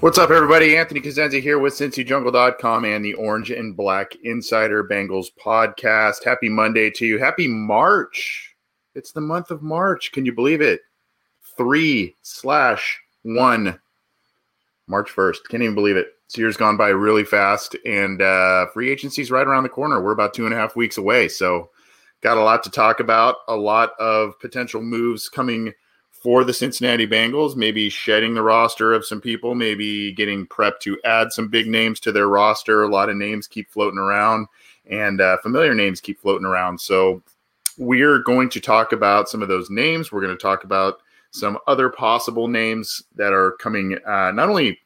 What's 0.00 0.16
up, 0.16 0.30
everybody? 0.30 0.78
Anthony 0.78 1.02
Cosenza 1.02 1.42
here 1.42 1.58
with 1.58 1.74
CincyJungle.com 1.74 2.86
and 2.86 3.04
the 3.04 3.12
Orange 3.12 3.50
and 3.50 3.76
Black 3.76 4.16
Insider 4.24 4.82
Bengals 4.82 5.26
podcast. 5.38 6.24
Happy 6.24 6.48
Monday 6.48 6.90
to 6.92 7.04
you. 7.04 7.18
Happy 7.18 7.46
March. 7.46 8.56
It's 8.94 9.12
the 9.12 9.20
month 9.20 9.50
of 9.50 9.60
March. 9.60 10.10
Can 10.12 10.24
you 10.24 10.32
believe 10.32 10.62
it? 10.62 10.80
Three 11.54 12.16
slash 12.22 12.98
one. 13.24 13.78
March 14.86 15.14
1st. 15.14 15.36
Can't 15.50 15.62
even 15.62 15.74
believe 15.74 15.98
it. 15.98 16.06
This 16.28 16.38
year's 16.38 16.56
gone 16.56 16.78
by 16.78 16.88
really 16.88 17.24
fast, 17.24 17.76
and 17.84 18.22
uh, 18.22 18.68
free 18.68 18.90
agency's 18.90 19.30
right 19.30 19.46
around 19.46 19.64
the 19.64 19.68
corner. 19.68 20.00
We're 20.00 20.12
about 20.12 20.32
two 20.32 20.46
and 20.46 20.54
a 20.54 20.56
half 20.56 20.76
weeks 20.76 20.96
away. 20.96 21.28
So, 21.28 21.68
got 22.22 22.38
a 22.38 22.42
lot 22.42 22.62
to 22.62 22.70
talk 22.70 23.00
about, 23.00 23.36
a 23.48 23.56
lot 23.56 23.90
of 24.00 24.38
potential 24.40 24.80
moves 24.80 25.28
coming 25.28 25.74
for 26.20 26.44
the 26.44 26.52
Cincinnati 26.52 27.06
Bengals, 27.06 27.56
maybe 27.56 27.88
shedding 27.88 28.34
the 28.34 28.42
roster 28.42 28.92
of 28.92 29.06
some 29.06 29.20
people, 29.20 29.54
maybe 29.54 30.12
getting 30.12 30.46
prepped 30.46 30.80
to 30.80 31.00
add 31.04 31.32
some 31.32 31.48
big 31.48 31.66
names 31.66 31.98
to 32.00 32.12
their 32.12 32.28
roster. 32.28 32.82
A 32.82 32.88
lot 32.88 33.08
of 33.08 33.16
names 33.16 33.46
keep 33.46 33.70
floating 33.70 33.98
around, 33.98 34.46
and 34.86 35.20
uh, 35.20 35.38
familiar 35.38 35.74
names 35.74 36.00
keep 36.00 36.20
floating 36.20 36.46
around. 36.46 36.78
So 36.78 37.22
we're 37.78 38.18
going 38.18 38.50
to 38.50 38.60
talk 38.60 38.92
about 38.92 39.30
some 39.30 39.40
of 39.40 39.48
those 39.48 39.70
names. 39.70 40.12
We're 40.12 40.20
going 40.20 40.36
to 40.36 40.42
talk 40.42 40.64
about 40.64 41.00
some 41.30 41.56
other 41.66 41.88
possible 41.88 42.48
names 42.48 43.02
that 43.14 43.32
are 43.32 43.52
coming, 43.52 43.96
uh, 44.06 44.30
not 44.32 44.50
only 44.50 44.78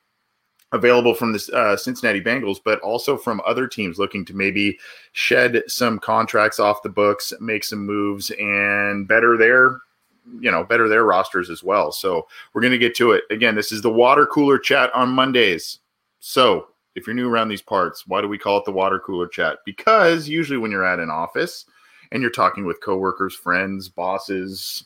available 0.70 1.14
from 1.14 1.32
the 1.32 1.50
uh, 1.52 1.76
Cincinnati 1.76 2.20
Bengals, 2.20 2.58
but 2.64 2.80
also 2.80 3.16
from 3.16 3.40
other 3.44 3.66
teams 3.66 3.98
looking 3.98 4.24
to 4.26 4.34
maybe 4.34 4.78
shed 5.12 5.62
some 5.66 5.98
contracts 5.98 6.60
off 6.60 6.82
the 6.82 6.88
books, 6.88 7.32
make 7.40 7.64
some 7.64 7.84
moves, 7.84 8.30
and 8.30 9.08
better 9.08 9.36
their 9.36 9.80
you 10.40 10.50
know 10.50 10.64
better 10.64 10.88
their 10.88 11.04
rosters 11.04 11.50
as 11.50 11.62
well. 11.62 11.92
So 11.92 12.26
we're 12.52 12.62
going 12.62 12.72
to 12.72 12.78
get 12.78 12.94
to 12.96 13.12
it. 13.12 13.24
Again, 13.30 13.54
this 13.54 13.72
is 13.72 13.82
the 13.82 13.90
water 13.90 14.26
cooler 14.26 14.58
chat 14.58 14.94
on 14.94 15.10
Mondays. 15.10 15.80
So 16.20 16.68
if 16.94 17.06
you're 17.06 17.14
new 17.14 17.28
around 17.28 17.48
these 17.48 17.62
parts, 17.62 18.06
why 18.06 18.20
do 18.20 18.28
we 18.28 18.38
call 18.38 18.58
it 18.58 18.64
the 18.64 18.72
water 18.72 18.98
cooler 18.98 19.28
chat? 19.28 19.58
Because 19.64 20.28
usually 20.28 20.58
when 20.58 20.70
you're 20.70 20.84
at 20.84 21.00
an 21.00 21.10
office 21.10 21.66
and 22.12 22.22
you're 22.22 22.30
talking 22.30 22.64
with 22.64 22.80
coworkers, 22.80 23.34
friends, 23.34 23.88
bosses, 23.88 24.84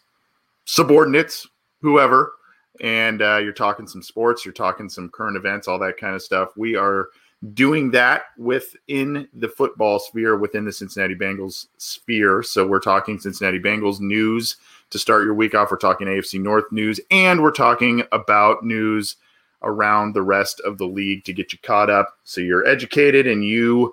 subordinates, 0.65 1.47
whoever, 1.81 2.33
and 2.81 3.23
uh, 3.23 3.37
you're 3.37 3.53
talking 3.53 3.87
some 3.87 4.03
sports, 4.03 4.45
you're 4.45 4.55
talking 4.55 4.89
some 4.89 5.09
current 5.11 5.37
events, 5.37 5.69
all 5.69 5.79
that 5.79 5.99
kind 5.99 6.15
of 6.15 6.23
stuff. 6.23 6.57
We 6.57 6.77
are 6.77 7.09
doing 7.55 7.91
that 7.93 8.23
within 8.37 9.29
the 9.35 9.49
football 9.49 9.99
sphere, 9.99 10.37
within 10.37 10.65
the 10.65 10.73
Cincinnati 10.73 11.15
Bengals 11.15 11.67
sphere. 11.77 12.43
So 12.43 12.67
we're 12.67 12.81
talking 12.81 13.19
Cincinnati 13.19 13.61
Bengals 13.61 14.01
news 14.01 14.57
to 14.91 14.99
start 14.99 15.25
your 15.25 15.35
week 15.35 15.55
off. 15.55 15.71
We're 15.71 15.77
talking 15.77 16.07
AFC 16.07 16.41
North 16.41 16.71
news, 16.71 17.01
and 17.11 17.43
we're 17.43 17.51
talking 17.51 18.03
about 18.13 18.65
news 18.65 19.17
around 19.63 20.15
the 20.15 20.23
rest 20.23 20.61
of 20.61 20.79
the 20.79 20.87
league 20.87 21.25
to 21.25 21.33
get 21.33 21.53
you 21.53 21.59
caught 21.63 21.91
up 21.91 22.17
so 22.25 22.41
you're 22.41 22.67
educated 22.67 23.27
and 23.27 23.45
you 23.45 23.93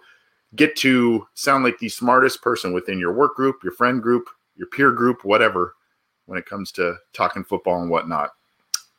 get 0.55 0.75
to 0.77 1.27
sound 1.33 1.63
like 1.63 1.79
the 1.79 1.89
smartest 1.89 2.41
person 2.41 2.73
within 2.73 2.99
your 2.99 3.13
work 3.13 3.35
group, 3.35 3.63
your 3.63 3.73
friend 3.73 4.01
group, 4.01 4.29
your 4.55 4.67
peer 4.67 4.91
group, 4.91 5.25
whatever, 5.25 5.75
when 6.27 6.37
it 6.37 6.45
comes 6.45 6.71
to 6.71 6.95
talking 7.13 7.43
football 7.43 7.81
and 7.81 7.89
whatnot. 7.89 8.31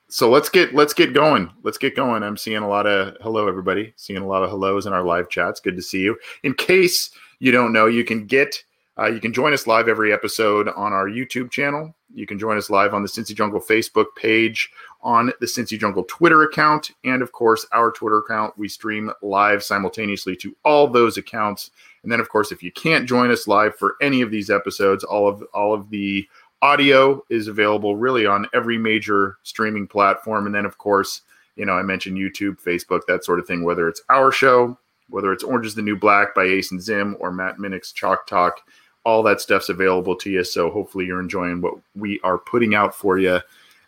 So 0.09 0.31
let's 0.31 0.49
get 0.49 0.73
let's 0.75 0.95
get 0.95 1.15
going. 1.15 1.51
Let's 1.65 1.79
get 1.79 1.97
going. 1.97 2.23
I'm 2.23 2.37
seeing 2.37 2.63
a 2.63 2.69
lot 2.69 2.87
of 2.87 3.17
hello 3.21 3.49
everybody. 3.49 3.93
Seeing 3.97 4.23
a 4.23 4.27
lot 4.27 4.45
of 4.45 4.51
hellos 4.51 4.87
in 4.87 4.93
our 4.93 5.03
live 5.03 5.29
chats. 5.29 5.59
Good 5.59 5.75
to 5.77 5.83
see 5.83 6.01
you. 6.01 6.17
In 6.45 6.55
case 6.55 7.11
you 7.41 7.51
don't 7.51 7.73
know, 7.73 7.87
you 7.87 8.05
can 8.05 8.27
get 8.27 8.63
uh, 8.99 9.07
you 9.07 9.21
can 9.21 9.33
join 9.33 9.53
us 9.53 9.67
live 9.67 9.89
every 9.89 10.13
episode 10.13 10.69
on 10.69 10.93
our 10.93 11.07
YouTube 11.07 11.51
channel. 11.51 11.95
You 12.15 12.27
can 12.27 12.39
join 12.39 12.57
us 12.57 12.71
live 12.71 12.95
on 12.95 13.03
the 13.03 13.09
Cincy 13.09 13.35
Jungle 13.35 13.61
Facebook 13.61 14.07
page, 14.17 14.71
on 15.03 15.33
the 15.41 15.47
Cincy 15.47 15.79
Jungle 15.79 16.05
Twitter 16.05 16.43
account, 16.43 16.93
and 17.05 17.21
of 17.21 17.33
course, 17.33 17.67
our 17.73 17.91
Twitter 17.91 18.19
account. 18.19 18.57
We 18.57 18.69
stream 18.69 19.13
live 19.21 19.63
simultaneously 19.63 20.35
to 20.37 20.57
all 20.65 20.89
those 20.89 21.19
accounts. 21.19 21.71
And 22.03 22.11
then, 22.11 22.21
of 22.21 22.31
course, 22.31 22.53
if 22.53 22.63
you 22.63 22.73
can't 22.73 23.07
join 23.07 23.31
us 23.31 23.47
live 23.47 23.77
for 23.77 23.97
any 24.01 24.23
of 24.23 24.31
these 24.31 24.49
episodes, 24.49 25.05
all 25.05 25.29
of 25.29 25.43
all 25.53 25.75
of 25.75 25.91
the 25.91 26.27
audio 26.63 27.23
is 27.29 27.49
available 27.49 27.97
really 27.97 28.25
on 28.25 28.47
every 28.55 28.79
major 28.79 29.37
streaming 29.43 29.87
platform. 29.87 30.47
And 30.47 30.55
then, 30.55 30.65
of 30.65 30.79
course, 30.79 31.21
you 31.57 31.67
know, 31.67 31.75
I 31.75 31.83
mentioned 31.83 32.17
YouTube, 32.17 32.63
Facebook, 32.63 33.03
that 33.09 33.25
sort 33.25 33.41
of 33.41 33.47
thing, 33.47 33.63
whether 33.63 33.89
it's 33.89 34.01
our 34.09 34.33
show, 34.33 34.79
whether 35.11 35.33
it's 35.33 35.45
Orange 35.45 35.67
is 35.67 35.75
the 35.75 35.83
New 35.83 35.97
Black 35.97 36.35
by 36.35 36.45
Ace 36.45 36.73
and 36.73 36.81
Zim 36.81 37.17
or 37.21 37.31
Matt 37.31 37.59
Minich's 37.59 37.93
Chalk 37.93 38.27
Talk 38.27 38.63
all 39.07 39.23
that 39.23 39.41
stuff's 39.41 39.69
available 39.69 40.17
to 40.17 40.31
you. 40.31 40.43
So 40.43 40.69
hopefully 40.69 41.07
you're 41.07 41.21
enjoying 41.21 41.61
what 41.61 41.75
we 41.95 42.21
are 42.25 42.39
putting 42.39 42.75
out 42.75 42.95
for 42.95 43.19
you 43.19 43.41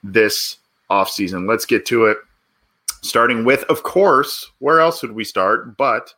this 0.04 0.58
off 0.88 1.10
season. 1.10 1.46
Let's 1.46 1.66
get 1.66 1.84
to 1.86 2.06
it. 2.06 2.18
Starting 3.02 3.44
with, 3.44 3.64
of 3.64 3.82
course, 3.82 4.52
where 4.60 4.80
else 4.80 5.02
would 5.02 5.12
we 5.12 5.24
start? 5.24 5.76
But 5.76 6.14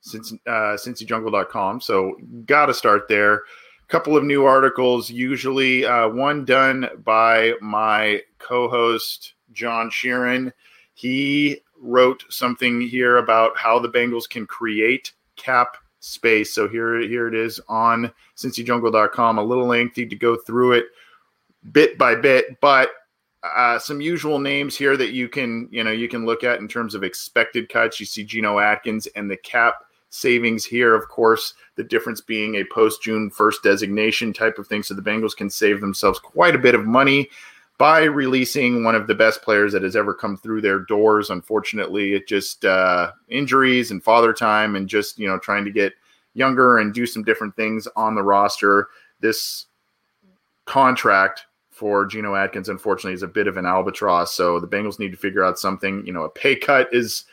since 0.00 0.32
uh, 0.46 0.76
cincyjungle.com. 0.76 1.80
So 1.80 2.16
got 2.46 2.66
to 2.66 2.74
start 2.74 3.08
there. 3.08 3.42
Couple 3.88 4.16
of 4.16 4.24
new 4.24 4.44
articles, 4.44 5.10
usually 5.10 5.84
uh, 5.84 6.08
one 6.08 6.44
done 6.44 6.88
by 7.04 7.54
my 7.60 8.22
co-host 8.38 9.34
John 9.52 9.90
Sheeran. 9.90 10.52
He 10.94 11.60
wrote 11.80 12.24
something 12.30 12.80
here 12.80 13.18
about 13.18 13.56
how 13.58 13.78
the 13.78 13.90
Bengals 13.90 14.28
can 14.28 14.46
create 14.46 15.12
cap 15.36 15.76
space. 16.04 16.54
So 16.54 16.68
here, 16.68 16.98
here 17.00 17.26
it 17.26 17.34
is 17.34 17.60
on 17.68 18.12
cincyjungle.com. 18.36 19.38
A 19.38 19.42
little 19.42 19.66
lengthy 19.66 20.06
to 20.06 20.16
go 20.16 20.36
through 20.36 20.72
it 20.72 20.86
bit 21.72 21.96
by 21.96 22.14
bit, 22.14 22.60
but 22.60 22.90
uh, 23.42 23.78
some 23.78 24.00
usual 24.00 24.38
names 24.38 24.76
here 24.76 24.96
that 24.96 25.12
you 25.12 25.28
can, 25.28 25.68
you 25.70 25.84
know, 25.84 25.90
you 25.90 26.08
can 26.08 26.24
look 26.24 26.44
at 26.44 26.60
in 26.60 26.68
terms 26.68 26.94
of 26.94 27.02
expected 27.02 27.68
cuts. 27.68 28.00
You 28.00 28.06
see 28.06 28.24
Geno 28.24 28.58
Atkins 28.58 29.06
and 29.16 29.30
the 29.30 29.36
cap 29.36 29.84
savings 30.10 30.64
here. 30.64 30.94
Of 30.94 31.08
course, 31.08 31.54
the 31.76 31.84
difference 31.84 32.20
being 32.20 32.56
a 32.56 32.64
post 32.64 33.02
June 33.02 33.30
1st 33.30 33.62
designation 33.62 34.32
type 34.32 34.58
of 34.58 34.66
thing. 34.66 34.82
So 34.82 34.94
the 34.94 35.02
Bengals 35.02 35.36
can 35.36 35.50
save 35.50 35.80
themselves 35.80 36.18
quite 36.18 36.54
a 36.54 36.58
bit 36.58 36.74
of 36.74 36.86
money 36.86 37.28
by 37.78 38.04
releasing 38.04 38.84
one 38.84 38.94
of 38.94 39.06
the 39.06 39.14
best 39.14 39.42
players 39.42 39.72
that 39.72 39.82
has 39.82 39.96
ever 39.96 40.14
come 40.14 40.36
through 40.36 40.60
their 40.60 40.80
doors. 40.80 41.30
Unfortunately, 41.30 42.14
it 42.14 42.28
just 42.28 42.64
uh, 42.64 43.10
injuries 43.28 43.90
and 43.90 44.02
father 44.02 44.32
time 44.32 44.76
and 44.76 44.88
just 44.88 45.18
you 45.18 45.26
know 45.26 45.38
trying 45.38 45.64
to 45.64 45.70
get 45.70 45.92
younger 46.34 46.78
and 46.78 46.94
do 46.94 47.06
some 47.06 47.22
different 47.22 47.54
things 47.56 47.88
on 47.96 48.14
the 48.14 48.22
roster. 48.22 48.88
This 49.20 49.66
contract 50.66 51.46
for 51.70 52.06
Geno 52.06 52.36
Atkins, 52.36 52.68
unfortunately, 52.68 53.14
is 53.14 53.22
a 53.22 53.28
bit 53.28 53.48
of 53.48 53.56
an 53.56 53.66
albatross. 53.66 54.32
So 54.32 54.60
the 54.60 54.68
Bengals 54.68 54.98
need 54.98 55.10
to 55.10 55.16
figure 55.16 55.44
out 55.44 55.58
something. 55.58 56.06
You 56.06 56.12
know, 56.12 56.22
a 56.22 56.28
pay 56.28 56.54
cut 56.54 56.88
is 56.92 57.24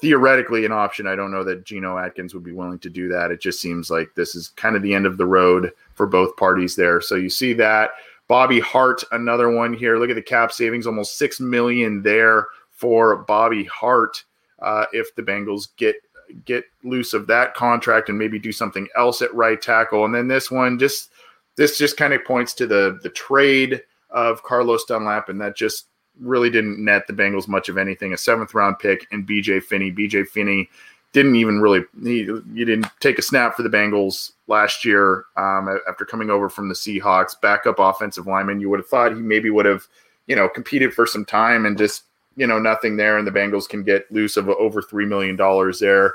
theoretically 0.00 0.64
an 0.64 0.72
option. 0.72 1.06
I 1.06 1.14
don't 1.14 1.30
know 1.30 1.44
that 1.44 1.66
Geno 1.66 1.98
Atkins 1.98 2.32
would 2.32 2.42
be 2.44 2.52
willing 2.52 2.78
to 2.78 2.88
do 2.88 3.08
that. 3.08 3.30
It 3.30 3.40
just 3.40 3.60
seems 3.60 3.90
like 3.90 4.08
this 4.14 4.34
is 4.34 4.48
kind 4.48 4.76
of 4.76 4.82
the 4.82 4.94
end 4.94 5.04
of 5.04 5.18
the 5.18 5.26
road 5.26 5.72
for 5.94 6.06
both 6.06 6.36
parties 6.36 6.74
there. 6.74 7.02
So 7.02 7.16
you 7.16 7.28
see 7.28 7.52
that. 7.54 7.90
Bobby 8.30 8.60
Hart, 8.60 9.02
another 9.10 9.50
one 9.50 9.72
here. 9.72 9.98
Look 9.98 10.08
at 10.08 10.14
the 10.14 10.22
cap 10.22 10.52
savings, 10.52 10.86
almost 10.86 11.18
six 11.18 11.40
million 11.40 12.00
there 12.00 12.46
for 12.70 13.24
Bobby 13.24 13.64
Hart. 13.64 14.22
Uh, 14.62 14.84
if 14.92 15.12
the 15.16 15.22
Bengals 15.22 15.70
get 15.76 15.96
get 16.44 16.62
loose 16.84 17.12
of 17.12 17.26
that 17.26 17.54
contract 17.54 18.08
and 18.08 18.16
maybe 18.16 18.38
do 18.38 18.52
something 18.52 18.86
else 18.96 19.20
at 19.20 19.34
right 19.34 19.60
tackle, 19.60 20.04
and 20.04 20.14
then 20.14 20.28
this 20.28 20.48
one 20.48 20.78
just 20.78 21.10
this 21.56 21.76
just 21.76 21.96
kind 21.96 22.12
of 22.12 22.24
points 22.24 22.54
to 22.54 22.68
the 22.68 23.00
the 23.02 23.10
trade 23.10 23.82
of 24.10 24.44
Carlos 24.44 24.84
Dunlap, 24.84 25.28
and 25.28 25.40
that 25.40 25.56
just 25.56 25.88
really 26.20 26.50
didn't 26.50 26.78
net 26.78 27.08
the 27.08 27.12
Bengals 27.12 27.48
much 27.48 27.68
of 27.68 27.78
anything. 27.78 28.12
A 28.12 28.16
seventh 28.16 28.54
round 28.54 28.78
pick 28.78 29.08
and 29.10 29.26
BJ 29.26 29.60
Finney. 29.60 29.90
BJ 29.90 30.24
Finney 30.24 30.70
didn't 31.12 31.36
even 31.36 31.60
really 31.60 31.82
he, 32.02 32.24
he 32.54 32.64
didn't 32.64 32.86
take 33.00 33.18
a 33.18 33.22
snap 33.22 33.56
for 33.56 33.62
the 33.62 33.68
Bengals 33.68 34.32
last 34.46 34.84
year 34.84 35.24
um, 35.36 35.80
after 35.88 36.04
coming 36.04 36.30
over 36.30 36.48
from 36.48 36.68
the 36.68 36.74
Seahawks. 36.74 37.40
Backup 37.40 37.78
offensive 37.78 38.26
lineman. 38.26 38.60
You 38.60 38.70
would 38.70 38.80
have 38.80 38.88
thought 38.88 39.14
he 39.14 39.20
maybe 39.20 39.50
would 39.50 39.66
have 39.66 39.86
you 40.26 40.36
know 40.36 40.48
competed 40.48 40.94
for 40.94 41.06
some 41.06 41.24
time 41.24 41.66
and 41.66 41.76
just 41.76 42.04
you 42.36 42.46
know 42.46 42.58
nothing 42.58 42.96
there, 42.96 43.18
and 43.18 43.26
the 43.26 43.32
Bengals 43.32 43.68
can 43.68 43.82
get 43.82 44.10
loose 44.12 44.36
of 44.36 44.48
over 44.48 44.80
three 44.80 45.06
million 45.06 45.36
dollars 45.36 45.80
there. 45.80 46.14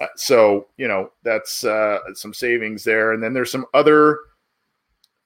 Uh, 0.00 0.06
so 0.16 0.68
you 0.76 0.86
know 0.86 1.10
that's 1.24 1.64
uh, 1.64 1.98
some 2.14 2.32
savings 2.32 2.84
there, 2.84 3.12
and 3.12 3.22
then 3.22 3.34
there's 3.34 3.50
some 3.50 3.66
other 3.74 4.18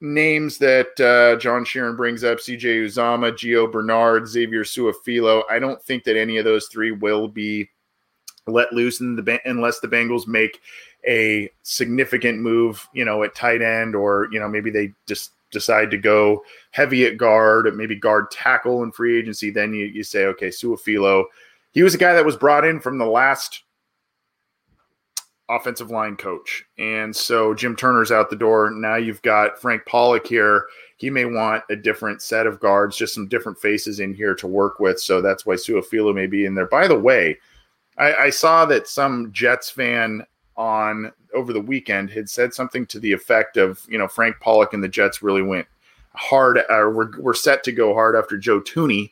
names 0.01 0.57
that 0.57 0.99
uh, 0.99 1.39
John 1.39 1.63
Sheeran 1.63 1.95
brings 1.95 2.23
up: 2.23 2.39
C.J. 2.39 2.79
Uzomah, 2.79 3.33
Gio 3.33 3.71
Bernard, 3.71 4.27
Xavier 4.27 4.63
Su'a-Filo. 4.63 5.43
I 5.49 5.59
don't 5.59 5.81
think 5.83 6.03
that 6.05 6.17
any 6.17 6.37
of 6.37 6.45
those 6.45 6.67
three 6.67 6.91
will 6.91 7.27
be 7.27 7.69
let 8.47 8.73
loose 8.73 8.99
in 8.99 9.15
the 9.15 9.39
unless 9.45 9.79
the 9.79 9.87
Bengals 9.87 10.27
make 10.27 10.61
a 11.07 11.49
significant 11.63 12.39
move, 12.39 12.87
you 12.93 13.05
know, 13.05 13.23
at 13.23 13.35
tight 13.35 13.61
end, 13.61 13.95
or 13.95 14.27
you 14.31 14.39
know 14.39 14.47
maybe 14.47 14.69
they 14.69 14.93
just 15.07 15.31
decide 15.51 15.89
to 15.91 15.97
go 15.97 16.43
heavy 16.71 17.05
at 17.05 17.17
guard, 17.17 17.73
maybe 17.75 17.95
guard 17.95 18.29
tackle 18.31 18.83
in 18.83 18.91
free 18.91 19.17
agency. 19.17 19.49
Then 19.49 19.73
you 19.73 19.85
you 19.85 20.03
say, 20.03 20.25
okay, 20.25 20.49
Su'a-Filo. 20.49 21.25
He 21.71 21.83
was 21.83 21.95
a 21.95 21.97
guy 21.99 22.13
that 22.13 22.25
was 22.25 22.37
brought 22.37 22.65
in 22.65 22.79
from 22.79 22.97
the 22.97 23.05
last 23.05 23.63
offensive 25.49 25.91
line 25.91 26.15
coach. 26.15 26.63
And 26.77 27.15
so 27.15 27.53
Jim 27.53 27.75
Turner's 27.75 28.11
out 28.11 28.29
the 28.29 28.35
door. 28.35 28.71
Now 28.71 28.95
you've 28.95 29.21
got 29.21 29.59
Frank 29.59 29.85
Pollack 29.85 30.25
here. 30.25 30.65
He 30.97 31.09
may 31.09 31.25
want 31.25 31.63
a 31.69 31.75
different 31.75 32.21
set 32.21 32.47
of 32.47 32.59
guards, 32.59 32.95
just 32.95 33.13
some 33.13 33.27
different 33.27 33.59
faces 33.59 33.99
in 33.99 34.13
here 34.13 34.33
to 34.35 34.47
work 34.47 34.79
with. 34.79 34.99
So 34.99 35.21
that's 35.21 35.45
why 35.45 35.55
Su'a-Filo 35.55 36.13
may 36.13 36.27
be 36.27 36.45
in 36.45 36.55
there. 36.55 36.67
By 36.67 36.87
the 36.87 36.97
way, 36.97 37.37
I, 37.97 38.13
I 38.15 38.29
saw 38.29 38.65
that 38.65 38.87
some 38.87 39.31
Jets 39.31 39.69
fan 39.69 40.25
on 40.57 41.11
over 41.33 41.51
the 41.53 41.61
weekend 41.61 42.09
had 42.09 42.29
said 42.29 42.53
something 42.53 42.85
to 42.87 42.99
the 42.99 43.11
effect 43.11 43.57
of, 43.57 43.85
you 43.89 43.97
know, 43.97 44.07
Frank 44.07 44.37
Pollack 44.39 44.73
and 44.73 44.83
the 44.83 44.87
Jets 44.87 45.21
really 45.21 45.41
went 45.41 45.67
hard, 46.13 46.59
or 46.69 46.91
we're, 46.91 47.19
we're 47.19 47.33
set 47.33 47.63
to 47.65 47.71
go 47.71 47.93
hard 47.93 48.15
after 48.15 48.37
Joe 48.37 48.61
Thuney 48.61 49.11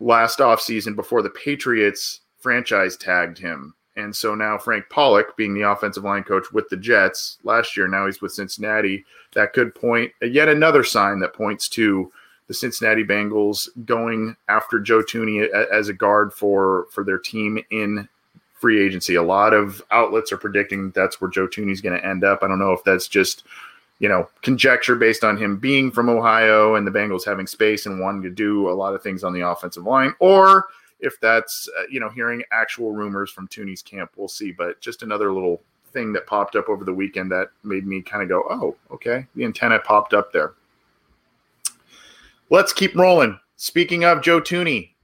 last 0.00 0.38
offseason 0.38 0.96
before 0.96 1.22
the 1.22 1.30
Patriots 1.30 2.20
franchise 2.38 2.96
tagged 2.96 3.38
him. 3.38 3.74
And 3.96 4.14
so 4.14 4.34
now 4.34 4.56
Frank 4.56 4.86
Pollack, 4.88 5.36
being 5.36 5.52
the 5.54 5.68
offensive 5.68 6.04
line 6.04 6.22
coach 6.22 6.46
with 6.52 6.68
the 6.68 6.76
Jets 6.76 7.38
last 7.44 7.76
year, 7.76 7.86
now 7.86 8.06
he's 8.06 8.22
with 8.22 8.32
Cincinnati. 8.32 9.04
That 9.34 9.52
could 9.52 9.74
point 9.74 10.12
yet 10.22 10.48
another 10.48 10.84
sign 10.84 11.20
that 11.20 11.34
points 11.34 11.68
to 11.70 12.10
the 12.50 12.54
Cincinnati 12.54 13.04
Bengals 13.04 13.68
going 13.86 14.34
after 14.48 14.80
Joe 14.80 15.04
Thuney 15.04 15.48
as 15.72 15.88
a 15.88 15.92
guard 15.92 16.32
for 16.32 16.88
for 16.90 17.04
their 17.04 17.16
team 17.16 17.62
in 17.70 18.08
free 18.54 18.84
agency. 18.84 19.14
A 19.14 19.22
lot 19.22 19.54
of 19.54 19.80
outlets 19.92 20.32
are 20.32 20.36
predicting 20.36 20.90
that's 20.90 21.20
where 21.20 21.30
Joe 21.30 21.46
Thuney's 21.46 21.80
going 21.80 21.96
to 21.96 22.04
end 22.04 22.24
up. 22.24 22.40
I 22.42 22.48
don't 22.48 22.58
know 22.58 22.72
if 22.72 22.82
that's 22.82 23.06
just 23.06 23.44
you 24.00 24.08
know 24.08 24.28
conjecture 24.42 24.96
based 24.96 25.22
on 25.22 25.36
him 25.36 25.58
being 25.58 25.92
from 25.92 26.08
Ohio 26.08 26.74
and 26.74 26.84
the 26.84 26.90
Bengals 26.90 27.24
having 27.24 27.46
space 27.46 27.86
and 27.86 28.00
wanting 28.00 28.22
to 28.22 28.30
do 28.30 28.68
a 28.68 28.74
lot 28.74 28.96
of 28.96 29.02
things 29.02 29.22
on 29.22 29.32
the 29.32 29.46
offensive 29.48 29.84
line, 29.84 30.12
or 30.18 30.66
if 30.98 31.20
that's 31.20 31.68
uh, 31.78 31.84
you 31.88 32.00
know 32.00 32.08
hearing 32.08 32.42
actual 32.50 32.90
rumors 32.90 33.30
from 33.30 33.46
Thuney's 33.46 33.80
camp. 33.80 34.10
We'll 34.16 34.26
see. 34.26 34.50
But 34.50 34.80
just 34.80 35.04
another 35.04 35.32
little 35.32 35.62
thing 35.92 36.12
that 36.14 36.26
popped 36.26 36.56
up 36.56 36.68
over 36.68 36.84
the 36.84 36.94
weekend 36.94 37.30
that 37.30 37.50
made 37.62 37.86
me 37.86 38.02
kind 38.02 38.24
of 38.24 38.28
go, 38.28 38.44
oh, 38.50 38.74
okay, 38.92 39.24
the 39.36 39.44
antenna 39.44 39.78
popped 39.78 40.14
up 40.14 40.32
there. 40.32 40.54
Let's 42.52 42.72
keep 42.72 42.96
rolling. 42.96 43.38
Speaking 43.54 44.02
of 44.04 44.22
Joe 44.22 44.40
Thuney, 44.40 44.96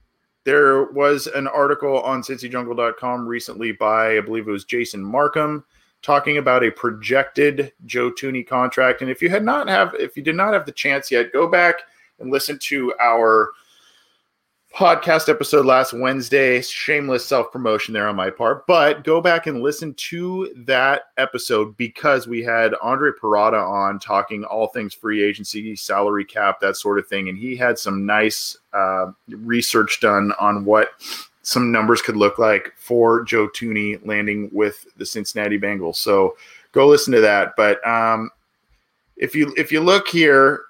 there 0.43 0.91
was 0.91 1.27
an 1.27 1.47
article 1.47 2.01
on 2.01 2.21
cincyjungle.com 2.21 3.25
recently 3.25 3.71
by, 3.71 4.17
I 4.17 4.19
believe 4.19 4.49
it 4.49 4.51
was 4.51 4.65
Jason 4.65 5.01
Markham, 5.01 5.63
talking 6.01 6.39
about 6.39 6.65
a 6.65 6.71
projected 6.71 7.71
Joe 7.85 8.11
Thuney 8.11 8.45
contract. 8.45 9.01
And 9.01 9.09
if 9.09 9.21
you 9.21 9.29
had 9.29 9.45
not 9.45 9.69
have, 9.69 9.95
if 9.97 10.17
you 10.17 10.23
did 10.23 10.35
not 10.35 10.51
have 10.51 10.65
the 10.65 10.73
chance 10.73 11.09
yet, 11.09 11.31
go 11.31 11.47
back 11.47 11.75
and 12.19 12.29
listen 12.29 12.59
to 12.63 12.93
our 12.99 13.53
podcast 14.77 15.27
episode 15.27 15.65
last 15.65 15.91
Wednesday. 15.91 16.61
Shameless 16.61 17.25
self 17.25 17.51
promotion 17.51 17.95
there 17.95 18.07
on 18.07 18.15
my 18.15 18.29
part, 18.29 18.67
but 18.67 19.03
go 19.03 19.19
back 19.19 19.47
and 19.47 19.63
listen 19.63 19.95
to 19.95 20.53
that 20.55 21.05
episode 21.17 21.75
because 21.77 22.27
we 22.27 22.43
had 22.43 22.75
Andre 22.83 23.09
Parada 23.19 23.67
on 23.67 23.97
talking 23.97 24.43
all 24.43 24.67
things 24.67 24.93
free 24.93 25.23
agency, 25.23 25.75
salary 25.75 26.23
cap, 26.23 26.59
that 26.59 26.77
sort 26.77 26.99
of 26.99 27.07
thing. 27.07 27.27
And 27.27 27.35
he 27.35 27.55
had 27.55 27.79
some 27.79 28.05
nice 28.05 28.55
uh, 28.71 29.07
research 29.29 29.99
done 29.99 30.31
on 30.39 30.63
what 30.63 30.89
some 31.41 31.71
numbers 31.71 32.03
could 32.03 32.15
look 32.15 32.37
like 32.37 32.71
for 32.77 33.23
Joe 33.23 33.47
Thuney 33.47 33.99
landing 34.05 34.47
with 34.53 34.85
the 34.97 35.07
Cincinnati 35.07 35.57
Bengals. 35.57 35.95
So 35.95 36.37
go 36.71 36.87
listen 36.87 37.13
to 37.13 37.21
that. 37.21 37.55
But 37.57 37.85
um, 37.87 38.29
if 39.15 39.33
you 39.33 39.55
if 39.57 39.71
you 39.71 39.81
look 39.81 40.07
here, 40.07 40.61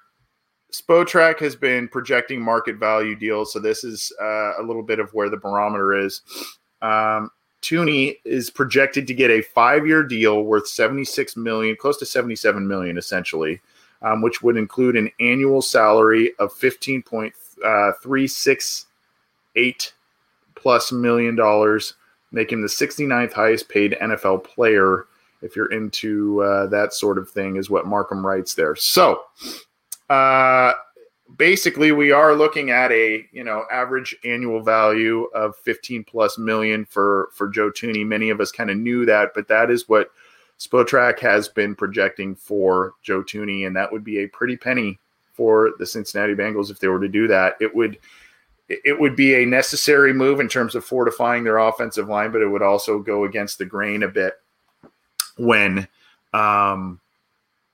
Spotrac 0.72 1.40
has 1.40 1.56
been 1.56 1.88
projecting 1.88 2.40
market 2.40 2.76
value 2.76 3.14
deals, 3.14 3.52
so 3.52 3.58
this 3.58 3.84
is 3.84 4.12
uh, 4.20 4.60
a 4.60 4.62
little 4.62 4.82
bit 4.82 4.98
of 4.98 5.12
where 5.14 5.30
the 5.30 5.36
barometer 5.36 5.96
is. 5.96 6.22
Um, 6.82 7.30
Thuney 7.62 8.16
is 8.24 8.50
projected 8.50 9.06
to 9.06 9.14
get 9.14 9.30
a 9.30 9.42
five-year 9.42 10.04
deal 10.04 10.42
worth 10.42 10.68
76 10.68 11.36
million, 11.36 11.76
close 11.76 11.96
to 11.98 12.06
77 12.06 12.66
million, 12.66 12.98
essentially, 12.98 13.60
um, 14.02 14.22
which 14.22 14.42
would 14.42 14.56
include 14.56 14.96
an 14.96 15.10
annual 15.20 15.62
salary 15.62 16.32
of 16.38 16.52
15.368 16.54 17.32
uh, 17.64 17.92
plus 20.54 20.92
million 20.92 21.34
dollars, 21.34 21.94
him 22.52 22.60
the 22.60 22.68
69th 22.68 23.32
highest 23.32 23.68
paid 23.68 23.96
NFL 24.00 24.44
player. 24.44 25.06
If 25.40 25.56
you're 25.56 25.72
into 25.72 26.42
uh, 26.42 26.66
that 26.66 26.92
sort 26.92 27.16
of 27.16 27.30
thing, 27.30 27.56
is 27.56 27.70
what 27.70 27.86
Markham 27.86 28.26
writes 28.26 28.54
there. 28.54 28.76
So 28.76 29.22
uh, 30.08 30.72
basically, 31.36 31.92
we 31.92 32.10
are 32.12 32.34
looking 32.34 32.70
at 32.70 32.90
a 32.92 33.26
you 33.32 33.44
know 33.44 33.64
average 33.70 34.16
annual 34.24 34.62
value 34.62 35.24
of 35.34 35.56
15 35.56 36.04
plus 36.04 36.38
million 36.38 36.84
for 36.84 37.30
for 37.32 37.48
Joe 37.48 37.70
Thuney. 37.70 38.06
Many 38.06 38.30
of 38.30 38.40
us 38.40 38.52
kind 38.52 38.70
of 38.70 38.76
knew 38.76 39.04
that, 39.06 39.32
but 39.34 39.48
that 39.48 39.70
is 39.70 39.88
what 39.88 40.10
Spotrac 40.58 41.18
has 41.20 41.48
been 41.48 41.74
projecting 41.74 42.34
for 42.34 42.94
Joe 43.02 43.22
Thuney, 43.22 43.66
and 43.66 43.76
that 43.76 43.92
would 43.92 44.04
be 44.04 44.18
a 44.18 44.28
pretty 44.28 44.56
penny 44.56 44.98
for 45.32 45.72
the 45.78 45.86
Cincinnati 45.86 46.34
Bengals 46.34 46.70
if 46.70 46.80
they 46.80 46.88
were 46.88 47.00
to 47.00 47.08
do 47.08 47.28
that. 47.28 47.56
It 47.60 47.74
would 47.74 47.98
it 48.68 48.98
would 48.98 49.16
be 49.16 49.34
a 49.34 49.46
necessary 49.46 50.12
move 50.12 50.40
in 50.40 50.48
terms 50.48 50.74
of 50.74 50.84
fortifying 50.84 51.42
their 51.42 51.58
offensive 51.58 52.08
line, 52.08 52.30
but 52.30 52.42
it 52.42 52.48
would 52.48 52.62
also 52.62 52.98
go 52.98 53.24
against 53.24 53.56
the 53.56 53.64
grain 53.64 54.02
a 54.02 54.08
bit 54.08 54.34
when 55.38 55.88
um, 56.34 57.00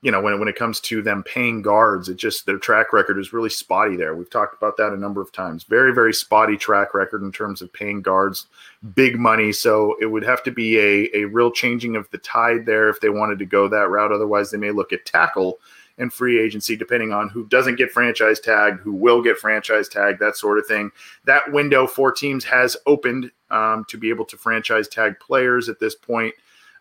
you 0.05 0.11
know, 0.11 0.21
when, 0.21 0.39
when 0.39 0.49
it 0.49 0.55
comes 0.55 0.81
to 0.81 1.01
them 1.01 1.23
paying 1.23 1.63
guards, 1.63 2.11
it 2.11 2.17
just 2.17 2.45
their 2.45 2.59
track 2.59 2.93
record 2.93 3.19
is 3.19 3.33
really 3.33 3.49
spotty 3.49 3.97
there. 3.97 4.15
We've 4.15 4.29
talked 4.29 4.55
about 4.55 4.77
that 4.77 4.93
a 4.93 4.99
number 4.99 5.23
of 5.23 5.33
times. 5.33 5.65
Very, 5.65 5.95
very 5.95 6.13
spotty 6.13 6.59
track 6.59 6.93
record 6.93 7.23
in 7.23 7.33
terms 7.33 7.63
of 7.63 7.73
paying 7.73 8.03
guards 8.03 8.47
big 8.95 9.19
money. 9.19 9.51
So 9.51 9.97
it 10.03 10.07
would 10.07 10.23
have 10.23 10.43
to 10.43 10.51
be 10.51 10.79
a, 10.79 11.09
a 11.15 11.25
real 11.25 11.51
changing 11.51 11.97
of 11.97 12.11
the 12.11 12.19
tide 12.19 12.67
there 12.67 12.91
if 12.91 13.01
they 13.01 13.09
wanted 13.09 13.39
to 13.39 13.47
go 13.47 13.67
that 13.67 13.89
route. 13.89 14.13
Otherwise, 14.13 14.51
they 14.51 14.59
may 14.59 14.73
look 14.73 14.93
at 14.93 15.07
tackle 15.07 15.59
and 15.97 16.13
free 16.13 16.39
agency, 16.39 16.77
depending 16.77 17.15
on 17.15 17.31
who 17.31 17.47
doesn't 17.47 17.77
get 17.77 17.91
franchise 17.91 18.41
tagged, 18.41 18.81
who 18.81 18.93
will 18.93 19.23
get 19.23 19.39
franchise 19.39 19.89
tagged, 19.89 20.21
that 20.21 20.37
sort 20.37 20.59
of 20.59 20.67
thing. 20.67 20.91
That 21.25 21.51
window 21.51 21.87
for 21.87 22.13
teams 22.13 22.45
has 22.45 22.77
opened 22.85 23.31
um, 23.51 23.87
to 23.89 23.97
be 23.97 24.11
able 24.11 24.27
to 24.27 24.37
franchise 24.37 24.87
tag 24.87 25.19
players 25.19 25.71
at 25.71 25.81
this 25.81 25.95
point. 25.95 26.35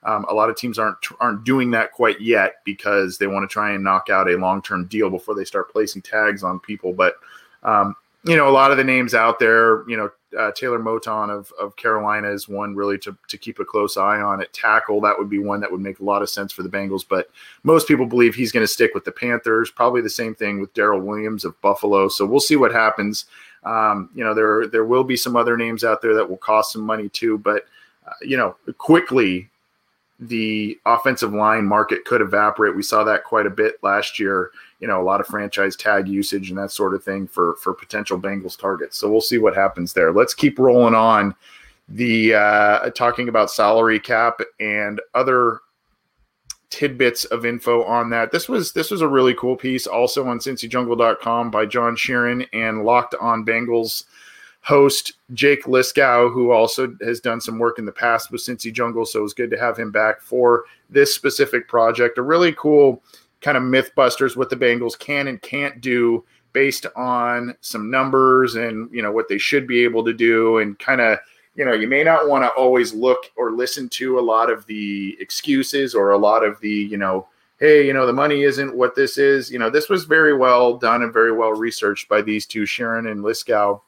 Um, 0.05 0.25
a 0.29 0.33
lot 0.33 0.49
of 0.49 0.57
teams 0.57 0.77
aren't 0.77 0.97
aren't 1.19 1.43
doing 1.43 1.71
that 1.71 1.91
quite 1.91 2.19
yet 2.19 2.55
because 2.65 3.17
they 3.17 3.27
want 3.27 3.49
to 3.49 3.51
try 3.51 3.71
and 3.71 3.83
knock 3.83 4.09
out 4.09 4.29
a 4.29 4.37
long 4.37 4.61
term 4.61 4.85
deal 4.85 5.09
before 5.09 5.35
they 5.35 5.45
start 5.45 5.71
placing 5.71 6.01
tags 6.01 6.43
on 6.43 6.59
people. 6.59 6.93
But 6.93 7.15
um, 7.63 7.95
you 8.25 8.37
know, 8.37 8.47
a 8.47 8.51
lot 8.51 8.71
of 8.71 8.77
the 8.77 8.83
names 8.83 9.13
out 9.13 9.37
there, 9.37 9.87
you 9.89 9.97
know, 9.97 10.09
uh, 10.37 10.51
Taylor 10.53 10.79
Moton 10.79 11.29
of, 11.29 11.51
of 11.59 11.75
Carolina 11.75 12.31
is 12.31 12.47
one 12.47 12.73
really 12.73 12.97
to, 12.99 13.15
to 13.27 13.37
keep 13.37 13.59
a 13.59 13.65
close 13.65 13.97
eye 13.97 14.21
on. 14.21 14.41
At 14.41 14.53
tackle, 14.53 15.01
that 15.01 15.17
would 15.17 15.29
be 15.29 15.39
one 15.39 15.59
that 15.59 15.71
would 15.71 15.81
make 15.81 15.99
a 15.99 16.03
lot 16.03 16.21
of 16.21 16.29
sense 16.29 16.51
for 16.51 16.63
the 16.63 16.69
Bengals. 16.69 17.05
But 17.07 17.29
most 17.63 17.87
people 17.87 18.05
believe 18.05 18.33
he's 18.33 18.51
going 18.51 18.63
to 18.63 18.71
stick 18.71 18.93
with 18.93 19.03
the 19.03 19.11
Panthers. 19.11 19.69
Probably 19.69 20.01
the 20.01 20.09
same 20.09 20.33
thing 20.33 20.61
with 20.61 20.73
Daryl 20.73 21.03
Williams 21.03 21.43
of 21.43 21.59
Buffalo. 21.61 22.07
So 22.07 22.25
we'll 22.25 22.39
see 22.39 22.55
what 22.55 22.71
happens. 22.71 23.25
Um, 23.65 24.09
you 24.15 24.23
know, 24.23 24.33
there 24.33 24.67
there 24.67 24.85
will 24.85 25.03
be 25.03 25.17
some 25.17 25.35
other 25.35 25.57
names 25.57 25.83
out 25.83 26.01
there 26.01 26.15
that 26.15 26.29
will 26.29 26.37
cost 26.37 26.71
some 26.71 26.81
money 26.81 27.09
too. 27.09 27.37
But 27.37 27.65
uh, 28.07 28.13
you 28.21 28.37
know, 28.37 28.55
quickly 28.77 29.49
the 30.19 30.79
offensive 30.85 31.33
line 31.33 31.65
market 31.65 32.05
could 32.05 32.21
evaporate. 32.21 32.75
We 32.75 32.83
saw 32.83 33.03
that 33.03 33.23
quite 33.23 33.45
a 33.45 33.49
bit 33.51 33.75
last 33.83 34.19
year. 34.19 34.51
You 34.79 34.87
know, 34.87 35.01
a 35.01 35.03
lot 35.03 35.21
of 35.21 35.27
franchise 35.27 35.75
tag 35.75 36.07
usage 36.07 36.49
and 36.49 36.57
that 36.59 36.71
sort 36.71 36.93
of 36.93 37.03
thing 37.03 37.27
for 37.27 37.55
for 37.55 37.73
potential 37.73 38.19
Bengals 38.19 38.59
targets. 38.59 38.97
So 38.97 39.09
we'll 39.09 39.21
see 39.21 39.37
what 39.37 39.55
happens 39.55 39.93
there. 39.93 40.11
Let's 40.11 40.33
keep 40.33 40.59
rolling 40.59 40.95
on 40.95 41.35
the 41.89 42.33
uh, 42.33 42.89
talking 42.91 43.29
about 43.29 43.51
salary 43.51 43.99
cap 43.99 44.39
and 44.59 45.01
other 45.13 45.59
tidbits 46.69 47.25
of 47.25 47.45
info 47.45 47.83
on 47.83 48.09
that. 48.09 48.31
This 48.31 48.49
was 48.49 48.73
this 48.73 48.91
was 48.91 49.01
a 49.01 49.07
really 49.07 49.33
cool 49.35 49.55
piece, 49.55 49.85
also 49.85 50.27
on 50.27 50.39
CincyJungle.com 50.39 51.51
by 51.51 51.65
John 51.65 51.95
Sheeran 51.95 52.47
and 52.51 52.83
Locked 52.83 53.15
On 53.21 53.45
Bengals 53.45 54.05
host 54.63 55.13
Jake 55.33 55.65
Liskow, 55.65 56.33
who 56.33 56.51
also 56.51 56.95
has 57.01 57.19
done 57.19 57.41
some 57.41 57.59
work 57.59 57.79
in 57.79 57.85
the 57.85 57.91
past 57.91 58.31
with 58.31 58.41
Cincy 58.41 58.71
Jungle. 58.71 59.05
So 59.05 59.19
it 59.19 59.23
was 59.23 59.33
good 59.33 59.51
to 59.51 59.59
have 59.59 59.77
him 59.77 59.91
back 59.91 60.21
for 60.21 60.63
this 60.89 61.13
specific 61.13 61.67
project. 61.67 62.17
A 62.17 62.21
really 62.21 62.53
cool 62.53 63.03
kind 63.41 63.57
of 63.57 63.63
mythbusters 63.63 64.37
what 64.37 64.49
the 64.49 64.55
Bengals 64.55 64.97
can 64.97 65.27
and 65.27 65.41
can't 65.41 65.81
do 65.81 66.23
based 66.53 66.85
on 66.95 67.55
some 67.61 67.91
numbers 67.91 68.55
and 68.55 68.89
you 68.91 69.01
know 69.01 69.11
what 69.11 69.27
they 69.27 69.37
should 69.37 69.67
be 69.67 69.83
able 69.83 70.03
to 70.03 70.13
do 70.13 70.59
and 70.59 70.79
kind 70.79 71.01
of 71.01 71.19
you 71.55 71.65
know 71.65 71.73
you 71.73 71.87
may 71.87 72.03
not 72.03 72.29
want 72.29 72.43
to 72.43 72.49
always 72.49 72.93
look 72.93 73.31
or 73.35 73.51
listen 73.51 73.89
to 73.89 74.17
a 74.17 74.21
lot 74.21 74.49
of 74.49 74.65
the 74.67 75.17
excuses 75.19 75.93
or 75.93 76.11
a 76.11 76.17
lot 76.17 76.43
of 76.43 76.59
the 76.61 76.69
you 76.69 76.95
know 76.95 77.27
hey 77.59 77.85
you 77.85 77.91
know 77.91 78.05
the 78.05 78.13
money 78.13 78.43
isn't 78.43 78.75
what 78.75 78.95
this 78.95 79.17
is 79.17 79.51
you 79.51 79.59
know 79.59 79.69
this 79.69 79.89
was 79.89 80.05
very 80.05 80.37
well 80.37 80.77
done 80.77 81.01
and 81.01 81.11
very 81.11 81.31
well 81.33 81.51
researched 81.51 82.07
by 82.07 82.21
these 82.21 82.45
two 82.45 82.63
Sheeran 82.63 83.11
and 83.11 83.23
Liskow 83.23 83.81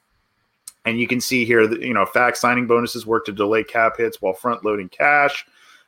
and 0.86 1.00
you 1.00 1.08
can 1.08 1.20
see 1.20 1.46
here 1.46 1.68
that, 1.68 1.82
you 1.82 1.94
know, 1.94 2.06
fact 2.06 2.38
signing 2.38 2.68
bonuses 2.68 3.06
work 3.06 3.26
to 3.26 3.32
delay 3.32 3.64
cap 3.64 3.98
hits 3.98 4.22
while 4.22 4.34
front 4.34 4.64
loading 4.64 4.90
cash. 4.90 5.46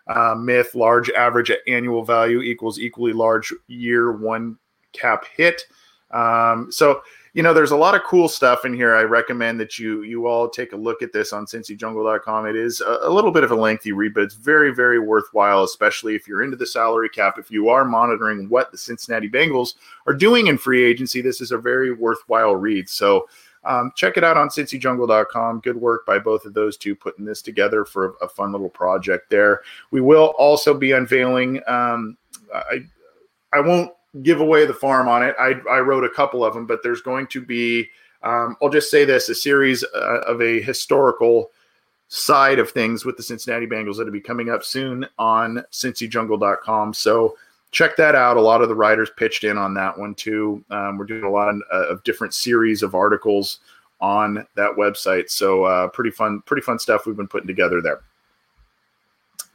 Uh, 0.07 0.33
myth 0.35 0.73
large 0.73 1.09
average 1.11 1.51
at 1.51 1.59
annual 1.67 2.01
value 2.01 2.41
equals 2.41 2.79
equally 2.79 3.11
large 3.11 3.53
year 3.67 4.13
one 4.13 4.57
cap 4.93 5.25
hit. 5.35 5.63
Um, 6.11 6.71
so, 6.71 7.01
you 7.33 7.43
know, 7.43 7.53
there's 7.53 7.71
a 7.71 7.77
lot 7.77 7.93
of 7.93 8.03
cool 8.03 8.29
stuff 8.29 8.65
in 8.65 8.73
here. 8.73 8.95
I 8.95 9.03
recommend 9.03 9.59
that 9.59 9.77
you 9.77 10.03
you 10.03 10.25
all 10.25 10.49
take 10.49 10.71
a 10.71 10.77
look 10.77 11.01
at 11.01 11.11
this 11.11 11.33
on 11.33 11.45
cincyjungle.com. 11.45 12.47
It 12.47 12.55
is 12.55 12.81
a, 12.81 12.99
a 13.03 13.09
little 13.09 13.31
bit 13.31 13.43
of 13.43 13.51
a 13.51 13.55
lengthy 13.55 13.91
read, 13.91 14.13
but 14.13 14.23
it's 14.23 14.33
very, 14.33 14.73
very 14.73 14.97
worthwhile, 14.97 15.63
especially 15.63 16.15
if 16.15 16.27
you're 16.27 16.41
into 16.41 16.57
the 16.57 16.65
salary 16.65 17.09
cap. 17.09 17.37
If 17.37 17.51
you 17.51 17.69
are 17.69 17.85
monitoring 17.85 18.49
what 18.49 18.71
the 18.71 18.77
Cincinnati 18.77 19.29
Bengals 19.29 19.75
are 20.07 20.13
doing 20.13 20.47
in 20.47 20.57
free 20.57 20.83
agency, 20.83 21.21
this 21.21 21.41
is 21.41 21.51
a 21.51 21.57
very 21.57 21.93
worthwhile 21.93 22.55
read. 22.55 22.89
So, 22.89 23.27
um, 23.67 23.91
check 23.95 24.17
it 24.17 24.23
out 24.23 24.37
on 24.37 24.49
cincyjungle.com. 24.49 25.59
Good 25.59 25.77
work 25.77 26.05
by 26.05 26.19
both 26.19 26.45
of 26.45 26.53
those 26.53 26.77
two 26.77 26.95
putting 26.95 27.25
this 27.25 27.41
together 27.41 27.85
for 27.85 28.05
a, 28.21 28.25
a 28.25 28.29
fun 28.29 28.51
little 28.51 28.69
project 28.69 29.29
there. 29.29 29.61
We 29.91 30.01
will 30.01 30.33
also 30.37 30.73
be 30.73 30.93
unveiling. 30.93 31.61
Um, 31.67 32.17
I 32.53 32.85
I 33.53 33.59
won't 33.59 33.91
give 34.23 34.39
away 34.39 34.65
the 34.65 34.73
farm 34.73 35.07
on 35.07 35.23
it. 35.23 35.35
I, 35.39 35.55
I 35.69 35.79
wrote 35.79 36.03
a 36.03 36.09
couple 36.09 36.43
of 36.43 36.53
them, 36.53 36.65
but 36.65 36.81
there's 36.83 37.01
going 37.01 37.27
to 37.27 37.41
be. 37.41 37.89
Um, 38.23 38.57
I'll 38.61 38.69
just 38.69 38.89
say 38.89 39.05
this: 39.05 39.29
a 39.29 39.35
series 39.35 39.83
uh, 39.83 40.21
of 40.25 40.41
a 40.41 40.61
historical 40.61 41.51
side 42.09 42.57
of 42.57 42.71
things 42.71 43.03
with 43.03 43.17
the 43.17 43.23
Cincinnati 43.23 43.67
Bengals 43.67 43.97
that'll 43.97 44.13
be 44.13 44.21
coming 44.21 44.49
up 44.49 44.63
soon 44.63 45.05
on 45.19 45.63
cincyjungle.com. 45.71 46.93
So 46.93 47.35
check 47.71 47.95
that 47.97 48.15
out. 48.15 48.37
A 48.37 48.41
lot 48.41 48.61
of 48.61 48.69
the 48.69 48.75
writers 48.75 49.09
pitched 49.17 49.43
in 49.43 49.57
on 49.57 49.73
that 49.75 49.97
one 49.97 50.15
too. 50.15 50.63
Um, 50.69 50.97
we're 50.97 51.05
doing 51.05 51.23
a 51.23 51.29
lot 51.29 51.49
of, 51.49 51.61
uh, 51.71 51.87
of, 51.87 52.03
different 52.03 52.33
series 52.33 52.83
of 52.83 52.95
articles 52.95 53.59
on 53.99 54.45
that 54.55 54.71
website. 54.77 55.29
So 55.29 55.63
uh, 55.63 55.87
pretty 55.89 56.11
fun, 56.11 56.41
pretty 56.45 56.61
fun 56.61 56.79
stuff 56.79 57.05
we've 57.05 57.17
been 57.17 57.27
putting 57.27 57.47
together 57.47 57.81
there. 57.81 58.01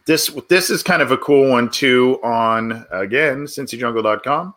This 0.04 0.31
this 0.49 0.69
is 0.69 0.83
kind 0.83 1.00
of 1.00 1.12
a 1.12 1.16
cool 1.16 1.50
one 1.50 1.71
too 1.71 2.19
on 2.25 2.85
again 2.90 3.45
cincyjungle.com. 3.45 4.54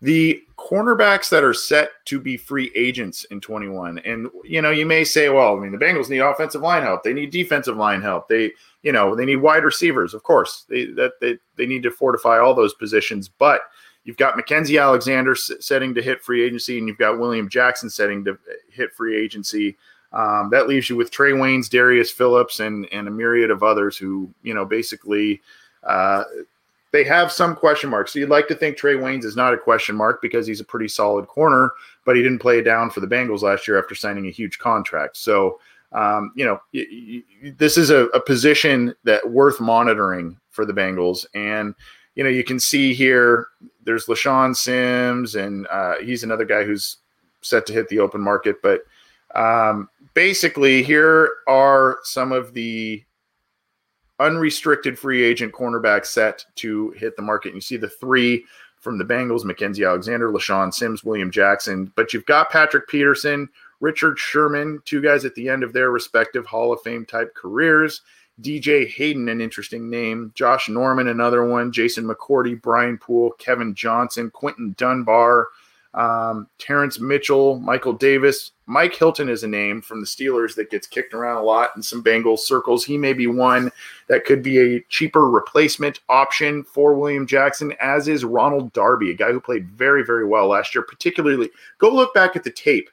The 0.00 0.40
cornerbacks 0.56 1.28
that 1.30 1.42
are 1.42 1.54
set 1.54 1.90
to 2.04 2.20
be 2.20 2.36
free 2.36 2.70
agents 2.76 3.24
in 3.32 3.40
21. 3.40 3.98
And 4.00 4.28
you 4.44 4.62
know, 4.62 4.70
you 4.70 4.86
may 4.86 5.02
say, 5.02 5.28
well, 5.28 5.56
I 5.56 5.60
mean, 5.60 5.72
the 5.72 5.78
Bengals 5.78 6.08
need 6.08 6.20
offensive 6.20 6.62
line 6.62 6.84
help. 6.84 7.02
They 7.02 7.12
need 7.12 7.30
defensive 7.30 7.76
line 7.76 8.00
help. 8.00 8.28
They 8.28 8.52
you 8.82 8.92
know 8.92 9.14
they 9.14 9.24
need 9.24 9.36
wide 9.36 9.64
receivers 9.64 10.14
of 10.14 10.22
course 10.22 10.64
they 10.68 10.86
that 10.86 11.12
they, 11.20 11.38
they 11.56 11.66
need 11.66 11.82
to 11.82 11.90
fortify 11.90 12.38
all 12.38 12.54
those 12.54 12.74
positions 12.74 13.28
but 13.28 13.62
you've 14.04 14.16
got 14.16 14.36
Mackensie 14.36 14.80
Alexander 14.80 15.34
setting 15.34 15.94
to 15.94 16.02
hit 16.02 16.22
free 16.22 16.42
agency 16.42 16.78
and 16.78 16.88
you've 16.88 16.98
got 16.98 17.18
William 17.18 17.48
Jackson 17.48 17.90
setting 17.90 18.24
to 18.24 18.38
hit 18.70 18.94
free 18.94 19.16
agency 19.16 19.76
um, 20.12 20.48
that 20.50 20.68
leaves 20.68 20.88
you 20.88 20.96
with 20.96 21.10
Trey 21.10 21.32
Waynes, 21.32 21.68
Darius 21.68 22.10
Phillips, 22.10 22.60
and 22.60 22.86
and 22.92 23.08
a 23.08 23.10
myriad 23.10 23.50
of 23.50 23.62
others 23.62 23.96
who 23.96 24.32
you 24.42 24.54
know 24.54 24.64
basically 24.64 25.42
uh, 25.84 26.24
they 26.92 27.04
have 27.04 27.30
some 27.30 27.54
question 27.54 27.90
marks. 27.90 28.12
So 28.12 28.18
you'd 28.18 28.30
like 28.30 28.48
to 28.48 28.54
think 28.54 28.76
Trey 28.76 28.94
Waynes 28.94 29.24
is 29.24 29.36
not 29.36 29.52
a 29.52 29.58
question 29.58 29.94
mark 29.94 30.22
because 30.22 30.46
he's 30.46 30.60
a 30.60 30.64
pretty 30.64 30.88
solid 30.88 31.26
corner, 31.26 31.72
but 32.06 32.16
he 32.16 32.22
didn't 32.22 32.38
play 32.38 32.62
down 32.62 32.88
for 32.88 33.00
the 33.00 33.06
Bengals 33.06 33.42
last 33.42 33.68
year 33.68 33.78
after 33.78 33.94
signing 33.94 34.26
a 34.26 34.30
huge 34.30 34.58
contract. 34.58 35.16
So 35.18 35.60
um, 35.92 36.32
you 36.34 36.44
know, 36.44 36.60
y- 36.74 36.86
y- 36.90 37.54
this 37.56 37.76
is 37.76 37.90
a, 37.90 38.06
a, 38.06 38.20
position 38.20 38.94
that 39.04 39.30
worth 39.30 39.60
monitoring 39.60 40.38
for 40.50 40.66
the 40.66 40.72
Bengals. 40.72 41.24
And, 41.34 41.74
you 42.14 42.22
know, 42.22 42.30
you 42.30 42.44
can 42.44 42.60
see 42.60 42.92
here 42.92 43.46
there's 43.84 44.06
LeShaun 44.06 44.54
Sims, 44.54 45.34
and 45.34 45.66
uh, 45.68 45.94
he's 46.02 46.24
another 46.24 46.44
guy 46.44 46.64
who's 46.64 46.98
set 47.40 47.64
to 47.66 47.72
hit 47.72 47.88
the 47.88 48.00
open 48.00 48.20
market. 48.20 48.60
But 48.62 48.82
um, 49.34 49.88
basically, 50.14 50.82
here 50.82 51.30
are 51.46 51.98
some 52.02 52.32
of 52.32 52.52
the 52.52 53.02
unrestricted 54.20 54.98
free 54.98 55.22
agent 55.22 55.52
cornerbacks 55.52 56.06
set 56.06 56.44
to 56.56 56.90
hit 56.90 57.16
the 57.16 57.22
market. 57.22 57.48
And 57.48 57.56
You 57.56 57.60
see 57.62 57.76
the 57.76 57.88
three 57.88 58.44
from 58.80 58.98
the 58.98 59.04
Bengals 59.04 59.44
Mackensie 59.44 59.86
Alexander, 59.86 60.30
LeShaun 60.30 60.72
Sims, 60.72 61.02
William 61.02 61.30
Jackson. 61.30 61.92
But 61.96 62.12
you've 62.12 62.26
got 62.26 62.50
Patrick 62.50 62.88
Peterson 62.88 63.48
Richard 63.80 64.18
Sherman, 64.18 64.80
two 64.84 65.00
guys 65.00 65.24
at 65.24 65.34
the 65.34 65.48
end 65.48 65.62
of 65.62 65.72
their 65.72 65.90
respective 65.90 66.46
Hall 66.46 66.72
of 66.72 66.82
Fame 66.82 67.04
type 67.04 67.34
careers. 67.34 68.02
DJ 68.40 68.88
Hayden, 68.88 69.28
an 69.28 69.40
interesting 69.40 69.90
name. 69.90 70.32
Josh 70.34 70.68
Norman, 70.68 71.08
another 71.08 71.44
one. 71.44 71.72
Jason 71.72 72.04
McCourty, 72.04 72.60
Brian 72.60 72.96
Poole, 72.96 73.32
Kevin 73.32 73.74
Johnson, 73.74 74.30
Quinton 74.30 74.74
Dunbar, 74.78 75.48
um, 75.94 76.46
Terrence 76.58 77.00
Mitchell, 77.00 77.58
Michael 77.58 77.92
Davis. 77.92 78.52
Mike 78.66 78.94
Hilton 78.94 79.28
is 79.28 79.42
a 79.42 79.48
name 79.48 79.80
from 79.80 80.00
the 80.00 80.06
Steelers 80.06 80.54
that 80.54 80.70
gets 80.70 80.86
kicked 80.86 81.14
around 81.14 81.38
a 81.38 81.42
lot 81.42 81.70
in 81.74 81.82
some 81.82 82.04
Bengals 82.04 82.40
circles. 82.40 82.84
He 82.84 82.98
may 82.98 83.12
be 83.12 83.26
one 83.26 83.72
that 84.08 84.24
could 84.24 84.42
be 84.42 84.58
a 84.58 84.80
cheaper 84.88 85.28
replacement 85.28 86.00
option 86.08 86.62
for 86.62 86.94
William 86.94 87.26
Jackson, 87.26 87.72
as 87.80 88.06
is 88.06 88.24
Ronald 88.24 88.72
Darby, 88.72 89.10
a 89.10 89.14
guy 89.14 89.32
who 89.32 89.40
played 89.40 89.68
very, 89.70 90.04
very 90.04 90.26
well 90.26 90.48
last 90.48 90.74
year. 90.74 90.82
Particularly, 90.82 91.50
go 91.78 91.88
look 91.88 92.14
back 92.14 92.36
at 92.36 92.44
the 92.44 92.50
tape 92.50 92.90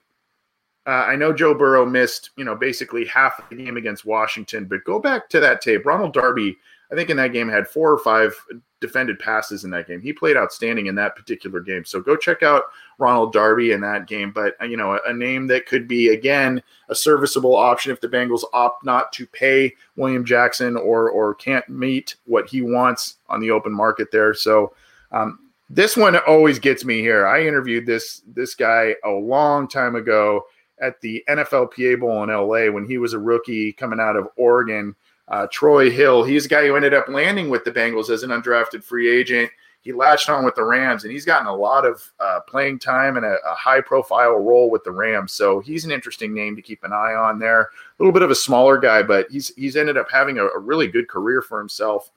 uh, 0.88 1.06
I 1.08 1.15
know 1.15 1.34
Joe 1.34 1.54
Burrow 1.54 1.86
missed, 1.86 2.30
you 2.38 2.44
know, 2.44 2.56
basically 2.56 3.06
half 3.06 3.50
the 3.50 3.56
game 3.56 3.77
against 3.77 4.06
Washington, 4.06 4.65
but 4.65 4.84
go 4.84 5.00
back 5.00 5.30
to 5.30 5.39
that 5.39 5.62
tape. 5.62 5.86
Ronald 5.86 6.13
Darby, 6.13 6.58
I 6.92 6.96
think 6.96 7.10
in 7.10 7.18
that 7.18 7.34
game 7.34 7.50
had 7.50 7.68
four 7.68 7.92
or 7.92 7.98
five 7.98 8.36
defended 8.82 9.18
passes 9.18 9.63
in 9.63 9.72
that 9.72 9.88
game. 9.88 10.00
He 10.00 10.13
played 10.13 10.38
outstanding 10.38 10.86
in 10.86 10.94
that 10.96 11.15
particular 11.15 11.60
game. 11.60 11.86
So 11.86 12.00
go 12.00 12.15
check 12.15 12.44
out 12.44 12.65
Ronald 13.00 13.34
Darby 13.34 13.72
in 13.72 13.82
that 13.82 14.06
game. 14.06 14.32
But 14.32 14.56
uh, 14.62 14.65
you 14.65 14.77
know, 14.77 14.94
a, 14.94 15.00
a 15.08 15.13
name 15.13 15.48
that 15.48 15.65
could 15.65 15.88
be 15.88 16.10
again 16.10 16.62
a 16.89 16.96
serviceable 16.96 17.56
option 17.56 17.92
if 17.92 18.00
the 18.00 18.08
Bengals 18.08 18.44
opt 18.54 18.86
not 18.86 19.12
to 19.13 19.25
pay 19.25 19.74
William 19.96 20.24
Jackson 20.24 20.77
or 20.77 21.10
or 21.10 21.34
can't 21.34 21.68
meet 21.68 22.15
what 22.25 22.48
he 22.48 22.62
wants 22.62 23.15
on 23.27 23.39
the 23.39 23.51
open 23.51 23.74
market 23.74 24.12
there. 24.12 24.34
So. 24.34 24.74
Um, 25.12 25.39
this 25.68 25.98
one 25.98 26.15
always 26.27 26.60
gets 26.60 26.86
me 26.86 27.00
here. 27.00 27.25
I 27.25 27.44
interviewed 27.48 27.88
this 27.88 28.22
this 28.36 28.54
guy 28.54 28.96
a 29.04 29.10
long 29.10 29.68
time 29.68 29.96
ago 29.96 30.46
at 30.82 31.00
the 31.01 31.24
NFLPA 31.29 32.00
Bowl 32.00 32.24
in 32.24 32.29
LA 32.29 32.72
when 32.72 32.86
he 32.86 32.98
was 32.98 33.13
a 33.13 33.20
rookie 33.20 33.72
coming 33.74 34.00
out 34.00 34.15
of 34.15 34.27
Oregon. 34.36 34.96
Uh, 35.27 35.48
Troy 35.51 35.89
Hill, 35.89 36.24
he's 36.24 36.46
a 36.46 36.50
guy 36.50 36.67
who 36.67 36.75
ended 36.75 36.94
up 36.94 37.08
landing 37.08 37.50
with 37.50 37.63
the 37.63 37.72
Bengals 37.72 38.10
as 38.10 38.24
an 38.24 38.29
undrafted 38.29 38.84
free 38.84 39.10
agent. 39.10 39.50
He 39.82 39.94
latched 39.94 40.29
on 40.29 40.44
with 40.44 40.55
the 40.55 40.63
Rams, 40.63 41.03
and 41.03 41.13
he's 41.13 41.25
gotten 41.25 41.48
a 41.48 41.55
lot 41.55 41.86
of 41.86 42.12
uh, 42.20 42.39
playing 42.48 42.79
time 42.79 43.17
and 43.17 43.25
a, 43.25 43.38
a 43.46 43.53
high 43.53 43.82
profile 43.82 44.34
role 44.34 44.72
with 44.72 44.84
the 44.84 44.91
Rams. 44.91 45.32
So 45.32 45.60
he's 45.60 45.86
an 45.86 45.91
interesting 45.91 46.34
name 46.34 46.55
to 46.55 46.62
keep 46.62 46.84
an 46.84 46.91
eye 46.91 47.13
on 47.13 47.38
there. 47.38 47.62
A 47.62 47.67
little 48.00 48.12
bit 48.12 48.24
of 48.24 48.32
a 48.32 48.36
smaller 48.36 48.79
guy, 48.79 49.03
but 49.03 49.29
he's 49.29 49.53
he's 49.55 49.75
ended 49.75 49.96
up 49.96 50.08
having 50.12 50.39
a, 50.39 50.46
a 50.46 50.58
really 50.58 50.88
good 50.88 51.08
career 51.08 51.41
for 51.41 51.60
himself. 51.60 52.12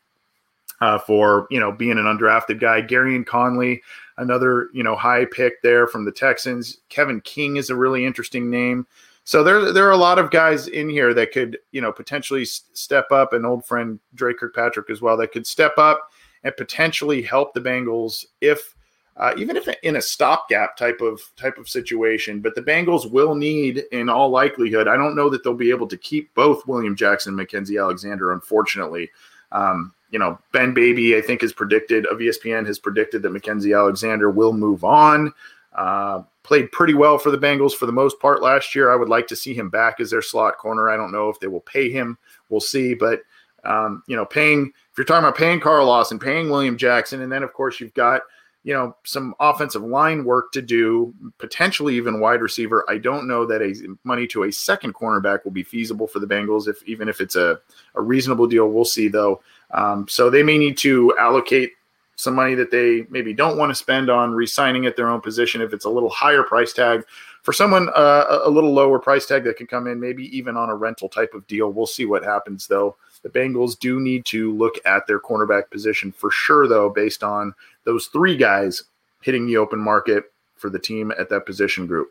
Uh, 0.81 0.97
for 0.97 1.49
you 1.51 1.59
know 1.59 1.73
being 1.73 1.99
an 1.99 2.05
undrafted 2.05 2.61
guy, 2.61 2.81
Gareon 2.81 3.27
Conley, 3.27 3.83
another 4.19 4.69
you 4.73 4.83
know 4.83 4.95
high 4.95 5.25
pick 5.25 5.63
there 5.63 5.87
from 5.87 6.05
the 6.05 6.13
Texans. 6.13 6.79
Kevin 6.89 7.21
King 7.23 7.57
is 7.57 7.71
a 7.71 7.77
really 7.77 8.05
interesting 8.05 8.51
name. 8.51 8.87
So 9.25 9.43
there 9.43 9.73
there 9.73 9.87
are 9.87 9.93
a 9.93 9.97
lot 9.97 10.19
of 10.19 10.31
guys 10.31 10.69
in 10.69 10.89
here 10.89 11.15
that 11.15 11.33
could 11.33 11.59
you 11.73 11.81
know 11.81 11.93
potentially 11.93 12.45
step 12.45 13.11
up. 13.11 13.33
An 13.33 13.45
old 13.45 13.65
friend 13.65 13.99
Dre 14.15 14.35
Kirkpatrick 14.35 14.91
as 14.91 15.01
well 15.01 15.17
that 15.17 15.33
could 15.33 15.47
step 15.47 15.79
up 15.79 16.11
and 16.45 16.57
potentially 16.57 17.23
help 17.23 17.55
the 17.55 17.61
Bengals 17.61 18.27
if. 18.41 18.75
Uh, 19.17 19.35
even 19.37 19.57
if 19.57 19.67
in 19.83 19.97
a 19.97 20.01
stopgap 20.01 20.77
type 20.77 21.01
of 21.01 21.21
type 21.35 21.59
of 21.59 21.69
situation, 21.69 22.39
but 22.39 22.55
the 22.55 22.63
Bengals 22.63 23.11
will 23.11 23.35
need, 23.35 23.83
in 23.91 24.09
all 24.09 24.31
likelihood, 24.31 24.87
I 24.87 24.97
don't 24.97 25.17
know 25.17 25.29
that 25.29 25.43
they'll 25.43 25.55
be 25.55 25.71
able 25.71 25.89
to 25.89 25.97
keep 25.97 26.33
both 26.35 26.65
William 26.69 26.95
Jackson 26.95 27.37
and 27.37 27.49
Mackensie 27.49 27.83
Alexander. 27.83 28.31
Unfortunately, 28.31 29.11
um, 29.51 29.93
you 30.11 30.19
know, 30.19 30.39
Ben 30.53 30.73
Baby, 30.73 31.17
I 31.17 31.21
think, 31.21 31.43
has 31.43 31.53
predicted 31.53 32.07
of 32.07 32.19
ESPN 32.19 32.67
has 32.67 32.79
predicted 32.79 33.23
that 33.23 33.33
Mackensie 33.33 33.77
Alexander 33.77 34.31
will 34.31 34.53
move 34.53 34.85
on. 34.85 35.33
Uh, 35.75 36.23
played 36.43 36.73
pretty 36.73 36.95
well 36.95 37.19
for 37.19 37.31
the 37.31 37.39
Bengals 37.39 37.75
for 37.75 37.85
the 37.85 37.93
most 37.93 38.19
part 38.21 38.43
last 38.43 38.75
year. 38.75 38.91
I 38.91 38.97
would 38.97 39.11
like 39.11 39.27
to 39.29 39.37
see 39.37 39.53
him 39.53 39.69
back 39.69 40.01
as 40.01 40.11
their 40.11 40.23
slot 40.23 40.57
corner. 40.57 40.89
I 40.89 40.97
don't 40.97 41.13
know 41.13 41.29
if 41.29 41.39
they 41.41 41.47
will 41.47 41.61
pay 41.61 41.91
him. 41.91 42.17
We'll 42.49 42.61
see. 42.61 42.95
But 42.95 43.21
um, 43.65 44.03
you 44.07 44.17
know, 44.17 44.25
paying 44.25 44.73
if 44.91 44.99
you're 44.99 45.05
talking 45.05 45.25
about 45.25 45.37
paying 45.37 45.61
Carl 45.61 45.87
Lawson, 45.87 46.19
paying 46.19 46.49
William 46.49 46.79
Jackson, 46.79 47.21
and 47.21 47.31
then 47.31 47.43
of 47.43 47.53
course 47.53 47.81
you've 47.81 47.95
got 47.95 48.23
you 48.65 48.73
know 48.73 48.97
some 49.05 49.35
offensive 49.41 49.83
line 49.83 50.25
work 50.25 50.53
to 50.53 50.63
do, 50.63 51.15
potentially 51.39 51.97
even 51.97 52.19
wide 52.19 52.41
receiver. 52.41 52.85
I 52.89 52.99
don't 52.99 53.29
know 53.29 53.45
that 53.47 53.61
a 53.61 53.75
money 54.05 54.27
to 54.29 54.45
a 54.45 54.53
second 54.53 54.95
cornerback 54.95 55.45
will 55.45 55.53
be 55.53 55.63
feasible 55.63 56.07
for 56.07 56.19
the 56.19 56.27
Bengals, 56.27 56.67
if 56.67 56.83
even 56.85 57.09
if 57.09 57.21
it's 57.21 57.37
a, 57.37 57.61
a 57.95 58.01
reasonable 58.01 58.47
deal. 58.47 58.71
We'll 58.71 58.85
see 58.85 59.09
though. 59.09 59.43
Um, 59.71 60.07
so 60.09 60.31
they 60.31 60.43
may 60.43 60.59
need 60.59 60.79
to 60.79 61.15
allocate 61.19 61.73
some 62.19 62.35
money 62.35 62.55
that 62.57 62.73
they 62.73 63.07
maybe 63.11 63.33
don't 63.33 63.57
want 63.57 63.71
to 63.71 63.75
spend 63.75 64.11
on 64.11 64.33
re-signing 64.33 64.87
at 64.87 64.97
their 64.97 65.09
own 65.09 65.21
position 65.21 65.61
if 65.61 65.73
it's 65.73 65.85
a 65.85 65.91
little 65.91 66.09
higher 66.11 66.43
price 66.43 66.73
tag. 66.73 67.05
For 67.43 67.53
someone 67.53 67.89
uh, 67.95 68.41
a 68.45 68.51
little 68.51 68.75
lower 68.75 68.99
price 68.99 69.25
tag 69.25 69.45
that 69.45 69.57
can 69.57 69.69
come 69.69 69.87
in 69.87 70.01
maybe 70.01 70.37
even 70.37 70.57
on 70.57 70.69
a 70.69 70.75
rental 70.75 71.09
type 71.09 71.33
of 71.33 71.47
deal 71.47 71.73
we'll 71.73 71.87
see 71.87 72.05
what 72.05 72.25
happens 72.25 72.67
though. 72.67 72.97
The 73.23 73.29
bengals 73.29 73.79
do 73.79 74.01
need 74.01 74.25
to 74.27 74.53
look 74.53 74.75
at 74.85 75.07
their 75.07 75.21
cornerback 75.21 75.71
position 75.71 76.11
for 76.11 76.31
sure 76.31 76.67
though 76.67 76.91
based 76.91 77.23
on 77.23 77.55
those 77.85 78.07
three 78.07 78.37
guys 78.37 78.83
hitting 79.23 79.47
the 79.47 79.57
open 79.57 79.79
market 79.79 80.25
for 80.57 80.71
the 80.71 80.79
team 80.79 81.13
at 81.19 81.29
that 81.31 81.47
position 81.47 81.87
group. 81.87 82.11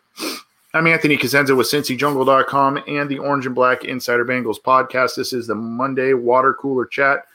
I'm 0.73 0.87
anthony 0.87 1.17
cosenza 1.17 1.55
with 1.55 1.67
cincyjungle.com 1.67 2.83
and 2.87 3.09
the 3.09 3.19
orange 3.19 3.45
and 3.45 3.53
black 3.53 3.83
insider 3.83 4.23
bengals 4.23 4.61
podcast. 4.61 5.15
This 5.15 5.33
is 5.33 5.47
the 5.47 5.55
monday 5.55 6.13
water 6.13 6.53
cooler 6.53 6.85
chat 6.85 7.25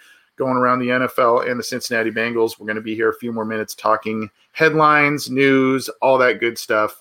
going 0.43 0.57
around 0.57 0.81
the 0.81 0.89
NFL 0.89 1.49
and 1.49 1.57
the 1.57 1.63
Cincinnati 1.63 2.11
Bengals. 2.11 2.59
We're 2.59 2.67
going 2.67 2.75
to 2.75 2.83
be 2.83 2.97
here 2.97 3.11
a 3.11 3.15
few 3.15 3.33
more 3.33 3.45
minutes 3.45 3.77
talking 3.77 4.29
headlines, 4.51 5.31
news, 5.31 5.89
all 6.01 6.19
that 6.19 6.41
good 6.41 6.59
stuff 6.59 7.01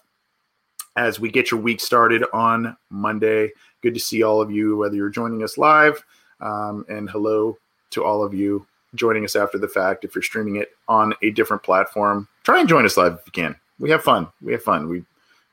as 0.95 1.19
we 1.19 1.31
get 1.31 1.49
your 1.49 1.59
week 1.59 1.81
started 1.81 2.23
on 2.33 2.77
Monday. 2.91 3.51
Good 3.81 3.95
to 3.95 3.99
see 3.99 4.21
all 4.21 4.41
of 4.41 4.51
you, 4.51 4.77
whether 4.77 4.95
you're 4.95 5.09
joining 5.09 5.41
us 5.41 5.57
live, 5.57 6.05
um, 6.39 6.85
and 6.87 7.09
hello 7.09 7.57
to 7.89 8.03
all 8.03 8.23
of 8.23 8.31
you 8.31 8.63
joining 8.93 9.25
us 9.25 9.35
after 9.35 9.57
the 9.57 9.67
fact. 9.67 10.03
If 10.03 10.13
you're 10.13 10.21
streaming 10.21 10.57
it 10.57 10.69
on 10.87 11.11
a 11.23 11.31
different 11.31 11.63
platform, 11.63 12.27
try 12.43 12.59
and 12.59 12.69
join 12.69 12.85
us 12.85 12.95
live 12.95 13.13
if 13.13 13.25
you 13.25 13.31
can. 13.31 13.55
We 13.79 13.89
have 13.89 14.03
fun. 14.03 14.27
We 14.43 14.51
have 14.51 14.61
fun. 14.61 14.87
We 14.87 15.03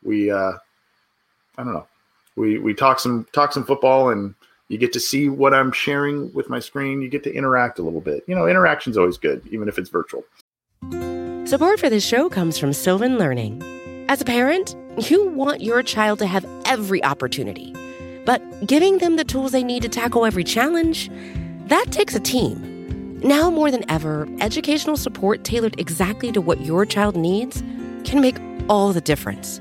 we 0.02 0.30
uh, 0.30 0.52
I 1.56 1.64
don't 1.64 1.72
know. 1.72 1.86
We 2.36 2.58
we 2.58 2.74
talk 2.74 3.00
some 3.00 3.26
talk 3.32 3.54
some 3.54 3.64
football 3.64 4.10
and 4.10 4.34
you 4.68 4.78
get 4.78 4.92
to 4.92 5.00
see 5.00 5.28
what 5.28 5.54
I'm 5.54 5.72
sharing 5.72 6.32
with 6.32 6.48
my 6.48 6.58
screen. 6.58 7.00
You 7.00 7.08
get 7.08 7.24
to 7.24 7.34
interact 7.34 7.78
a 7.78 7.82
little 7.82 8.00
bit. 8.00 8.24
You 8.26 8.34
know, 8.34 8.46
interaction's 8.46 8.96
always 8.96 9.18
good, 9.18 9.46
even 9.50 9.68
if 9.68 9.78
it's 9.78 9.90
virtual. 9.90 10.24
Support 11.46 11.80
for 11.80 11.88
this 11.88 12.04
show 12.04 12.28
comes 12.28 12.58
from 12.58 12.72
Sylvan 12.72 13.16
Learning. 13.18 13.62
As 14.08 14.20
a 14.20 14.24
parent, 14.24 14.76
you 14.98 15.28
want 15.28 15.62
your 15.62 15.82
child 15.82 16.18
to 16.18 16.26
have 16.26 16.46
every 16.66 17.02
opportunity, 17.04 17.74
but 18.26 18.42
giving 18.66 18.98
them 18.98 19.16
the 19.16 19.24
tools 19.24 19.52
they 19.52 19.62
need 19.62 19.82
to 19.82 19.88
tackle 19.88 20.26
every 20.26 20.44
challenge, 20.44 21.10
that 21.66 21.86
takes 21.90 22.14
a 22.14 22.20
team. 22.20 23.18
Now 23.20 23.50
more 23.50 23.70
than 23.70 23.90
ever, 23.90 24.28
educational 24.40 24.96
support 24.96 25.44
tailored 25.44 25.78
exactly 25.80 26.30
to 26.32 26.40
what 26.40 26.60
your 26.60 26.84
child 26.84 27.16
needs 27.16 27.62
can 28.04 28.20
make 28.20 28.36
all 28.68 28.92
the 28.92 29.00
difference. 29.00 29.60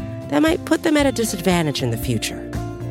that 0.31 0.41
might 0.41 0.65
put 0.65 0.83
them 0.83 0.97
at 0.97 1.05
a 1.05 1.11
disadvantage 1.11 1.83
in 1.83 1.91
the 1.91 1.97
future. 1.97 2.39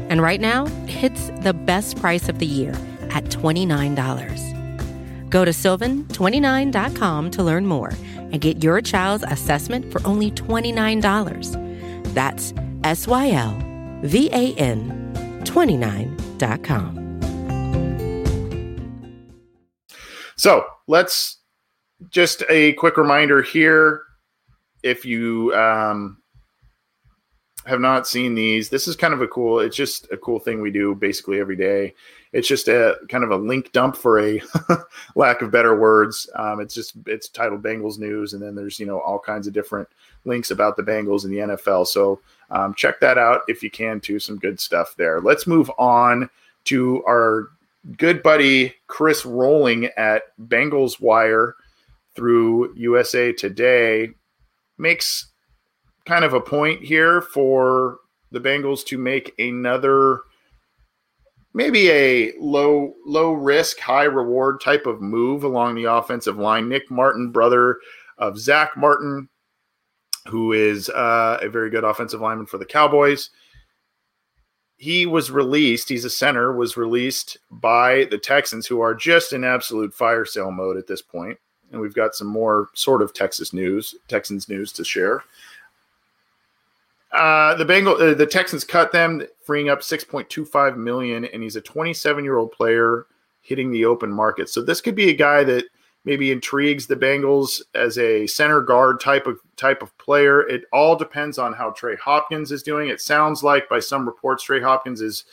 And 0.09 0.23
right 0.23 0.40
now, 0.40 0.66
it's 0.87 1.28
the 1.42 1.54
best 1.54 1.99
price 1.99 2.28
of 2.28 2.38
the 2.38 2.47
year 2.47 2.73
at 3.11 3.25
$29. 3.25 5.30
Go 5.30 5.44
to 5.44 5.50
sylvan29.com 5.50 7.31
to 7.31 7.42
learn 7.42 7.66
more 7.66 7.92
and 8.14 8.40
get 8.40 8.62
your 8.62 8.81
child's 8.81 9.24
assessment 9.24 9.90
for 9.90 10.07
only 10.07 10.31
$29. 10.31 12.14
That's 12.14 12.55
S 12.85 13.07
Y 13.07 13.31
L 13.31 13.57
V 14.03 14.29
A 14.33 14.55
N 14.55 15.12
29.com. 15.44 16.96
So 20.37 20.64
let's 20.87 21.38
just 22.09 22.42
a 22.48 22.72
quick 22.74 22.96
reminder 22.96 23.42
here. 23.42 24.03
If 24.83 25.05
you 25.05 25.55
um, 25.55 26.19
have 27.66 27.81
not 27.81 28.07
seen 28.07 28.35
these, 28.35 28.68
this 28.68 28.88
is 28.88 28.96
kind 28.96 29.12
of 29.12 29.20
a 29.20 29.29
cool. 29.29 29.61
It's 29.61 29.77
just 29.77 30.11
a 30.11 30.16
cool 30.16 30.38
thing 30.38 30.61
we 30.61 30.70
do 30.70 30.94
basically 30.94 31.40
every 31.40 31.57
day. 31.57 31.94
It's 32.33 32.49
just 32.49 32.68
a 32.68 32.96
kind 33.09 33.25
of 33.25 33.31
a 33.31 33.37
link 33.37 33.73
dump 33.73 33.96
for 33.96 34.20
a 34.20 34.40
lack 35.14 35.42
of 35.42 35.51
better 35.51 35.79
words. 35.79 36.29
Um, 36.37 36.61
it's 36.61 36.75
just 36.75 36.94
it's 37.07 37.29
titled 37.29 37.62
Bengals 37.62 37.99
News, 37.99 38.33
and 38.33 38.42
then 38.42 38.55
there's 38.55 38.79
you 38.79 38.87
know 38.87 39.01
all 39.01 39.18
kinds 39.18 39.46
of 39.46 39.53
different 39.53 39.88
links 40.25 40.51
about 40.51 40.77
the 40.77 40.83
Bengals 40.83 41.25
and 41.25 41.33
the 41.33 41.55
NFL. 41.55 41.87
So 41.87 42.20
um, 42.51 42.75
check 42.75 43.01
that 43.01 43.18
out 43.18 43.42
if 43.49 43.62
you 43.62 43.70
can 43.70 44.01
too. 44.01 44.18
Some 44.18 44.38
good 44.38 44.59
stuff 44.61 44.94
there. 44.96 45.20
Let's 45.20 45.46
move 45.46 45.70
on 45.79 46.31
to 46.64 47.05
our 47.05 47.49
good 47.96 48.23
buddy 48.23 48.75
Chris 48.87 49.25
Roling 49.25 49.87
at 49.96 50.37
Bengals 50.49 51.01
Wire 51.01 51.57
through 52.14 52.75
USA 52.77 53.33
Today 53.33 54.11
makes 54.79 55.30
kind 56.11 56.25
of 56.25 56.35
a 56.35 56.40
point 56.40 56.83
here 56.83 57.20
for 57.20 57.99
the 58.33 58.40
Bengals 58.40 58.85
to 58.85 58.99
make 58.99 59.33
another 59.38 60.23
maybe 61.55 61.88
a 61.88 62.33
low 62.40 62.94
low 63.07 63.31
risk 63.33 63.79
high 63.79 64.03
reward 64.05 64.61
type 64.61 64.87
of 64.87 65.01
move 65.01 65.44
along 65.44 65.77
the 65.77 65.85
offensive 65.85 66.37
line. 66.37 66.68
Nick 66.68 66.90
martin 66.90 67.31
brother 67.31 67.79
of 68.18 68.40
zach 68.40 68.77
martin 68.77 69.29
who 70.27 70.53
is 70.53 70.88
uh, 70.88 71.38
a 71.40 71.49
very 71.49 71.70
good 71.70 71.85
offensive 71.85 72.20
lineman 72.20 72.46
for 72.46 72.59
the 72.59 72.66
cowboys. 72.66 73.31
He 74.79 75.07
was 75.07 75.31
released 75.31 75.88
he's 75.88 76.05
a 76.05 76.11
center 76.11 76.53
was 76.53 76.77
released 76.77 77.38
by 77.53 78.09
the 78.11 78.18
texans 78.18 78.66
who 78.66 78.81
are 78.81 78.96
just 78.96 79.33
in 79.33 79.44
absolute 79.44 79.94
fire 79.94 80.25
sale 80.25 80.51
mode 80.51 80.77
at 80.77 80.88
this 80.88 81.03
point. 81.03 81.38
And 81.70 81.81
we've 81.81 81.94
got 81.94 82.16
some 82.16 82.27
more 82.27 82.66
sort 82.75 83.01
of 83.01 83.14
texas 83.14 83.53
news 83.53 83.94
texans 84.09 84.49
news 84.49 84.73
to 84.73 84.85
share 84.85 85.23
uh, 87.12 87.55
the 87.55 87.64
Bengal, 87.64 87.94
uh, 87.94 88.14
the 88.14 88.27
Texans 88.27 88.64
cut 88.64 88.92
them, 88.92 89.23
freeing 89.42 89.68
up 89.68 89.81
6.25 89.81 90.77
million, 90.77 91.25
and 91.25 91.42
he's 91.42 91.57
a 91.57 91.61
27 91.61 92.25
year 92.25 92.37
old 92.37 92.53
player 92.53 93.07
hitting 93.42 93.70
the 93.70 93.85
open 93.85 94.12
market. 94.12 94.49
So 94.49 94.62
this 94.62 94.81
could 94.81 94.94
be 94.94 95.11
a 95.11 95.14
guy 95.14 95.44
that 95.44 95.64
maybe 96.05 96.31
intrigues 96.31 96.87
the 96.87 96.96
Bengals 96.96 97.61
as 97.75 97.99
a 97.99 98.27
center 98.27 98.61
guard 98.61 99.01
type 99.01 99.27
of 99.27 99.38
type 99.57 99.83
of 99.83 99.96
player. 99.99 100.49
It 100.49 100.64
all 100.73 100.96
depends 100.96 101.38
on 101.38 101.53
how 101.53 101.70
Trey 101.70 101.96
Hopkins 101.96 102.53
is 102.53 102.62
doing. 102.62 102.88
It 102.88 103.01
sounds 103.01 103.42
like 103.42 103.68
by 103.68 103.81
some 103.81 104.07
reports, 104.07 104.44
Trey 104.44 104.61
Hopkins 104.61 105.01
is 105.01 105.25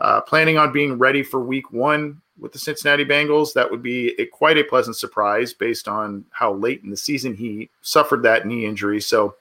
uh, 0.00 0.20
planning 0.20 0.58
on 0.58 0.72
being 0.72 0.98
ready 0.98 1.22
for 1.22 1.40
Week 1.40 1.72
One 1.72 2.20
with 2.38 2.52
the 2.52 2.58
Cincinnati 2.58 3.04
Bengals. 3.04 3.52
That 3.54 3.70
would 3.70 3.82
be 3.82 4.14
a, 4.20 4.26
quite 4.26 4.58
a 4.58 4.64
pleasant 4.64 4.96
surprise 4.96 5.52
based 5.52 5.88
on 5.88 6.24
how 6.30 6.52
late 6.52 6.82
in 6.82 6.90
the 6.90 6.96
season 6.96 7.34
he 7.34 7.70
suffered 7.82 8.22
that 8.24 8.46
knee 8.46 8.66
injury. 8.66 9.00
So, 9.00 9.36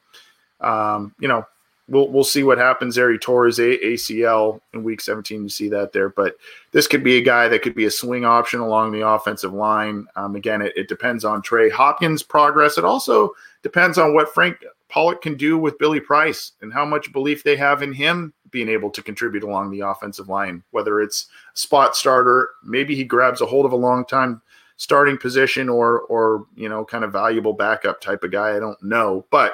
um, 0.62 1.13
you 1.19 1.28
know, 1.28 1.46
we'll 1.88 2.10
we'll 2.10 2.24
see 2.24 2.43
what 2.43 2.58
happens 2.58 2.96
there. 2.96 3.12
He 3.12 3.17
tore 3.17 3.46
his 3.46 3.60
ACL 3.60 4.60
in 4.74 4.84
week 4.84 5.02
17. 5.02 5.43
You 5.43 5.50
see 5.50 5.69
that 5.69 5.91
there, 5.91 6.10
but 6.10 6.36
this 6.72 6.88
could 6.88 7.04
be 7.04 7.17
a 7.17 7.22
guy 7.22 7.48
that 7.48 7.62
could 7.62 7.76
be 7.76 7.86
a 7.86 7.91
swing 7.91 8.26
option 8.26 8.60
along 8.60 8.91
the 8.91 9.08
offensive 9.08 9.54
line. 9.54 10.08
Um, 10.15 10.36
again, 10.36 10.62
it, 10.62 10.74
it, 10.76 10.88
depends 10.88 11.26
on 11.26 11.41
Trey 11.41 11.69
Hopkins' 11.69 12.24
progress. 12.24 12.78
It 12.78 12.86
also 12.86 13.32
depends 13.62 13.98
on 13.98 14.13
what 14.13 14.34
Frank 14.34 14.58
Pollack 14.89 15.22
can 15.22 15.36
do 15.36 15.58
with 15.58 15.80
Billy 15.80 16.00
Price 16.00 16.54
and 16.62 16.72
how 16.72 16.86
much 16.86 17.12
belief 17.12 17.43
they 17.43 17.56
have 17.56 17.82
in 17.82 17.93
him 17.93 18.34
being 18.52 18.69
able 18.69 18.91
to 18.91 19.02
contribute 19.02 19.43
along 19.43 19.72
the 19.72 19.82
offensive 19.82 20.30
line. 20.30 20.63
Whether 20.72 21.02
it's 21.02 21.28
spot 21.54 21.96
starter, 21.96 22.50
maybe 22.63 22.96
he 22.96 23.04
grabs 23.04 23.41
a 23.41 23.46
hold 23.46 23.65
of 23.65 23.72
a 23.72 23.78
long 23.78 24.06
time 24.06 24.41
starting 24.78 25.17
position, 25.17 25.69
or 25.69 26.02
or 26.02 26.46
you 26.56 26.69
know, 26.69 26.86
kind 26.86 27.04
of 27.04 27.12
valuable 27.12 27.54
backup 27.54 28.02
type 28.02 28.24
of 28.24 28.32
guy. 28.32 28.56
I 28.56 28.60
don't 28.60 28.82
know, 28.82 29.26
but 29.32 29.54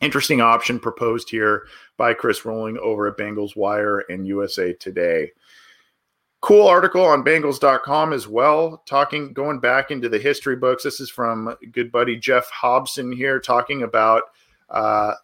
Interesting 0.00 0.40
option 0.40 0.78
proposed 0.78 1.30
here 1.30 1.66
by 1.96 2.12
Chris 2.12 2.44
Roling 2.44 2.78
over 2.78 3.06
at 3.06 3.16
Bengals 3.16 3.56
Wire 3.56 4.00
and 4.08 4.26
USA 4.26 4.72
Today. 4.74 5.30
Cool 6.42 6.66
article 6.66 7.04
on 7.04 7.24
Bengals.com 7.24 8.12
as 8.12 8.28
well, 8.28 8.82
talking 8.86 9.32
going 9.32 9.58
back 9.58 9.90
into 9.90 10.08
the 10.08 10.18
history 10.18 10.54
books. 10.54 10.84
This 10.84 11.00
is 11.00 11.08
from 11.08 11.56
good 11.72 11.90
buddy 11.90 12.16
Geoff 12.16 12.48
Hobson 12.50 13.10
here, 13.10 13.40
talking 13.40 13.82
about 13.82 14.24
uh, 14.68 15.14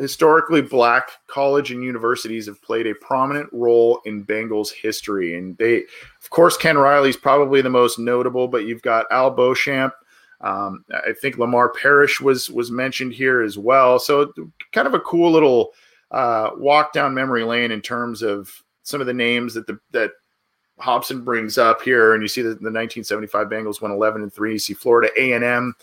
historically 0.00 0.62
black 0.62 1.10
college 1.26 1.70
and 1.70 1.84
universities 1.84 2.46
have 2.46 2.62
played 2.62 2.86
a 2.86 2.94
prominent 2.94 3.48
role 3.52 4.00
in 4.06 4.24
Bengals 4.24 4.72
history. 4.72 5.36
And 5.36 5.56
they, 5.58 5.82
of 6.22 6.30
course, 6.30 6.56
Ken 6.56 6.78
Riley's 6.78 7.16
probably 7.16 7.60
the 7.60 7.68
most 7.68 7.98
notable, 7.98 8.48
but 8.48 8.64
you've 8.64 8.82
got 8.82 9.06
Al 9.10 9.30
Beauchamp. 9.30 9.92
Um, 10.40 10.84
I 10.90 11.12
think 11.12 11.38
Lamar 11.38 11.68
Parrish 11.68 12.20
was 12.20 12.50
was 12.50 12.70
mentioned 12.70 13.12
here 13.12 13.42
as 13.42 13.58
well. 13.58 13.98
So 13.98 14.32
kind 14.72 14.86
of 14.86 14.94
a 14.94 15.00
cool 15.00 15.30
little 15.30 15.72
uh, 16.10 16.50
walk 16.56 16.92
down 16.92 17.14
memory 17.14 17.44
lane 17.44 17.70
in 17.70 17.80
terms 17.82 18.22
of 18.22 18.50
some 18.82 19.00
of 19.00 19.06
the 19.06 19.14
names 19.14 19.54
that 19.54 19.66
the 19.66 19.78
that 19.90 20.12
Hobson 20.78 21.22
brings 21.22 21.58
up 21.58 21.82
here. 21.82 22.14
And 22.14 22.22
you 22.22 22.28
see 22.28 22.42
that 22.42 22.48
the 22.48 22.72
1975 22.72 23.48
Bengals 23.48 23.82
went 23.82 23.94
11 23.94 24.22
and 24.22 24.32
three. 24.32 24.52
You 24.52 24.58
see 24.58 24.74
Florida 24.74 25.10
A 25.18 25.32
and 25.32 25.44
M 25.44 25.74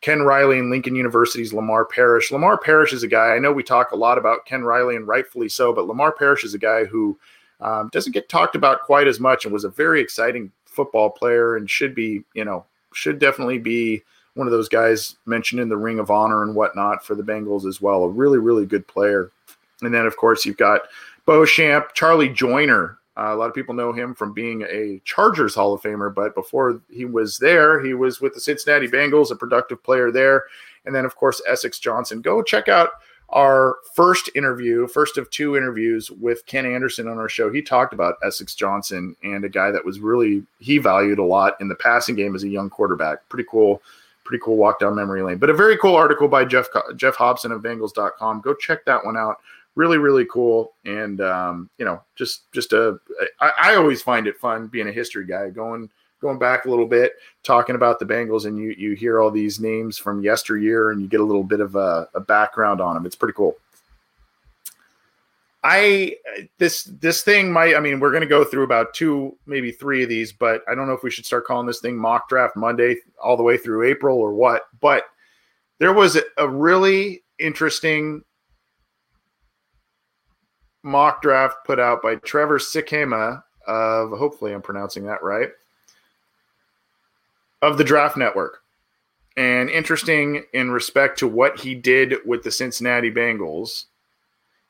Ken 0.00 0.22
Riley 0.22 0.58
and 0.58 0.70
Lincoln 0.70 0.94
University's 0.94 1.52
Lamar 1.52 1.84
Parrish. 1.84 2.30
Lamar 2.30 2.58
Parrish 2.58 2.92
is 2.92 3.02
a 3.02 3.08
guy, 3.08 3.34
I 3.34 3.38
know 3.38 3.52
we 3.52 3.62
talk 3.62 3.92
a 3.92 3.96
lot 3.96 4.18
about 4.18 4.44
Ken 4.44 4.62
Riley 4.62 4.96
and 4.96 5.06
rightfully 5.06 5.48
so, 5.48 5.72
but 5.72 5.86
Lamar 5.86 6.12
Parrish 6.12 6.44
is 6.44 6.54
a 6.54 6.58
guy 6.58 6.84
who 6.84 7.18
um, 7.60 7.88
doesn't 7.92 8.12
get 8.12 8.28
talked 8.28 8.54
about 8.54 8.82
quite 8.82 9.08
as 9.08 9.20
much 9.20 9.44
and 9.44 9.52
was 9.52 9.64
a 9.64 9.70
very 9.70 10.00
exciting 10.00 10.52
football 10.64 11.10
player 11.10 11.56
and 11.56 11.70
should 11.70 11.94
be, 11.94 12.22
you 12.34 12.44
know, 12.44 12.64
should 12.96 13.18
definitely 13.18 13.58
be 13.58 14.02
one 14.34 14.46
of 14.46 14.52
those 14.52 14.68
guys 14.68 15.16
mentioned 15.26 15.60
in 15.60 15.68
the 15.68 15.76
Ring 15.76 15.98
of 15.98 16.10
Honor 16.10 16.42
and 16.42 16.54
whatnot 16.54 17.04
for 17.04 17.14
the 17.14 17.22
Bengals 17.22 17.66
as 17.66 17.80
well. 17.80 18.04
A 18.04 18.08
really, 18.08 18.38
really 18.38 18.66
good 18.66 18.86
player. 18.86 19.30
And 19.82 19.94
then, 19.94 20.06
of 20.06 20.16
course, 20.16 20.44
you've 20.44 20.56
got 20.56 20.82
Beauchamp, 21.26 21.94
Charlie 21.94 22.28
Joiner, 22.28 22.98
uh, 23.16 23.32
a 23.32 23.36
lot 23.36 23.48
of 23.48 23.54
people 23.54 23.74
know 23.74 23.92
him 23.92 24.14
from 24.14 24.34
being 24.34 24.62
a 24.62 25.00
Chargers 25.04 25.54
Hall 25.54 25.72
of 25.72 25.80
Famer, 25.80 26.14
but 26.14 26.34
before 26.34 26.80
he 26.90 27.06
was 27.06 27.38
there, 27.38 27.82
he 27.82 27.94
was 27.94 28.20
with 28.20 28.34
the 28.34 28.40
Cincinnati 28.40 28.88
Bengals, 28.88 29.30
a 29.30 29.36
productive 29.36 29.82
player 29.82 30.10
there. 30.10 30.44
And 30.84 30.94
then, 30.94 31.06
of 31.06 31.16
course, 31.16 31.40
Essex 31.48 31.78
Johnson. 31.78 32.20
Go 32.20 32.42
check 32.42 32.68
out 32.68 32.90
our 33.30 33.76
first 33.94 34.30
interview, 34.34 34.86
first 34.86 35.18
of 35.18 35.28
two 35.30 35.56
interviews 35.56 36.10
with 36.10 36.46
Ken 36.46 36.64
Anderson 36.66 37.08
on 37.08 37.18
our 37.18 37.28
show. 37.28 37.52
He 37.52 37.60
talked 37.60 37.92
about 37.92 38.16
Essex 38.24 38.54
Johnson 38.54 39.16
and 39.22 39.44
a 39.44 39.48
guy 39.48 39.70
that 39.70 39.84
was 39.84 39.98
really, 39.98 40.44
he 40.58 40.78
valued 40.78 41.18
a 41.18 41.24
lot 41.24 41.60
in 41.60 41.68
the 41.68 41.74
passing 41.74 42.14
game 42.14 42.34
as 42.34 42.44
a 42.44 42.48
young 42.48 42.70
quarterback. 42.70 43.28
Pretty 43.28 43.48
cool. 43.50 43.82
Pretty 44.24 44.42
cool 44.42 44.56
walk 44.56 44.80
down 44.80 44.96
memory 44.96 45.22
lane, 45.22 45.38
but 45.38 45.50
a 45.50 45.54
very 45.54 45.76
cool 45.76 45.94
article 45.94 46.26
by 46.26 46.44
Jeff 46.44 46.66
Geoff 46.96 47.14
Hobson 47.14 47.52
of 47.52 47.62
Bengals.com. 47.62 48.40
Go 48.40 48.54
check 48.54 48.84
that 48.84 49.04
one 49.04 49.16
out 49.16 49.38
really 49.76 49.98
really 49.98 50.24
cool 50.24 50.72
and 50.84 51.20
um, 51.20 51.70
you 51.78 51.84
know 51.84 52.02
just 52.16 52.50
just 52.50 52.72
a 52.72 52.98
I, 53.40 53.52
I 53.60 53.74
always 53.76 54.02
find 54.02 54.26
it 54.26 54.38
fun 54.38 54.66
being 54.66 54.88
a 54.88 54.92
history 54.92 55.26
guy 55.26 55.50
going 55.50 55.90
going 56.20 56.38
back 56.38 56.64
a 56.64 56.70
little 56.70 56.86
bit 56.86 57.12
talking 57.42 57.76
about 57.76 57.98
the 57.98 58.04
bengals 58.04 58.46
and 58.46 58.58
you 58.58 58.74
you 58.76 58.94
hear 58.94 59.20
all 59.20 59.30
these 59.30 59.60
names 59.60 59.98
from 59.98 60.22
yesteryear 60.22 60.90
and 60.90 61.00
you 61.00 61.08
get 61.08 61.20
a 61.20 61.24
little 61.24 61.44
bit 61.44 61.60
of 61.60 61.76
a, 61.76 62.08
a 62.14 62.20
background 62.20 62.80
on 62.80 62.94
them 62.94 63.06
it's 63.06 63.16
pretty 63.16 63.34
cool. 63.34 63.56
I 65.62 66.16
this 66.58 66.84
this 66.84 67.22
thing 67.22 67.52
might 67.52 67.74
I 67.74 67.80
mean 67.80 67.98
we're 67.98 68.12
going 68.12 68.22
to 68.22 68.28
go 68.28 68.44
through 68.44 68.62
about 68.62 68.94
two 68.94 69.36
maybe 69.46 69.72
three 69.72 70.02
of 70.04 70.08
these 70.08 70.32
but 70.32 70.62
I 70.68 70.74
don't 70.74 70.86
know 70.86 70.94
if 70.94 71.02
we 71.02 71.10
should 71.10 71.26
start 71.26 71.44
calling 71.44 71.66
this 71.66 71.80
thing 71.80 71.96
mock 71.96 72.28
draft 72.28 72.56
Monday 72.56 72.96
all 73.22 73.36
the 73.36 73.42
way 73.42 73.56
through 73.56 73.88
April 73.88 74.18
or 74.18 74.32
what 74.32 74.62
but 74.80 75.04
there 75.78 75.92
was 75.92 76.18
a, 76.38 76.48
really 76.48 77.22
interesting 77.38 78.22
mock 80.82 81.20
draft 81.20 81.56
put 81.66 81.80
out 81.80 82.00
by 82.00 82.14
Trevor 82.16 82.58
Sikkema 82.58 83.42
of 83.66 84.10
hopefully 84.10 84.54
I'm 84.54 84.62
pronouncing 84.62 85.04
that 85.06 85.22
right 85.22 85.50
of 87.62 87.78
the 87.78 87.84
Draft 87.84 88.16
Network. 88.16 88.62
And 89.36 89.68
interesting 89.68 90.44
in 90.54 90.70
respect 90.70 91.18
to 91.18 91.28
what 91.28 91.60
he 91.60 91.74
did 91.74 92.14
with 92.24 92.42
the 92.42 92.50
Cincinnati 92.50 93.10
Bengals. 93.10 93.84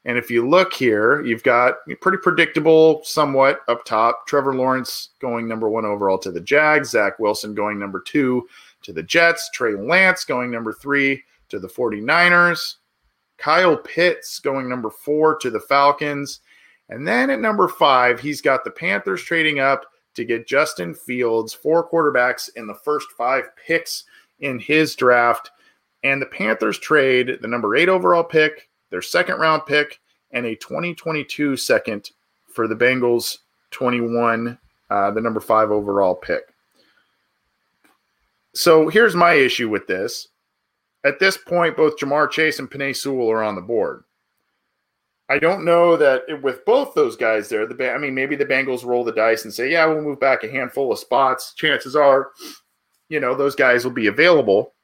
And 0.04 0.16
if 0.16 0.30
you 0.30 0.48
look 0.48 0.72
here, 0.72 1.24
you've 1.24 1.42
got 1.42 1.76
pretty 2.00 2.18
predictable, 2.18 3.02
somewhat 3.04 3.60
up 3.68 3.84
top. 3.84 4.26
Trevor 4.26 4.54
Lawrence 4.54 5.10
going 5.20 5.48
number 5.48 5.68
one 5.68 5.84
overall 5.84 6.18
to 6.18 6.30
the 6.30 6.40
Jags, 6.40 6.90
Zach 6.90 7.18
Wilson 7.18 7.54
going 7.54 7.78
number 7.78 8.00
two 8.00 8.48
to 8.82 8.92
the 8.92 9.02
Jets, 9.02 9.50
Trey 9.50 9.74
Lance 9.74 10.24
going 10.24 10.50
number 10.50 10.72
three 10.72 11.24
to 11.48 11.58
the 11.58 11.68
49ers, 11.68 12.76
Kyle 13.36 13.76
Pitts 13.76 14.38
going 14.38 14.68
number 14.68 14.90
four 14.90 15.36
to 15.38 15.50
the 15.50 15.60
Falcons. 15.60 16.40
And 16.88 17.06
then 17.06 17.30
at 17.30 17.40
number 17.40 17.66
five, 17.66 18.20
he's 18.20 18.40
got 18.40 18.62
the 18.62 18.70
Panthers 18.70 19.22
trading 19.22 19.58
up 19.58 19.86
to 20.16 20.24
get 20.24 20.46
Justin 20.46 20.94
Fields, 20.94 21.54
four 21.54 21.88
quarterbacks 21.88 22.50
in 22.56 22.66
the 22.66 22.74
first 22.74 23.08
five 23.16 23.44
picks 23.56 24.04
in 24.40 24.58
his 24.58 24.94
draft. 24.94 25.50
And 26.02 26.20
the 26.20 26.26
Panthers 26.26 26.78
trade 26.78 27.38
the 27.40 27.48
number 27.48 27.74
eight 27.76 27.88
overall 27.88 28.24
pick, 28.24 28.68
their 28.90 29.02
second 29.02 29.38
round 29.38 29.66
pick, 29.66 30.00
and 30.32 30.46
a 30.46 30.56
2022 30.56 31.56
second 31.56 32.10
for 32.48 32.68
the 32.68 32.76
Bengals 32.76 33.38
21, 33.70 34.58
uh, 34.90 35.10
the 35.10 35.20
number 35.20 35.40
five 35.40 35.70
overall 35.70 36.14
pick. 36.14 36.52
So 38.54 38.88
here's 38.88 39.14
my 39.14 39.34
issue 39.34 39.68
with 39.68 39.86
this 39.86 40.28
at 41.06 41.20
this 41.20 41.36
point, 41.36 41.76
both 41.76 41.96
Ja'Marr 41.96 42.28
Chase 42.28 42.58
and 42.58 42.68
Penei 42.68 42.94
Sewell 42.94 43.30
are 43.30 43.42
on 43.42 43.54
the 43.54 43.60
board. 43.60 44.02
I 45.28 45.38
don't 45.40 45.64
know 45.64 45.96
that 45.96 46.22
it, 46.28 46.40
with 46.42 46.64
both 46.64 46.94
those 46.94 47.16
guys 47.16 47.48
there, 47.48 47.66
the 47.66 47.92
I 47.92 47.98
mean, 47.98 48.14
maybe 48.14 48.36
the 48.36 48.44
Bengals 48.44 48.84
roll 48.84 49.02
the 49.02 49.12
dice 49.12 49.44
and 49.44 49.52
say, 49.52 49.70
yeah, 49.70 49.84
we'll 49.86 50.02
move 50.02 50.20
back 50.20 50.44
a 50.44 50.50
handful 50.50 50.92
of 50.92 50.98
spots. 50.98 51.52
Chances 51.54 51.96
are, 51.96 52.30
you 53.08 53.18
know, 53.18 53.34
those 53.34 53.56
guys 53.56 53.84
will 53.84 53.92
be 53.92 54.06
available. 54.06 54.74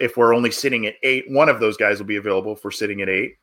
If 0.00 0.16
we're 0.16 0.34
only 0.34 0.50
sitting 0.50 0.86
at 0.86 0.96
eight, 1.02 1.24
one 1.28 1.48
of 1.48 1.60
those 1.60 1.76
guys 1.76 1.98
will 1.98 2.06
be 2.06 2.16
available 2.16 2.52
if 2.52 2.64
we're 2.64 2.70
sitting 2.70 3.00
at 3.02 3.08
eight, 3.08 3.36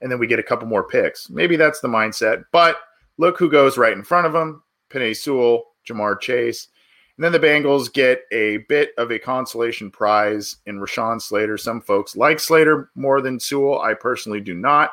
and 0.00 0.10
then 0.10 0.18
we 0.18 0.26
get 0.26 0.38
a 0.38 0.42
couple 0.42 0.66
more 0.66 0.86
picks. 0.86 1.28
Maybe 1.28 1.56
that's 1.56 1.80
the 1.80 1.88
mindset. 1.88 2.44
But 2.52 2.78
look 3.18 3.38
who 3.38 3.50
goes 3.50 3.78
right 3.78 3.92
in 3.92 4.02
front 4.02 4.26
of 4.26 4.32
them: 4.32 4.62
Penei 4.90 5.16
Sewell, 5.16 5.64
Ja'Marr 5.88 6.20
Chase. 6.20 6.68
And 7.16 7.24
then 7.24 7.32
the 7.32 7.38
Bengals 7.38 7.92
get 7.92 8.22
a 8.32 8.58
bit 8.68 8.90
of 8.98 9.12
a 9.12 9.18
consolation 9.18 9.90
prize 9.90 10.56
in 10.66 10.80
Rashawn 10.80 11.22
Slater. 11.22 11.56
Some 11.56 11.80
folks 11.80 12.16
like 12.16 12.40
Slater 12.40 12.90
more 12.96 13.20
than 13.20 13.38
Sewell. 13.38 13.80
I 13.80 13.94
personally 13.94 14.40
do 14.40 14.54
not. 14.54 14.92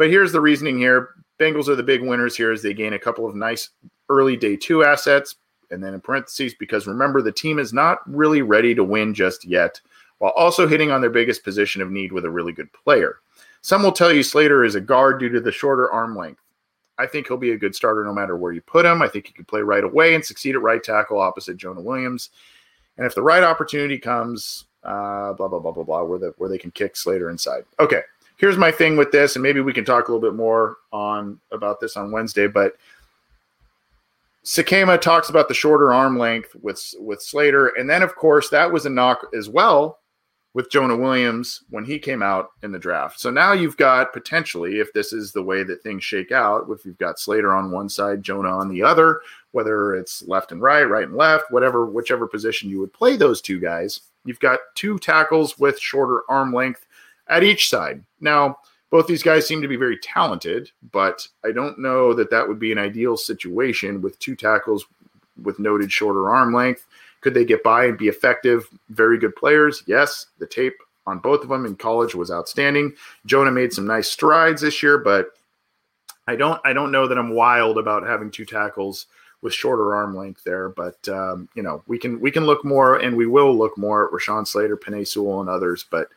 But 0.00 0.08
here's 0.08 0.32
the 0.32 0.40
reasoning 0.40 0.78
here 0.78 1.10
Bengals 1.38 1.68
are 1.68 1.76
the 1.76 1.82
big 1.82 2.02
winners 2.02 2.34
here 2.34 2.52
as 2.52 2.62
they 2.62 2.72
gain 2.72 2.94
a 2.94 2.98
couple 2.98 3.26
of 3.26 3.34
nice 3.34 3.68
early 4.08 4.34
day 4.34 4.56
two 4.56 4.82
assets. 4.82 5.36
And 5.70 5.84
then 5.84 5.92
in 5.92 6.00
parentheses, 6.00 6.54
because 6.54 6.86
remember, 6.86 7.20
the 7.20 7.30
team 7.30 7.58
is 7.58 7.74
not 7.74 7.98
really 8.10 8.40
ready 8.40 8.74
to 8.76 8.82
win 8.82 9.12
just 9.12 9.44
yet, 9.44 9.78
while 10.16 10.32
also 10.34 10.66
hitting 10.66 10.90
on 10.90 11.02
their 11.02 11.10
biggest 11.10 11.44
position 11.44 11.82
of 11.82 11.90
need 11.90 12.12
with 12.12 12.24
a 12.24 12.30
really 12.30 12.52
good 12.52 12.72
player. 12.72 13.18
Some 13.60 13.82
will 13.82 13.92
tell 13.92 14.10
you 14.10 14.22
Slater 14.22 14.64
is 14.64 14.74
a 14.74 14.80
guard 14.80 15.20
due 15.20 15.28
to 15.28 15.40
the 15.40 15.52
shorter 15.52 15.92
arm 15.92 16.16
length. 16.16 16.40
I 16.96 17.06
think 17.06 17.28
he'll 17.28 17.36
be 17.36 17.52
a 17.52 17.58
good 17.58 17.74
starter 17.74 18.02
no 18.02 18.14
matter 18.14 18.38
where 18.38 18.52
you 18.52 18.62
put 18.62 18.86
him. 18.86 19.02
I 19.02 19.08
think 19.08 19.26
he 19.26 19.34
can 19.34 19.44
play 19.44 19.60
right 19.60 19.84
away 19.84 20.14
and 20.14 20.24
succeed 20.24 20.54
at 20.54 20.62
right 20.62 20.82
tackle 20.82 21.20
opposite 21.20 21.58
Jonah 21.58 21.82
Williams. 21.82 22.30
And 22.96 23.06
if 23.06 23.14
the 23.14 23.22
right 23.22 23.42
opportunity 23.42 23.98
comes, 23.98 24.64
uh, 24.82 25.34
blah 25.34 25.48
blah 25.48 25.58
blah 25.58 25.72
blah 25.72 25.84
blah, 25.84 26.04
where 26.04 26.18
the 26.18 26.32
where 26.38 26.48
they 26.48 26.56
can 26.56 26.70
kick 26.70 26.96
Slater 26.96 27.28
inside. 27.28 27.64
Okay, 27.78 28.00
here's 28.40 28.56
my 28.56 28.72
thing 28.72 28.96
with 28.96 29.12
this, 29.12 29.36
and 29.36 29.42
maybe 29.42 29.60
we 29.60 29.74
can 29.74 29.84
talk 29.84 30.08
a 30.08 30.12
little 30.12 30.26
bit 30.26 30.36
more 30.36 30.78
on 30.92 31.38
about 31.52 31.78
this 31.78 31.96
on 31.96 32.10
Wednesday. 32.10 32.46
But 32.48 32.74
Sikkema 34.44 35.00
talks 35.00 35.28
about 35.28 35.48
the 35.48 35.54
shorter 35.54 35.92
arm 35.92 36.18
length 36.18 36.56
with 36.62 36.94
with 36.98 37.20
Slater, 37.20 37.68
and 37.68 37.88
then 37.88 38.02
of 38.02 38.16
course 38.16 38.48
that 38.50 38.72
was 38.72 38.86
a 38.86 38.90
knock 38.90 39.26
as 39.36 39.48
well 39.48 39.98
with 40.52 40.70
Jonah 40.70 40.96
Williams 40.96 41.62
when 41.70 41.84
he 41.84 41.98
came 41.98 42.22
out 42.22 42.50
in 42.62 42.72
the 42.72 42.78
draft. 42.78 43.20
So 43.20 43.30
now 43.30 43.52
you've 43.52 43.76
got 43.76 44.12
potentially, 44.12 44.80
if 44.80 44.92
this 44.92 45.12
is 45.12 45.30
the 45.30 45.42
way 45.42 45.62
that 45.62 45.82
things 45.82 46.02
shake 46.02 46.32
out, 46.32 46.66
if 46.70 46.84
you've 46.84 46.98
got 46.98 47.20
Slater 47.20 47.54
on 47.54 47.70
one 47.70 47.88
side, 47.88 48.24
Jonah 48.24 48.58
on 48.58 48.68
the 48.68 48.82
other, 48.82 49.20
whether 49.52 49.94
it's 49.94 50.26
left 50.26 50.50
and 50.50 50.60
right, 50.60 50.82
right 50.82 51.06
and 51.06 51.16
left, 51.16 51.52
whatever, 51.52 51.86
whichever 51.86 52.26
position 52.26 52.68
you 52.68 52.80
would 52.80 52.92
play 52.92 53.16
those 53.16 53.40
two 53.40 53.60
guys, 53.60 54.00
you've 54.24 54.40
got 54.40 54.58
two 54.74 54.98
tackles 54.98 55.56
with 55.56 55.78
shorter 55.78 56.22
arm 56.28 56.52
length 56.52 56.84
at 57.30 57.44
each 57.44 57.70
side. 57.70 58.02
Now, 58.20 58.58
both 58.90 59.06
these 59.06 59.22
guys 59.22 59.46
seem 59.46 59.62
to 59.62 59.68
be 59.68 59.76
very 59.76 59.96
talented, 59.98 60.70
but 60.92 61.26
I 61.44 61.52
don't 61.52 61.78
know 61.78 62.12
that 62.12 62.30
that 62.30 62.46
would 62.46 62.58
be 62.58 62.72
an 62.72 62.78
ideal 62.78 63.16
situation 63.16 64.02
with 64.02 64.18
two 64.18 64.34
tackles 64.34 64.84
with 65.42 65.58
noted 65.58 65.90
shorter 65.90 66.28
arm 66.28 66.52
length 66.52 66.86
could 67.20 67.34
they 67.34 67.44
get 67.44 67.62
by 67.62 67.86
and 67.86 67.98
be 67.98 68.08
effective? 68.08 68.68
Very 68.88 69.18
good 69.18 69.36
players. 69.36 69.82
Yes, 69.86 70.26
the 70.38 70.46
tape 70.46 70.76
on 71.06 71.18
both 71.18 71.42
of 71.42 71.48
them 71.48 71.66
in 71.66 71.76
college 71.76 72.14
was 72.14 72.30
outstanding. 72.30 72.94
Jonah 73.26 73.50
made 73.50 73.72
some 73.72 73.86
nice 73.86 74.10
strides 74.10 74.62
this 74.62 74.82
year, 74.82 74.98
but 74.98 75.28
I 76.26 76.36
don't 76.36 76.60
I 76.64 76.72
don't 76.72 76.92
know 76.92 77.06
that 77.06 77.18
I'm 77.18 77.34
wild 77.34 77.78
about 77.78 78.06
having 78.06 78.30
two 78.30 78.44
tackles 78.44 79.06
with 79.42 79.54
shorter 79.54 79.94
arm 79.94 80.16
length 80.16 80.44
there. 80.44 80.68
But 80.70 81.06
um, 81.08 81.48
you 81.54 81.62
know, 81.62 81.82
we 81.86 81.98
can 81.98 82.20
we 82.20 82.30
can 82.30 82.46
look 82.46 82.64
more 82.64 82.96
and 82.96 83.16
we 83.16 83.26
will 83.26 83.56
look 83.56 83.76
more 83.76 84.06
at 84.06 84.12
Rashawn 84.12 84.46
Slater, 84.46 84.76
Penei 84.76 85.06
Sewell, 85.06 85.40
and 85.40 85.50
others. 85.50 85.84
But 85.90 86.08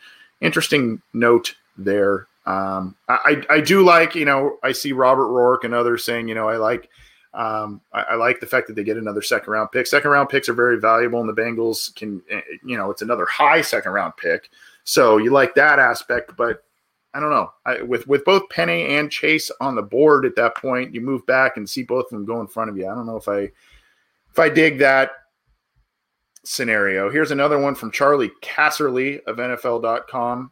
interesting 0.43 1.01
note 1.13 1.55
there. 1.77 2.27
Um, 2.45 2.95
I, 3.07 3.41
I 3.49 3.61
do 3.61 3.83
like, 3.83 4.15
you 4.15 4.25
know, 4.25 4.57
I 4.63 4.73
see 4.73 4.91
Robert 4.91 5.29
Rourke 5.29 5.63
and 5.63 5.73
others 5.73 6.03
saying, 6.03 6.27
you 6.27 6.35
know, 6.35 6.49
I 6.49 6.57
like 6.57 6.89
um, 7.33 7.81
I, 7.91 8.01
I, 8.01 8.15
like 8.15 8.39
the 8.39 8.45
fact 8.45 8.67
that 8.67 8.75
they 8.75 8.83
get 8.83 8.97
another 8.97 9.21
second 9.21 9.51
round 9.51 9.71
pick. 9.71 9.87
Second 9.87 10.11
round 10.11 10.29
picks 10.29 10.47
are 10.49 10.53
very 10.53 10.79
valuable, 10.79 11.19
and 11.19 11.27
the 11.27 11.41
Bengals 11.41 11.93
can, 11.95 12.21
eh, 12.29 12.41
you 12.63 12.77
know, 12.77 12.91
it's 12.91 13.01
another 13.01 13.25
high 13.25 13.61
second 13.61 13.91
round 13.91 14.15
pick. 14.17 14.49
So 14.83 15.17
you 15.17 15.31
like 15.31 15.55
that 15.55 15.79
aspect, 15.79 16.35
but 16.37 16.63
I 17.15 17.19
don't 17.19 17.31
know. 17.31 17.51
I, 17.65 17.81
with 17.81 18.07
with 18.07 18.23
both 18.23 18.49
Penny 18.49 18.97
and 18.97 19.11
Chase 19.11 19.49
on 19.59 19.75
the 19.75 19.81
board 19.81 20.25
at 20.25 20.35
that 20.35 20.55
point, 20.57 20.93
you 20.93 21.01
move 21.01 21.25
back 21.25 21.57
and 21.57 21.67
see 21.67 21.81
both 21.81 22.05
of 22.05 22.11
them 22.11 22.25
go 22.25 22.39
in 22.39 22.47
front 22.47 22.69
of 22.69 22.77
you. 22.77 22.87
I 22.87 22.93
don't 22.93 23.07
know 23.07 23.17
if 23.17 23.27
I 23.27 23.49
if 24.31 24.39
I 24.39 24.49
dig 24.49 24.77
that 24.79 25.11
scenario. 26.43 27.09
Here's 27.09 27.31
another 27.31 27.59
one 27.59 27.75
from 27.75 27.91
Charley 27.91 28.31
Casserly 28.41 29.23
of 29.25 29.37
NFL.com. 29.37 30.51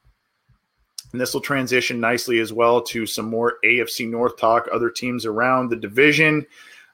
And 1.11 1.19
this 1.19 1.33
will 1.33 1.41
transition 1.41 1.99
nicely 1.99 2.39
as 2.39 2.53
well 2.53 2.81
to 2.83 3.05
some 3.05 3.25
more 3.25 3.57
AFC 3.65 4.09
North 4.09 4.37
talk, 4.37 4.67
other 4.71 4.89
teams 4.89 5.25
around 5.25 5.69
the 5.69 5.75
division. 5.75 6.45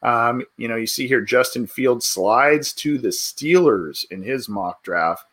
Um, 0.01 0.43
you 0.57 0.67
know, 0.67 0.75
you 0.75 0.87
see 0.87 1.07
here 1.07 1.21
Justin 1.21 1.67
Fields 1.67 2.05
slides 2.05 2.73
to 2.73 2.97
the 2.97 3.09
Steelers 3.09 4.09
in 4.11 4.21
his 4.21 4.49
mock 4.49 4.83
draft. 4.83 5.25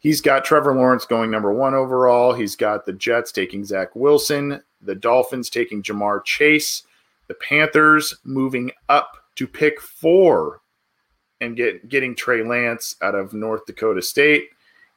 He's 0.00 0.20
got 0.20 0.44
Trevor 0.44 0.74
Lawrence 0.74 1.04
going 1.06 1.30
number 1.30 1.52
one 1.52 1.74
overall. 1.74 2.32
He's 2.32 2.56
got 2.56 2.84
the 2.84 2.92
Jets 2.92 3.32
taking 3.32 3.64
Zach 3.64 3.94
Wilson, 3.94 4.60
the 4.82 4.94
Dolphins 4.94 5.48
taking 5.48 5.82
Ja'Marr 5.82 6.24
Chase, 6.24 6.82
the 7.26 7.34
Panthers 7.34 8.14
moving 8.24 8.70
up 8.88 9.16
to 9.36 9.46
pick 9.46 9.80
four 9.80 10.60
and 11.40 11.56
get 11.56 11.88
getting 11.88 12.14
Trey 12.14 12.42
Lance 12.42 12.96
out 13.02 13.14
of 13.14 13.32
North 13.32 13.66
Dakota 13.66 14.02
State. 14.02 14.48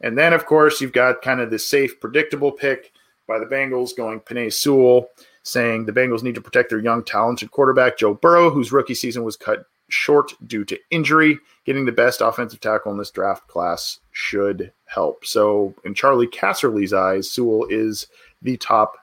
And 0.02 0.18
then, 0.18 0.34
of 0.34 0.46
course, 0.46 0.80
you've 0.80 0.94
got 0.94 1.22
kind 1.22 1.40
of 1.42 1.50
the 1.50 1.60
safe, 1.60 2.00
predictable 2.00 2.52
pick 2.52 2.92
by 3.28 3.40
the 3.40 3.46
Bengals 3.46 3.96
going 3.96 4.20
Penei 4.20 4.54
Sewell, 4.54 5.10
saying 5.44 5.86
the 5.86 5.92
Bengals 5.92 6.24
need 6.24 6.36
to 6.36 6.42
protect 6.42 6.70
their 6.70 6.80
young, 6.80 7.04
talented 7.04 7.52
quarterback, 7.52 7.98
Joe 7.98 8.14
Burrow, 8.14 8.50
whose 8.50 8.72
rookie 8.72 8.94
season 8.94 9.24
was 9.24 9.36
cut 9.36 9.66
short 9.90 10.34
due 10.46 10.66
to 10.66 10.80
injury. 10.92 11.40
Getting 11.66 11.86
the 11.86 11.92
best 11.92 12.22
offensive 12.22 12.60
tackle 12.60 12.92
in 12.92 12.98
this 12.98 13.12
draft 13.12 13.48
class 13.48 14.00
should 14.12 14.72
help. 14.86 15.26
So, 15.26 15.74
in 15.84 15.94
Charley 15.94 16.28
Casserly's 16.28 16.94
eyes, 16.94 17.32
Sewell 17.32 17.66
is 17.70 18.08
the 18.42 18.58
top 18.58 18.98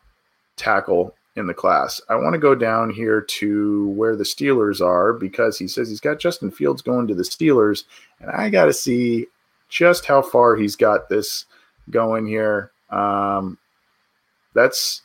tackle 0.57 1.15
in 1.37 1.47
the 1.47 1.55
class. 1.55 2.01
I 2.09 2.15
want 2.15 2.35
to 2.35 2.39
go 2.39 2.55
down 2.55 2.91
here 2.91 3.21
to 3.21 3.89
where 3.91 4.17
the 4.17 4.25
Steelers 4.25 4.81
are 4.81 5.13
because 5.13 5.59
he 5.59 5.67
says 5.67 5.89
he's 5.89 6.01
got 6.01 6.21
Justin 6.21 6.51
Fields 6.51 6.83
going 6.83 7.07
to 7.09 7.15
the 7.15 7.23
Steelers, 7.23 7.85
and 8.21 8.31
I 8.31 8.51
got 8.51 8.67
to 8.67 8.73
see 8.73 9.27
just 9.69 10.05
how 10.05 10.23
far 10.23 10.55
he's 10.55 10.77
got 10.77 11.09
this 11.09 11.47
going 11.91 12.27
here. 12.27 12.71
Um, 12.91 13.59
that's 14.55 15.03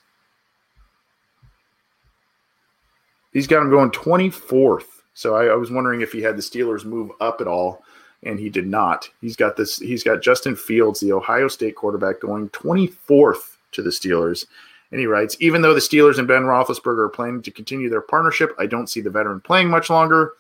he's 3.33 3.47
got 3.47 3.61
him 3.61 3.71
going 3.71 3.91
24th. 3.91 4.85
So 5.13 5.35
I, 5.35 5.47
I, 5.47 5.55
was 5.55 5.71
wondering 5.71 6.01
if 6.01 6.11
he 6.11 6.21
had 6.21 6.37
the 6.37 6.41
Steelers 6.41 6.85
move 6.85 7.11
up 7.19 7.41
at 7.41 7.47
all, 7.47 7.83
and 8.23 8.39
he 8.39 8.49
did 8.49 8.67
not. 8.67 9.09
He's 9.19 9.35
got 9.35 9.57
this. 9.57 9.77
He's 9.77 10.03
got 10.03 10.21
Justin 10.21 10.55
Fields, 10.55 10.99
the 10.99 11.11
Ohio 11.11 11.47
State 11.47 11.75
quarterback, 11.75 12.21
going 12.21 12.49
24th 12.49 13.57
to 13.71 13.81
the 13.81 13.89
Steelers. 13.89 14.45
And 14.91 14.99
he 14.99 15.05
writes, 15.05 15.37
even 15.39 15.61
though 15.61 15.73
the 15.73 15.79
Steelers 15.79 16.17
and 16.17 16.27
Ben 16.27 16.43
Roethlisberger 16.43 17.05
are 17.05 17.09
planning 17.09 17.41
to 17.43 17.51
continue 17.51 17.89
their 17.89 18.01
partnership, 18.01 18.55
I 18.57 18.65
don't 18.65 18.89
see 18.89 19.01
the 19.01 19.09
veteran 19.09 19.39
playing 19.41 19.69
much 19.69 19.89
longer. 19.89 20.33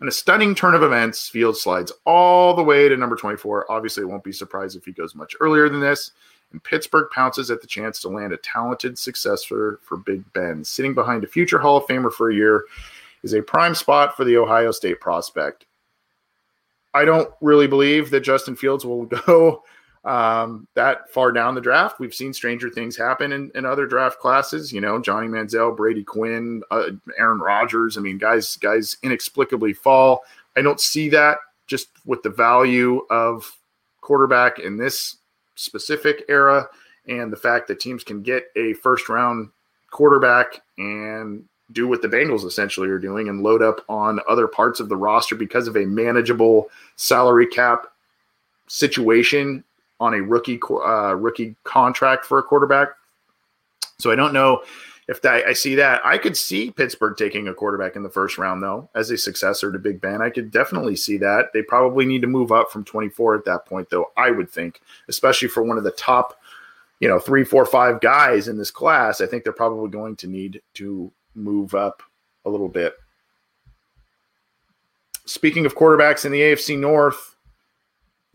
In 0.00 0.08
a 0.08 0.12
stunning 0.12 0.54
turn 0.54 0.74
of 0.74 0.82
events, 0.82 1.28
Fields 1.28 1.62
slides 1.62 1.90
all 2.04 2.54
the 2.54 2.62
way 2.62 2.88
to 2.88 2.96
number 2.96 3.16
24. 3.16 3.70
Obviously, 3.70 4.02
it 4.02 4.06
won't 4.06 4.22
be 4.22 4.32
surprised 4.32 4.76
if 4.76 4.84
he 4.84 4.92
goes 4.92 5.14
much 5.14 5.34
earlier 5.40 5.68
than 5.68 5.80
this. 5.80 6.12
And 6.52 6.62
Pittsburgh 6.62 7.08
pounces 7.10 7.50
at 7.50 7.60
the 7.60 7.66
chance 7.66 8.00
to 8.00 8.08
land 8.08 8.32
a 8.32 8.36
talented 8.36 8.98
successor 8.98 9.80
for 9.82 9.96
Big 9.96 10.22
Ben. 10.32 10.62
Sitting 10.64 10.94
behind 10.94 11.24
a 11.24 11.28
future 11.28 11.58
Hall 11.58 11.78
of 11.78 11.84
Famer 11.84 12.12
for 12.12 12.30
a 12.30 12.34
year 12.34 12.66
is 13.22 13.34
a 13.34 13.42
prime 13.42 13.74
spot 13.74 14.16
for 14.16 14.24
the 14.24 14.36
Ohio 14.36 14.70
State 14.70 15.00
prospect. 15.00 15.64
I 16.94 17.04
don't 17.04 17.30
really 17.40 17.66
believe 17.66 18.10
that 18.10 18.20
Justin 18.20 18.54
Fields 18.54 18.84
will 18.84 19.06
go 19.26 19.64
um, 20.06 20.68
that 20.74 21.10
far 21.10 21.32
down 21.32 21.56
the 21.56 21.60
draft. 21.60 21.98
We've 21.98 22.14
seen 22.14 22.32
stranger 22.32 22.70
things 22.70 22.96
happen 22.96 23.32
in, 23.32 23.50
in 23.56 23.66
other 23.66 23.86
draft 23.86 24.20
classes. 24.20 24.72
You 24.72 24.80
know, 24.80 25.00
Johnny 25.00 25.26
Manziel, 25.26 25.76
Brady 25.76 26.04
Quinn, 26.04 26.62
uh, 26.70 26.90
Aaron 27.18 27.40
Rodgers. 27.40 27.98
I 27.98 28.00
mean, 28.00 28.16
guys, 28.16 28.56
guys 28.56 28.96
inexplicably 29.02 29.72
fall. 29.72 30.22
I 30.56 30.62
don't 30.62 30.80
see 30.80 31.08
that 31.10 31.38
just 31.66 31.88
with 32.06 32.22
the 32.22 32.30
value 32.30 33.04
of 33.10 33.52
quarterback 34.00 34.60
in 34.60 34.76
this 34.76 35.16
specific 35.56 36.24
era 36.28 36.68
and 37.08 37.32
the 37.32 37.36
fact 37.36 37.66
that 37.66 37.80
teams 37.80 38.04
can 38.04 38.22
get 38.22 38.44
a 38.54 38.74
first 38.74 39.08
round 39.08 39.50
quarterback 39.90 40.62
and 40.78 41.44
do 41.72 41.88
what 41.88 42.00
the 42.00 42.08
Bengals 42.08 42.44
essentially 42.44 42.88
are 42.88 43.00
doing 43.00 43.28
and 43.28 43.42
load 43.42 43.60
up 43.60 43.84
on 43.88 44.20
other 44.28 44.46
parts 44.46 44.78
of 44.78 44.88
the 44.88 44.96
roster 44.96 45.34
because 45.34 45.66
of 45.66 45.76
a 45.76 45.84
manageable 45.84 46.68
salary 46.94 47.46
cap 47.46 47.88
situation 48.68 49.64
on 50.00 50.14
a 50.14 50.22
rookie 50.22 50.60
uh, 50.70 51.14
rookie 51.14 51.56
contract 51.64 52.24
for 52.24 52.38
a 52.38 52.42
quarterback. 52.42 52.88
So 53.98 54.10
I 54.10 54.14
don't 54.14 54.32
know 54.32 54.62
if 55.08 55.22
that, 55.22 55.46
I 55.46 55.52
see 55.52 55.76
that. 55.76 56.04
I 56.04 56.18
could 56.18 56.36
see 56.36 56.70
Pittsburgh 56.70 57.16
taking 57.16 57.48
a 57.48 57.54
quarterback 57.54 57.96
in 57.96 58.02
the 58.02 58.10
first 58.10 58.38
round 58.38 58.62
though 58.62 58.88
as 58.94 59.10
a 59.10 59.16
successor 59.16 59.70
to 59.70 59.78
Big 59.78 60.00
Ben. 60.00 60.20
I 60.20 60.30
could 60.30 60.50
definitely 60.50 60.96
see 60.96 61.16
that. 61.18 61.52
They 61.52 61.62
probably 61.62 62.04
need 62.04 62.22
to 62.22 62.26
move 62.26 62.50
up 62.50 62.70
from 62.70 62.84
24 62.84 63.36
at 63.36 63.44
that 63.44 63.66
point 63.66 63.88
though. 63.90 64.10
I 64.16 64.30
would 64.30 64.50
think, 64.50 64.80
especially 65.08 65.48
for 65.48 65.62
one 65.62 65.78
of 65.78 65.84
the 65.84 65.92
top, 65.92 66.40
you 66.98 67.08
know, 67.08 67.18
three, 67.18 67.44
four, 67.44 67.64
five 67.64 68.00
guys 68.00 68.48
in 68.48 68.58
this 68.58 68.70
class. 68.70 69.20
I 69.20 69.26
think 69.26 69.44
they're 69.44 69.52
probably 69.52 69.90
going 69.90 70.16
to 70.16 70.26
need 70.26 70.60
to 70.74 71.12
move 71.34 71.74
up 71.74 72.02
a 72.44 72.50
little 72.50 72.68
bit. 72.68 72.94
Speaking 75.24 75.66
of 75.66 75.74
quarterbacks 75.74 76.24
in 76.24 76.32
the 76.32 76.40
AFC 76.40 76.78
North, 76.78 77.35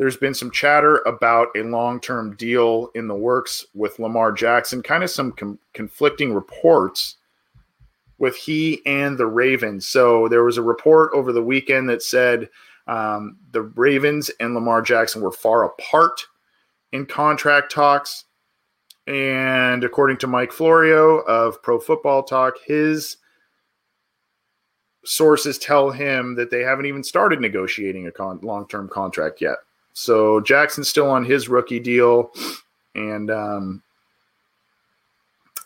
there's 0.02 0.18
been 0.18 0.34
some 0.34 0.50
chatter 0.50 0.98
about 1.06 1.50
a 1.56 1.62
long-term 1.62 2.36
deal 2.36 2.90
in 2.96 3.08
the 3.08 3.14
works 3.14 3.68
with 3.76 4.00
Lamar 4.00 4.32
Jackson, 4.32 4.82
kind 4.82 5.04
of 5.04 5.12
some 5.12 5.32
com- 5.32 5.60
conflicting 5.76 6.34
reports 6.34 7.18
with 8.18 8.36
he 8.36 8.84
and 8.88 9.16
the 9.16 9.28
Ravens. 9.28 9.86
So 9.86 10.28
there 10.28 10.44
was 10.44 10.58
a 10.58 10.64
report 10.64 11.12
over 11.14 11.32
the 11.32 11.44
weekend 11.44 11.88
that 11.90 12.02
said 12.02 12.50
um, 12.88 13.38
the 13.52 13.62
Ravens 13.62 14.32
and 14.40 14.56
Lamar 14.56 14.82
Jackson 14.82 15.22
were 15.22 15.32
far 15.32 15.66
apart 15.66 16.26
in 16.92 17.06
contract 17.06 17.72
talks. 17.72 18.26
And 19.06 19.84
according 19.84 20.18
to 20.18 20.28
Mike 20.28 20.52
Florio 20.52 21.20
of 21.20 21.62
Pro 21.62 21.80
Football 21.80 22.24
Talk, 22.24 22.56
his 22.66 23.18
sources 25.06 25.60
tell 25.60 25.92
him 25.92 26.34
that 26.38 26.50
they 26.50 26.62
haven't 26.62 26.88
even 26.88 27.04
started 27.04 27.40
negotiating 27.40 28.08
a 28.08 28.12
con- 28.12 28.40
long-term 28.42 28.90
contract 28.90 29.42
yet. 29.42 29.58
So 29.94 30.40
Jackson's 30.42 30.90
still 30.90 31.10
on 31.10 31.26
his 31.26 31.50
rookie 31.50 31.80
deal, 31.80 32.32
and 32.96 33.30
um, 33.30 33.84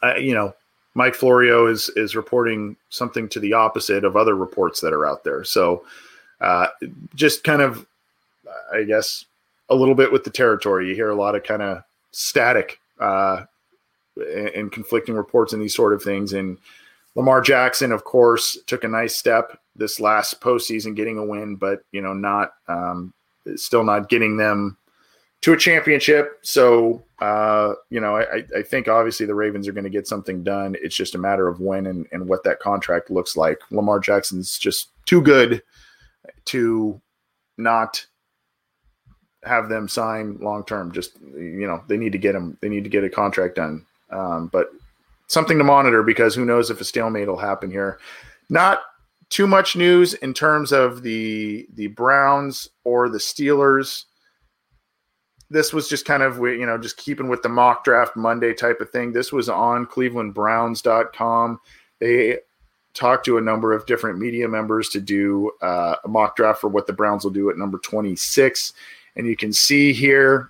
I, 0.02 0.18
you 0.18 0.34
know, 0.34 0.54
Mike 0.96 1.16
Florio 1.16 1.68
is 1.68 1.90
is 1.96 2.16
reporting 2.16 2.76
something 2.90 3.30
to 3.30 3.40
the 3.40 3.54
opposite 3.54 4.04
of 4.04 4.16
other 4.16 4.36
reports 4.36 4.82
that 4.82 4.94
are 4.94 5.06
out 5.06 5.24
there. 5.24 5.44
So 5.44 5.86
uh, 6.42 6.68
just 7.14 7.44
kind 7.44 7.62
of, 7.62 7.86
I 8.74 8.84
guess, 8.84 9.26
a 9.70 9.76
little 9.76 9.96
bit 9.96 10.12
with 10.12 10.24
the 10.24 10.30
territory. 10.30 10.88
You 10.88 10.96
hear 10.96 11.10
a 11.10 11.16
lot 11.16 11.36
of 11.36 11.44
kind 11.44 11.62
of 11.62 11.84
static 12.12 12.80
uh, 13.00 13.44
and 14.18 14.72
conflicting 14.72 15.16
reports 15.16 15.54
and 15.54 15.62
these 15.62 15.76
sort 15.76 15.94
of 15.94 16.02
things. 16.02 16.34
And 16.34 16.58
Lamar 17.16 17.42
Jackson, 17.42 17.92
of 17.92 18.04
course, 18.04 18.58
took 18.68 18.84
a 18.84 18.88
nice 18.88 19.16
step 19.16 19.60
this 19.76 20.00
last 20.00 20.40
postseason, 20.40 20.96
getting 20.96 21.18
a 21.18 21.26
win, 21.26 21.56
but 21.56 21.84
you 21.92 22.02
know, 22.02 22.14
not 22.14 22.54
um, 22.68 23.14
still 23.56 23.84
not 23.84 24.10
getting 24.10 24.38
them 24.38 24.78
to 25.42 25.54
a 25.54 25.58
championship. 25.58 26.40
So, 26.42 27.04
uh, 27.20 27.74
you 27.90 28.00
know, 28.00 28.18
I, 28.18 28.44
I, 28.58 28.64
think 28.64 28.88
obviously 28.88 29.26
the 29.26 29.36
Ravens 29.36 29.68
are 29.68 29.74
going 29.74 29.84
to 29.84 29.92
get 29.92 30.08
something 30.08 30.44
done. 30.44 30.76
It's 30.82 30.96
just 30.96 31.14
a 31.14 31.20
matter 31.20 31.48
of 31.48 31.60
when 31.60 31.86
and, 31.86 32.08
and 32.12 32.28
what 32.28 32.44
that 32.46 32.60
contract 32.60 33.12
looks 33.12 33.38
like. 33.38 33.60
Lamar 33.70 34.00
Jackson's 34.00 34.58
just 34.58 34.90
too 35.06 35.22
good 35.22 35.62
to 36.46 37.00
not 37.58 38.06
have 39.44 39.70
them 39.70 39.88
sign 39.88 40.38
long 40.42 40.66
term. 40.66 40.92
Just 40.92 41.20
you 41.22 41.68
know, 41.68 41.84
they 41.88 41.98
need 41.98 42.14
to 42.14 42.18
get 42.18 42.34
them. 42.34 42.58
They 42.62 42.70
need 42.70 42.84
to 42.84 42.90
get 42.90 43.04
a 43.04 43.10
contract 43.10 43.56
done. 43.56 43.86
Um, 44.10 44.48
but 44.48 44.72
something 45.28 45.58
to 45.58 45.64
monitor 45.64 46.04
because 46.04 46.36
who 46.36 46.46
knows 46.46 46.70
if 46.70 46.82
a 46.82 46.84
stalemate 46.84 47.28
will 47.28 47.38
happen 47.38 47.70
here. 47.70 48.00
Not 48.50 48.82
too 49.30 49.48
much 49.48 49.76
news 49.76 50.14
in 50.14 50.34
terms 50.34 50.72
of 50.72 51.02
the 51.02 51.68
the 51.74 51.88
Browns 51.88 52.70
or 52.84 53.10
the 53.10 53.18
Steelers. 53.18 54.06
This 55.50 55.74
was 55.74 55.88
just 55.88 56.06
kind 56.06 56.24
of 56.24 56.38
you 56.40 56.66
know 56.66 56.78
just 56.78 56.98
keeping 56.98 57.28
with 57.30 57.42
the 57.42 57.50
mock 57.50 57.84
draft 57.84 58.16
Monday 58.16 58.54
type 58.54 58.82
of 58.82 58.90
thing. 58.90 59.12
This 59.12 59.32
was 59.32 59.50
on 59.50 59.86
clevelandbrowns.com. 59.86 61.60
They 62.00 62.40
talked 62.94 63.26
to 63.26 63.38
a 63.38 63.42
number 63.42 63.74
of 63.74 63.86
different 63.86 64.20
media 64.20 64.48
members 64.48 64.90
to 64.90 65.02
do 65.02 65.52
uh, 65.62 65.96
a 66.04 66.08
mock 66.08 66.36
draft 66.36 66.62
for 66.62 66.70
what 66.70 66.88
the 66.88 66.94
Browns 66.94 67.24
will 67.24 67.32
do 67.32 67.50
at 67.50 67.58
number 67.58 67.78
26. 67.78 68.74
And 69.18 69.28
you 69.28 69.36
can 69.36 69.54
see 69.54 69.94
here 69.94 70.50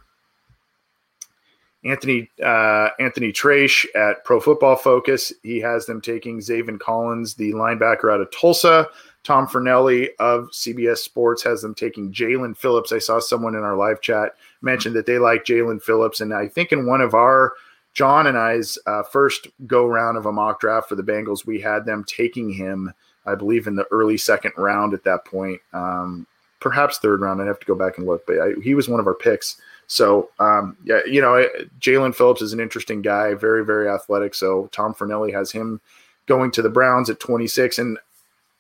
Anthony 1.85 2.29
uh, 2.43 2.89
Anthony 2.99 3.31
Treash 3.31 3.85
at 3.95 4.23
Pro 4.23 4.39
Football 4.39 4.75
Focus. 4.75 5.31
He 5.43 5.59
has 5.59 5.85
them 5.85 6.01
taking 6.01 6.39
Zaven 6.39 6.79
Collins, 6.79 7.35
the 7.35 7.51
linebacker 7.51 8.11
out 8.11 8.21
of 8.21 8.31
Tulsa. 8.31 8.87
Tom 9.23 9.47
Fornelli 9.47 10.09
of 10.19 10.49
CBS 10.51 10.97
Sports 10.97 11.43
has 11.43 11.61
them 11.61 11.73
taking 11.73 12.11
Jaelan 12.11 12.55
Phillips. 12.55 12.91
I 12.91 12.99
saw 12.99 13.19
someone 13.19 13.55
in 13.55 13.63
our 13.63 13.75
live 13.75 14.01
chat 14.01 14.33
mention 14.61 14.93
that 14.93 15.05
they 15.05 15.17
like 15.17 15.45
Jaelan 15.45 15.81
Phillips, 15.81 16.21
and 16.21 16.33
I 16.33 16.47
think 16.47 16.71
in 16.71 16.85
one 16.85 17.01
of 17.01 17.13
our 17.13 17.53
John 17.93 18.27
and 18.27 18.37
I's 18.37 18.77
uh, 18.85 19.03
first 19.03 19.47
go 19.65 19.87
round 19.87 20.17
of 20.17 20.25
a 20.25 20.31
mock 20.31 20.59
draft 20.59 20.89
for 20.89 20.95
the 20.95 21.03
Bengals, 21.03 21.45
we 21.45 21.59
had 21.59 21.85
them 21.85 22.03
taking 22.03 22.51
him, 22.51 22.93
I 23.25 23.35
believe, 23.35 23.67
in 23.67 23.75
the 23.75 23.87
early 23.89 24.17
second 24.17 24.51
round 24.57 24.93
at 24.93 25.03
that 25.05 25.25
point, 25.25 25.61
um, 25.73 26.27
perhaps 26.59 26.97
third 26.97 27.21
round. 27.21 27.41
I'd 27.41 27.47
have 27.47 27.59
to 27.59 27.65
go 27.65 27.75
back 27.75 27.97
and 27.97 28.05
look, 28.05 28.27
but 28.27 28.39
I, 28.39 28.51
he 28.61 28.75
was 28.75 28.89
one 28.89 28.99
of 28.99 29.07
our 29.07 29.15
picks. 29.15 29.59
So, 29.87 30.29
um, 30.39 30.77
yeah, 30.83 30.99
you 31.05 31.21
know, 31.21 31.47
Jaelan 31.79 32.15
Phillips 32.15 32.41
is 32.41 32.53
an 32.53 32.59
interesting 32.59 33.01
guy, 33.01 33.33
very, 33.33 33.63
very 33.63 33.87
athletic. 33.87 34.33
So, 34.33 34.67
Tom 34.71 34.93
Fornelli 34.93 35.31
has 35.33 35.51
him 35.51 35.79
going 36.25 36.51
to 36.51 36.61
the 36.61 36.69
Browns 36.69 37.09
at 37.09 37.19
26. 37.19 37.77
And 37.77 37.97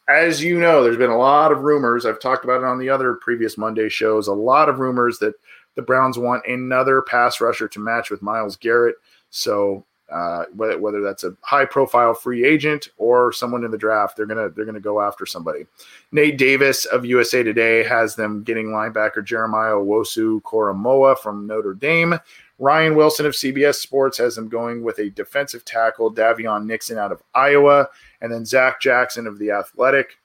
as 0.07 0.43
you 0.43 0.59
know, 0.59 0.83
there's 0.83 0.97
been 0.97 1.09
a 1.09 1.17
lot 1.17 1.51
of 1.51 1.61
rumors. 1.61 2.05
I've 2.05 2.19
talked 2.19 2.43
about 2.43 2.61
it 2.61 2.67
on 2.67 2.77
the 2.77 2.89
other 2.89 3.15
previous 3.15 3.57
Monday 3.57 3.89
shows. 3.89 4.27
A 4.27 4.33
lot 4.33 4.69
of 4.69 4.79
rumors 4.79 5.19
that 5.19 5.33
the 5.75 5.81
Browns 5.81 6.17
want 6.17 6.45
another 6.47 7.01
pass 7.01 7.41
rusher 7.41 7.67
to 7.67 7.79
match 7.79 8.09
with 8.09 8.21
Myles 8.21 8.55
Garrett. 8.55 8.95
So 9.31 9.83
uh, 10.11 10.45
whether, 10.55 10.77
whether 10.77 11.01
that's 11.01 11.23
a 11.23 11.35
high 11.41 11.65
profile 11.65 12.13
free 12.13 12.45
agent 12.45 12.89
or 12.97 13.33
someone 13.33 13.63
in 13.63 13.71
the 13.71 13.77
draft, 13.77 14.15
they're 14.15 14.25
gonna 14.25 14.49
they're 14.49 14.65
gonna 14.65 14.79
go 14.79 15.01
after 15.01 15.25
somebody. 15.25 15.65
Nate 16.11 16.37
Davis 16.37 16.85
of 16.85 17.05
USA 17.05 17.41
Today 17.41 17.83
has 17.83 18.15
them 18.15 18.43
getting 18.43 18.67
linebacker 18.67 19.23
Jeremiah 19.23 19.73
Owusu-Koramoah 19.73 21.17
from 21.19 21.47
Notre 21.47 21.73
Dame. 21.73 22.19
Ryan 22.59 22.95
Wilson 22.95 23.25
of 23.25 23.33
CBS 23.33 23.75
Sports 23.75 24.17
has 24.19 24.35
them 24.35 24.47
going 24.47 24.83
with 24.83 24.99
a 24.99 25.09
defensive 25.09 25.65
tackle 25.65 26.13
Daviyon 26.13 26.65
Nixon 26.65 26.97
out 26.97 27.11
of 27.11 27.21
Iowa, 27.33 27.89
and 28.21 28.31
then 28.31 28.45
Zach 28.45 28.79
Jackson 28.79 29.27
of 29.27 29.39
the 29.39 29.51
Athletic 29.51 30.17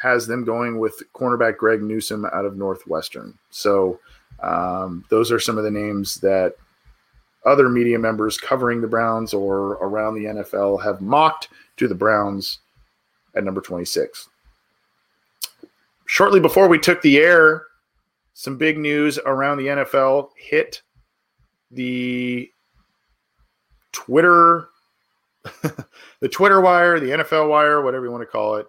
has 0.00 0.26
them 0.26 0.44
going 0.44 0.78
with 0.78 1.02
cornerback 1.12 1.56
Greg 1.56 1.82
Newsome 1.82 2.24
out 2.26 2.44
of 2.44 2.56
Northwestern. 2.56 3.36
So 3.50 3.98
um, 4.40 5.04
those 5.08 5.32
are 5.32 5.40
some 5.40 5.58
of 5.58 5.64
the 5.64 5.70
names 5.70 6.16
that 6.16 6.54
other 7.48 7.68
media 7.68 7.98
members 7.98 8.38
covering 8.38 8.80
the 8.80 8.86
Browns 8.86 9.34
or 9.34 9.72
around 9.74 10.14
the 10.14 10.24
NFL 10.24 10.82
have 10.82 11.00
mocked 11.00 11.48
to 11.76 11.88
the 11.88 11.94
Browns 11.94 12.58
at 13.34 13.44
number 13.44 13.60
26. 13.60 14.28
Shortly 16.06 16.40
before 16.40 16.68
we 16.68 16.78
took 16.78 17.02
the 17.02 17.18
air, 17.18 17.64
some 18.34 18.56
big 18.56 18.78
news 18.78 19.18
around 19.26 19.58
the 19.58 19.66
NFL 19.66 20.30
hit 20.36 20.82
the 21.70 22.50
Twitter, 23.92 24.68
the 26.20 26.28
Twitter 26.28 26.60
wire, 26.60 27.00
the 27.00 27.10
NFL 27.10 27.48
wire, 27.48 27.82
whatever 27.82 28.04
you 28.04 28.12
want 28.12 28.22
to 28.22 28.26
call 28.26 28.56
it. 28.56 28.66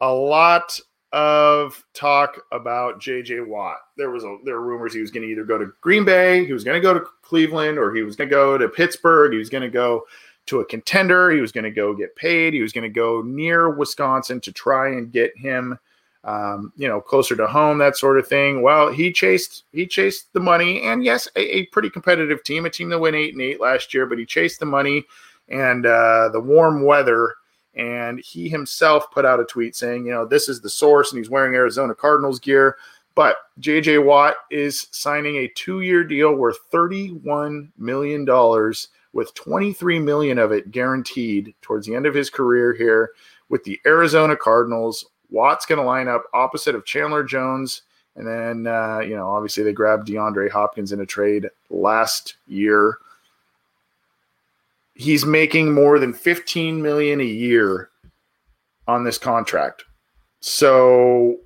A 0.00 0.12
lot 0.12 0.78
of 1.16 1.82
talk 1.94 2.42
about 2.52 3.00
JJ 3.00 3.46
Watt. 3.46 3.78
There 3.96 4.10
was 4.10 4.22
a 4.22 4.36
there 4.44 4.56
were 4.56 4.66
rumors 4.66 4.92
he 4.92 5.00
was 5.00 5.10
going 5.10 5.26
to 5.26 5.32
either 5.32 5.44
go 5.44 5.56
to 5.56 5.72
Green 5.80 6.04
Bay, 6.04 6.44
he 6.44 6.52
was 6.52 6.62
going 6.62 6.76
to 6.76 6.80
go 6.80 6.92
to 6.92 7.06
Cleveland, 7.22 7.78
or 7.78 7.94
he 7.94 8.02
was 8.02 8.16
going 8.16 8.28
to 8.28 8.34
go 8.34 8.58
to 8.58 8.68
Pittsburgh. 8.68 9.32
He 9.32 9.38
was 9.38 9.48
going 9.48 9.62
to 9.62 9.70
go 9.70 10.04
to 10.44 10.60
a 10.60 10.64
contender. 10.66 11.30
He 11.30 11.40
was 11.40 11.52
going 11.52 11.64
to 11.64 11.70
go 11.70 11.94
get 11.94 12.14
paid. 12.16 12.52
He 12.52 12.60
was 12.60 12.74
going 12.74 12.84
to 12.84 12.90
go 12.90 13.22
near 13.22 13.70
Wisconsin 13.70 14.42
to 14.42 14.52
try 14.52 14.88
and 14.88 15.10
get 15.10 15.36
him, 15.38 15.78
um, 16.22 16.70
you 16.76 16.86
know, 16.86 17.00
closer 17.00 17.34
to 17.34 17.46
home, 17.46 17.78
that 17.78 17.96
sort 17.96 18.18
of 18.18 18.28
thing. 18.28 18.60
Well, 18.60 18.92
he 18.92 19.10
chased 19.10 19.64
he 19.72 19.86
chased 19.86 20.30
the 20.34 20.40
money, 20.40 20.82
and 20.82 21.02
yes, 21.02 21.28
a, 21.34 21.60
a 21.60 21.66
pretty 21.66 21.88
competitive 21.88 22.44
team, 22.44 22.66
a 22.66 22.70
team 22.70 22.90
that 22.90 22.98
went 22.98 23.16
eight 23.16 23.32
and 23.32 23.40
eight 23.40 23.58
last 23.58 23.94
year, 23.94 24.04
but 24.04 24.18
he 24.18 24.26
chased 24.26 24.60
the 24.60 24.66
money 24.66 25.02
and 25.48 25.86
uh, 25.86 26.28
the 26.30 26.40
warm 26.40 26.84
weather 26.84 27.36
and 27.76 28.18
he 28.20 28.48
himself 28.48 29.10
put 29.10 29.24
out 29.24 29.40
a 29.40 29.44
tweet 29.44 29.76
saying, 29.76 30.06
you 30.06 30.12
know, 30.12 30.24
this 30.24 30.48
is 30.48 30.60
the 30.60 30.70
source, 30.70 31.12
and 31.12 31.18
he's 31.18 31.30
wearing 31.30 31.54
Arizona 31.54 31.94
Cardinals 31.94 32.40
gear. 32.40 32.76
But 33.14 33.36
JJ 33.60 34.04
Watt 34.04 34.36
is 34.50 34.88
signing 34.90 35.36
a 35.36 35.48
two-year 35.48 36.04
deal 36.04 36.34
worth 36.34 36.58
$31 36.70 37.70
million, 37.78 38.74
with 39.12 39.34
23 39.34 39.98
million 39.98 40.38
of 40.38 40.52
it 40.52 40.70
guaranteed 40.70 41.54
towards 41.62 41.86
the 41.86 41.94
end 41.94 42.06
of 42.06 42.14
his 42.14 42.28
career 42.28 42.74
here 42.74 43.10
with 43.48 43.64
the 43.64 43.80
Arizona 43.86 44.36
Cardinals. 44.36 45.06
Watt's 45.30 45.66
going 45.66 45.78
to 45.78 45.84
line 45.84 46.08
up 46.08 46.24
opposite 46.34 46.74
of 46.74 46.84
Chandler 46.84 47.24
Jones. 47.24 47.82
And 48.16 48.26
then, 48.26 48.66
uh, 48.66 49.00
you 49.00 49.16
know, 49.16 49.28
obviously 49.28 49.62
they 49.64 49.72
grabbed 49.72 50.08
DeAndre 50.08 50.50
Hopkins 50.50 50.92
in 50.92 51.00
a 51.00 51.06
trade 51.06 51.48
last 51.70 52.36
year 52.46 52.98
he's 54.96 55.26
making 55.26 55.72
more 55.72 55.98
than 55.98 56.12
15 56.12 56.82
million 56.82 57.20
a 57.20 57.24
year 57.24 57.90
on 58.88 59.04
this 59.04 59.18
contract. 59.18 59.84
So, 60.40 61.36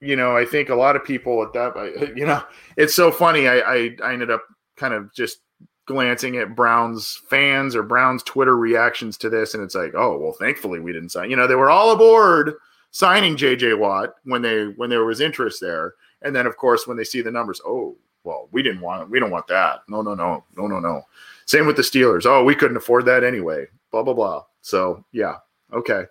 you 0.00 0.16
know, 0.16 0.36
I 0.36 0.44
think 0.44 0.68
a 0.68 0.74
lot 0.74 0.96
of 0.96 1.04
people 1.04 1.42
at 1.42 1.52
that, 1.52 2.12
you 2.16 2.26
know, 2.26 2.42
it's 2.76 2.94
so 2.94 3.10
funny. 3.10 3.46
I, 3.46 3.58
I, 3.58 3.96
I 4.02 4.12
ended 4.12 4.30
up 4.30 4.42
kind 4.76 4.94
of 4.94 5.12
just 5.14 5.40
glancing 5.86 6.36
at 6.36 6.54
Browns 6.54 7.20
fans 7.28 7.74
or 7.74 7.82
Browns 7.82 8.22
Twitter 8.22 8.56
reactions 8.56 9.16
to 9.18 9.28
this, 9.28 9.54
and 9.54 9.62
it's 9.62 9.74
like, 9.74 9.92
oh 9.94 10.16
well, 10.16 10.32
thankfully 10.32 10.80
we 10.80 10.92
didn't 10.92 11.10
sign. 11.10 11.30
You 11.30 11.36
know, 11.36 11.46
they 11.46 11.56
were 11.56 11.70
all 11.70 11.90
aboard 11.90 12.54
signing 12.92 13.36
JJ 13.36 13.78
Watt 13.78 14.14
when 14.24 14.40
they 14.40 14.66
when 14.76 14.88
there 14.88 15.04
was 15.04 15.20
interest 15.20 15.60
there, 15.60 15.94
and 16.22 16.34
then 16.34 16.46
of 16.46 16.56
course 16.56 16.86
when 16.86 16.96
they 16.96 17.04
see 17.04 17.22
the 17.22 17.30
numbers, 17.30 17.60
oh 17.66 17.96
well, 18.22 18.48
we 18.52 18.62
didn't 18.62 18.82
want 18.82 19.02
it. 19.02 19.10
We 19.10 19.18
don't 19.18 19.30
want 19.30 19.48
that. 19.48 19.80
No, 19.88 20.02
no, 20.02 20.14
no, 20.14 20.44
no, 20.56 20.66
no, 20.66 20.78
no. 20.78 21.02
Same 21.50 21.66
with 21.66 21.74
the 21.74 21.82
Steelers. 21.82 22.26
Oh, 22.26 22.44
we 22.44 22.54
couldn't 22.54 22.76
afford 22.76 23.06
that 23.06 23.24
anyway. 23.24 23.66
Blah 23.90 24.04
blah 24.04 24.14
blah. 24.14 24.44
So 24.60 25.04
yeah, 25.10 25.38
okay, 25.72 26.04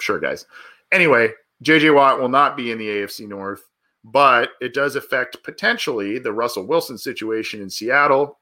sure, 0.00 0.18
guys. 0.18 0.46
Anyway, 0.90 1.32
JJ 1.62 1.94
Watt 1.94 2.18
will 2.18 2.30
not 2.30 2.56
be 2.56 2.70
in 2.70 2.78
the 2.78 2.88
AFC 2.88 3.28
North, 3.28 3.68
but 4.04 4.52
it 4.62 4.72
does 4.72 4.96
affect 4.96 5.44
potentially 5.44 6.18
the 6.18 6.32
Russell 6.32 6.66
Wilson 6.66 6.96
situation 6.96 7.60
in 7.60 7.68
Seattle. 7.68 8.38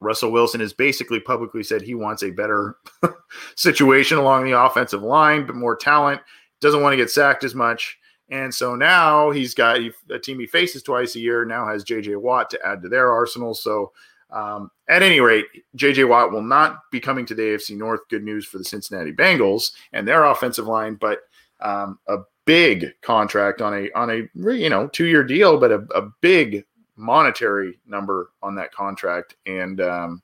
Russell 0.00 0.30
Wilson 0.30 0.60
has 0.60 0.74
basically 0.74 1.20
publicly 1.20 1.62
said 1.62 1.80
he 1.80 1.94
wants 1.94 2.22
a 2.22 2.30
better 2.30 2.76
situation 3.56 4.18
along 4.18 4.44
the 4.44 4.62
offensive 4.62 5.02
line, 5.02 5.46
but 5.46 5.56
more 5.56 5.74
talent. 5.74 6.20
Doesn't 6.60 6.82
want 6.82 6.92
to 6.92 6.98
get 6.98 7.10
sacked 7.10 7.44
as 7.44 7.54
much. 7.54 7.96
And 8.28 8.54
so 8.54 8.76
now 8.76 9.30
he's 9.30 9.54
got 9.54 9.80
a 10.10 10.18
team 10.18 10.38
he 10.38 10.46
faces 10.46 10.82
twice 10.82 11.16
a 11.16 11.20
year, 11.20 11.46
now 11.46 11.66
has 11.66 11.82
JJ 11.82 12.20
Watt 12.20 12.50
to 12.50 12.60
add 12.62 12.82
to 12.82 12.90
their 12.90 13.10
arsenal. 13.10 13.54
So 13.54 13.90
um, 14.30 14.70
at 14.88 15.02
any 15.02 15.20
rate, 15.20 15.46
JJ 15.76 16.08
Watt 16.08 16.32
will 16.32 16.42
not 16.42 16.82
be 16.90 17.00
coming 17.00 17.24
to 17.26 17.34
the 17.34 17.42
AFC 17.42 17.76
North. 17.76 18.00
Good 18.08 18.24
news 18.24 18.44
for 18.46 18.58
the 18.58 18.64
Cincinnati 18.64 19.12
Bengals 19.12 19.72
and 19.92 20.06
their 20.06 20.24
offensive 20.24 20.66
line, 20.66 20.96
but 20.96 21.20
um, 21.60 21.98
a 22.06 22.18
big 22.44 22.92
contract 23.02 23.60
on 23.60 23.74
a 23.74 23.90
on 23.92 24.10
a 24.10 24.28
you 24.52 24.70
know 24.70 24.88
two 24.88 25.06
year 25.06 25.24
deal, 25.24 25.58
but 25.58 25.72
a, 25.72 25.86
a, 25.94 26.02
big 26.20 26.64
monetary 26.96 27.78
number 27.86 28.30
on 28.42 28.54
that 28.54 28.72
contract. 28.72 29.36
And 29.46 29.80
um, 29.80 30.22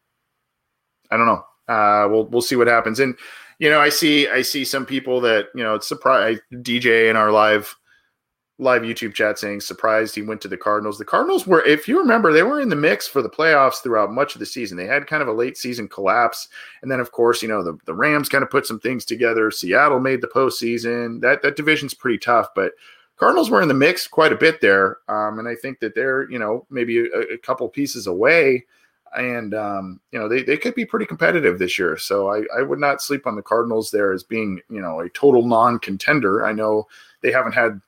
I 1.10 1.16
don't 1.16 1.26
know. 1.26 1.44
Uh, 1.66 2.08
we'll 2.08 2.26
we'll 2.26 2.42
see 2.42 2.56
what 2.56 2.66
happens. 2.66 3.00
And 3.00 3.16
you 3.58 3.70
know, 3.70 3.80
I 3.80 3.88
see 3.88 4.28
I 4.28 4.42
see 4.42 4.64
some 4.64 4.84
people 4.86 5.20
that 5.22 5.46
you 5.54 5.62
know 5.62 5.74
it's 5.74 5.88
surprise 5.88 6.38
DJ 6.52 7.10
in 7.10 7.16
our 7.16 7.30
live 7.30 7.74
live 8.58 8.82
YouTube 8.82 9.14
chat 9.14 9.38
saying 9.38 9.60
surprised 9.60 10.14
he 10.14 10.22
went 10.22 10.40
to 10.40 10.48
the 10.48 10.56
Cardinals. 10.56 10.96
The 10.96 11.04
Cardinals 11.04 11.46
were, 11.46 11.64
if 11.64 11.88
you 11.88 11.98
remember, 11.98 12.32
they 12.32 12.44
were 12.44 12.60
in 12.60 12.68
the 12.68 12.76
mix 12.76 13.06
for 13.06 13.20
the 13.20 13.28
playoffs 13.28 13.82
throughout 13.82 14.12
much 14.12 14.34
of 14.34 14.38
the 14.38 14.46
season. 14.46 14.76
They 14.76 14.86
had 14.86 15.08
kind 15.08 15.22
of 15.22 15.28
a 15.28 15.32
late 15.32 15.56
season 15.56 15.88
collapse. 15.88 16.48
And 16.80 16.90
then, 16.90 17.00
of 17.00 17.10
course, 17.10 17.42
you 17.42 17.48
know, 17.48 17.64
the, 17.64 17.76
the 17.84 17.94
Rams 17.94 18.28
kind 18.28 18.44
of 18.44 18.50
put 18.50 18.66
some 18.66 18.78
things 18.78 19.04
together. 19.04 19.50
Seattle 19.50 19.98
made 19.98 20.20
the 20.20 20.28
postseason. 20.28 21.20
That 21.20 21.42
that 21.42 21.56
division's 21.56 21.94
pretty 21.94 22.18
tough, 22.18 22.48
but 22.54 22.72
Cardinals 23.16 23.50
were 23.50 23.62
in 23.62 23.68
the 23.68 23.74
mix 23.74 24.06
quite 24.06 24.32
a 24.32 24.36
bit 24.36 24.60
there. 24.60 24.98
Um, 25.08 25.38
and 25.38 25.48
I 25.48 25.56
think 25.56 25.80
that 25.80 25.94
they're, 25.94 26.30
you 26.30 26.38
know, 26.38 26.66
maybe 26.70 26.98
a, 26.98 27.34
a 27.34 27.38
couple 27.38 27.68
pieces 27.68 28.06
away. 28.06 28.66
And 29.16 29.54
um, 29.54 30.00
you 30.10 30.18
know 30.18 30.28
they, 30.28 30.42
they 30.42 30.56
could 30.56 30.74
be 30.74 30.84
pretty 30.84 31.06
competitive 31.06 31.60
this 31.60 31.78
year, 31.78 31.96
so 31.96 32.32
I, 32.32 32.42
I 32.58 32.62
would 32.62 32.80
not 32.80 33.00
sleep 33.00 33.28
on 33.28 33.36
the 33.36 33.42
Cardinals 33.42 33.92
there 33.92 34.12
as 34.12 34.24
being 34.24 34.60
you 34.68 34.80
know 34.80 34.98
a 34.98 35.08
total 35.10 35.46
non-contender. 35.46 36.44
I 36.44 36.50
know 36.50 36.88
they 37.22 37.30
haven't 37.30 37.52
had 37.52 37.80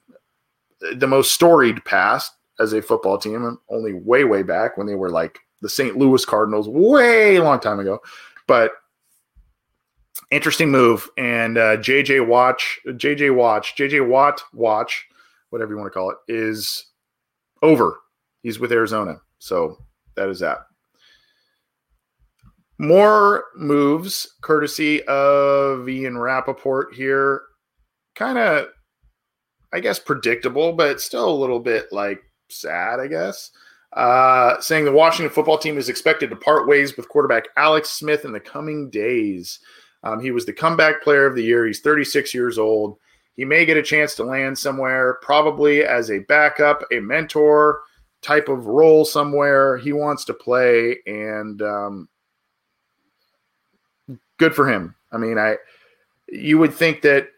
the 0.80 1.06
most 1.06 1.32
storied 1.32 1.84
past 1.84 2.32
as 2.58 2.72
a 2.72 2.82
football 2.82 3.18
team, 3.18 3.58
only 3.70 3.92
way, 3.92 4.24
way 4.24 4.42
back 4.42 4.76
when 4.76 4.86
they 4.86 4.94
were 4.94 5.10
like 5.10 5.38
the 5.62 5.68
St. 5.68 5.96
Louis 5.96 6.24
Cardinals, 6.24 6.68
way 6.68 7.38
long 7.38 7.60
time 7.60 7.80
ago. 7.80 8.00
But 8.46 8.72
interesting 10.30 10.70
move. 10.70 11.08
And 11.16 11.58
uh, 11.58 11.76
JJ 11.78 12.26
Watch, 12.26 12.80
JJ 12.86 13.34
Watch, 13.34 13.76
JJ 13.76 14.06
Watt 14.06 14.42
Watch, 14.52 15.06
whatever 15.50 15.72
you 15.72 15.78
want 15.78 15.92
to 15.92 15.98
call 15.98 16.10
it, 16.10 16.16
is 16.28 16.86
over. 17.62 17.98
He's 18.42 18.58
with 18.58 18.72
Arizona. 18.72 19.20
So 19.38 19.78
that 20.14 20.28
is 20.28 20.40
that. 20.40 20.58
More 22.78 23.44
moves 23.56 24.34
courtesy 24.42 25.02
of 25.04 25.88
Ian 25.88 26.18
Rapoport 26.18 26.94
here. 26.94 27.42
Kind 28.14 28.38
of 28.38 28.68
I 29.72 29.80
guess, 29.80 29.98
predictable, 29.98 30.72
but 30.72 31.00
still 31.00 31.28
a 31.28 31.40
little 31.40 31.60
bit 31.60 31.92
like 31.92 32.22
sad, 32.48 33.00
I 33.00 33.06
guess. 33.08 33.50
Uh, 33.92 34.60
saying 34.60 34.84
the 34.84 34.92
Washington 34.92 35.32
football 35.32 35.58
team 35.58 35.78
is 35.78 35.88
expected 35.88 36.28
to 36.30 36.36
part 36.36 36.68
ways 36.68 36.96
with 36.96 37.08
quarterback 37.08 37.44
Alex 37.56 37.90
Smith 37.90 38.24
in 38.24 38.32
the 38.32 38.40
coming 38.40 38.90
days. 38.90 39.60
Um, 40.02 40.20
he 40.20 40.30
was 40.30 40.44
the 40.44 40.52
comeback 40.52 41.02
player 41.02 41.26
of 41.26 41.34
the 41.34 41.42
year. 41.42 41.66
He's 41.66 41.80
36 41.80 42.34
years 42.34 42.58
old. 42.58 42.98
He 43.36 43.44
may 43.44 43.64
get 43.64 43.76
a 43.76 43.82
chance 43.82 44.14
to 44.16 44.24
land 44.24 44.58
somewhere, 44.58 45.18
probably 45.22 45.84
as 45.84 46.10
a 46.10 46.20
backup, 46.20 46.82
a 46.92 47.00
mentor 47.00 47.82
type 48.22 48.48
of 48.48 48.66
role 48.66 49.04
somewhere. 49.04 49.76
He 49.76 49.92
wants 49.92 50.24
to 50.26 50.34
play, 50.34 50.98
and 51.06 51.60
um, 51.60 52.08
good 54.38 54.54
for 54.54 54.68
him. 54.68 54.94
I 55.12 55.18
mean, 55.18 55.38
I 55.38 55.56
you 56.28 56.58
would 56.58 56.74
think 56.74 57.02
that 57.02 57.28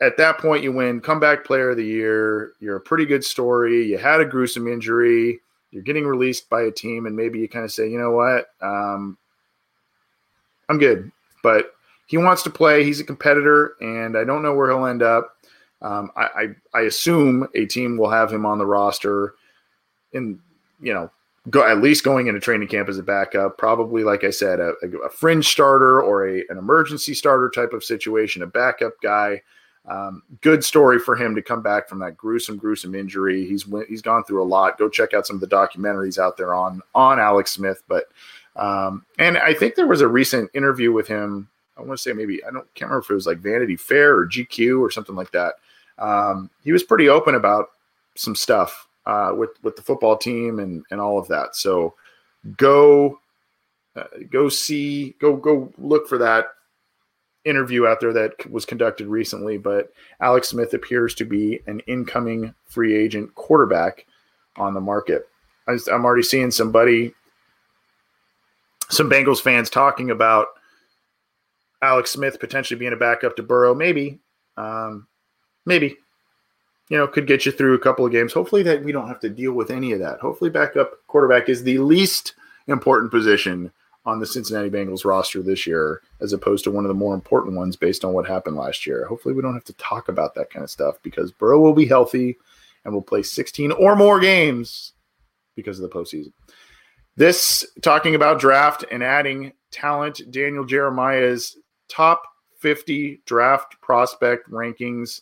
at 0.00 0.16
that 0.16 0.38
point 0.38 0.62
you 0.62 0.72
win 0.72 1.00
comeback 1.00 1.44
player 1.44 1.70
of 1.70 1.76
the 1.76 1.84
year. 1.84 2.52
You're 2.60 2.76
a 2.76 2.80
pretty 2.80 3.04
good 3.04 3.24
story. 3.24 3.86
You 3.86 3.98
had 3.98 4.20
a 4.20 4.24
gruesome 4.24 4.68
injury. 4.68 5.40
You're 5.70 5.82
getting 5.82 6.06
released 6.06 6.48
by 6.48 6.62
a 6.62 6.70
team, 6.70 7.06
and 7.06 7.14
maybe 7.14 7.38
you 7.38 7.48
kind 7.48 7.64
of 7.64 7.72
say, 7.72 7.90
you 7.90 7.98
know 7.98 8.12
what, 8.12 8.46
um, 8.62 9.18
I'm 10.68 10.78
good. 10.78 11.10
But 11.42 11.74
he 12.06 12.16
wants 12.16 12.42
to 12.44 12.50
play. 12.50 12.84
He's 12.84 13.00
a 13.00 13.04
competitor, 13.04 13.74
and 13.80 14.16
I 14.16 14.24
don't 14.24 14.42
know 14.42 14.54
where 14.54 14.70
he'll 14.70 14.86
end 14.86 15.02
up. 15.02 15.36
Um, 15.82 16.10
I, 16.16 16.54
I, 16.74 16.78
I 16.78 16.80
assume 16.82 17.46
a 17.54 17.66
team 17.66 17.98
will 17.98 18.10
have 18.10 18.32
him 18.32 18.46
on 18.46 18.58
the 18.58 18.66
roster, 18.66 19.34
in 20.12 20.40
you 20.80 20.94
know, 20.94 21.10
go 21.50 21.66
at 21.66 21.82
least 21.82 22.04
going 22.04 22.26
into 22.26 22.40
training 22.40 22.68
camp 22.68 22.88
as 22.88 22.98
a 22.98 23.02
backup. 23.02 23.58
Probably, 23.58 24.04
like 24.04 24.24
I 24.24 24.30
said, 24.30 24.60
a, 24.60 24.72
a 25.04 25.10
fringe 25.10 25.48
starter 25.48 26.00
or 26.00 26.28
a 26.28 26.42
an 26.48 26.56
emergency 26.58 27.14
starter 27.14 27.50
type 27.54 27.72
of 27.72 27.84
situation, 27.84 28.42
a 28.42 28.46
backup 28.46 28.94
guy. 29.02 29.42
Um, 29.86 30.22
good 30.42 30.64
story 30.64 30.98
for 30.98 31.16
him 31.16 31.34
to 31.34 31.42
come 31.42 31.62
back 31.62 31.88
from 31.88 31.98
that 32.00 32.16
gruesome, 32.16 32.56
gruesome 32.58 32.94
injury. 32.94 33.46
He's 33.46 33.64
he's 33.88 34.02
gone 34.02 34.24
through 34.24 34.42
a 34.42 34.44
lot. 34.44 34.78
Go 34.78 34.88
check 34.88 35.14
out 35.14 35.26
some 35.26 35.36
of 35.36 35.40
the 35.40 35.46
documentaries 35.46 36.18
out 36.18 36.36
there 36.36 36.54
on 36.54 36.82
on 36.94 37.18
Alex 37.18 37.52
Smith. 37.52 37.82
But 37.88 38.04
um, 38.56 39.06
and 39.18 39.38
I 39.38 39.54
think 39.54 39.74
there 39.74 39.86
was 39.86 40.00
a 40.00 40.08
recent 40.08 40.50
interview 40.54 40.92
with 40.92 41.08
him 41.08 41.48
I 41.78 41.82
want 41.82 41.98
to 41.98 42.02
say 42.02 42.12
maybe 42.12 42.44
I 42.44 42.50
don't 42.50 42.66
can't 42.74 42.90
remember 42.90 43.04
if 43.04 43.10
it 43.10 43.14
was 43.14 43.26
like 43.26 43.38
Vanity 43.38 43.76
Fair 43.76 44.16
or 44.16 44.26
GQ 44.26 44.80
or 44.80 44.90
something 44.90 45.14
like 45.14 45.30
that. 45.30 45.54
Um, 45.98 46.50
he 46.64 46.72
was 46.72 46.82
pretty 46.82 47.08
open 47.08 47.34
about 47.34 47.70
some 48.16 48.34
stuff 48.34 48.88
uh, 49.06 49.32
with 49.36 49.50
with 49.62 49.76
the 49.76 49.82
football 49.82 50.16
team 50.16 50.58
and 50.58 50.84
and 50.90 51.00
all 51.00 51.18
of 51.18 51.28
that. 51.28 51.54
So 51.54 51.94
go 52.56 53.20
uh, 53.96 54.04
go 54.30 54.48
see 54.48 55.14
go 55.20 55.36
go 55.36 55.72
look 55.78 56.08
for 56.08 56.18
that 56.18 56.46
interview 57.48 57.86
out 57.86 58.00
there 58.00 58.12
that 58.12 58.50
was 58.50 58.64
conducted 58.64 59.06
recently. 59.06 59.58
But 59.58 59.92
Alex 60.20 60.48
Smith 60.48 60.74
appears 60.74 61.14
to 61.16 61.24
be 61.24 61.60
an 61.66 61.80
incoming 61.86 62.54
free 62.66 62.96
agent 62.96 63.34
quarterback 63.34 64.06
on 64.56 64.74
the 64.74 64.80
market. 64.80 65.28
I'm 65.66 66.04
already 66.04 66.22
seeing 66.22 66.50
somebody, 66.50 67.12
some 68.88 69.10
Bengals 69.10 69.40
fans 69.40 69.68
talking 69.68 70.10
about 70.10 70.48
Alex 71.82 72.10
Smith 72.10 72.40
potentially 72.40 72.78
being 72.78 72.92
a 72.92 72.96
backup 72.96 73.36
to 73.36 73.42
Burrow, 73.42 73.74
maybe, 73.74 74.18
um, 74.56 75.06
maybe, 75.66 75.96
you 76.88 76.96
know, 76.96 77.06
could 77.06 77.26
get 77.26 77.44
you 77.44 77.52
through 77.52 77.74
a 77.74 77.78
couple 77.78 78.06
of 78.06 78.12
games. 78.12 78.32
Hopefully 78.32 78.62
that 78.62 78.82
we 78.82 78.92
don't 78.92 79.08
have 79.08 79.20
to 79.20 79.28
deal 79.28 79.52
with 79.52 79.70
any 79.70 79.92
of 79.92 80.00
that. 80.00 80.20
Hopefully 80.20 80.50
backup 80.50 80.92
quarterback 81.06 81.48
is 81.48 81.62
the 81.62 81.78
least 81.78 82.34
important 82.66 83.10
position 83.10 83.70
on 84.08 84.18
the 84.18 84.26
Cincinnati 84.26 84.70
Bengals 84.70 85.04
roster 85.04 85.42
this 85.42 85.66
year, 85.66 86.00
as 86.22 86.32
opposed 86.32 86.64
to 86.64 86.70
one 86.70 86.84
of 86.84 86.88
the 86.88 86.94
more 86.94 87.14
important 87.14 87.54
ones 87.54 87.76
based 87.76 88.06
on 88.06 88.14
what 88.14 88.26
happened 88.26 88.56
last 88.56 88.86
year. 88.86 89.04
Hopefully 89.04 89.34
we 89.34 89.42
don't 89.42 89.52
have 89.52 89.64
to 89.64 89.74
talk 89.74 90.08
about 90.08 90.34
that 90.34 90.48
kind 90.48 90.64
of 90.64 90.70
stuff 90.70 90.96
because 91.02 91.30
Burrow 91.30 91.60
will 91.60 91.74
be 91.74 91.84
healthy 91.84 92.38
and 92.84 92.94
will 92.94 93.02
play 93.02 93.22
16 93.22 93.70
or 93.72 93.94
more 93.94 94.18
games 94.18 94.94
because 95.56 95.78
of 95.78 95.82
the 95.82 95.94
postseason. 95.94 96.32
This 97.16 97.66
talking 97.82 98.14
about 98.14 98.40
draft 98.40 98.82
and 98.90 99.02
adding 99.02 99.52
talent, 99.70 100.22
Daniel 100.30 100.64
Jeremiah's 100.64 101.58
top 101.90 102.22
50 102.60 103.20
draft 103.26 103.78
prospect 103.82 104.50
rankings 104.50 105.20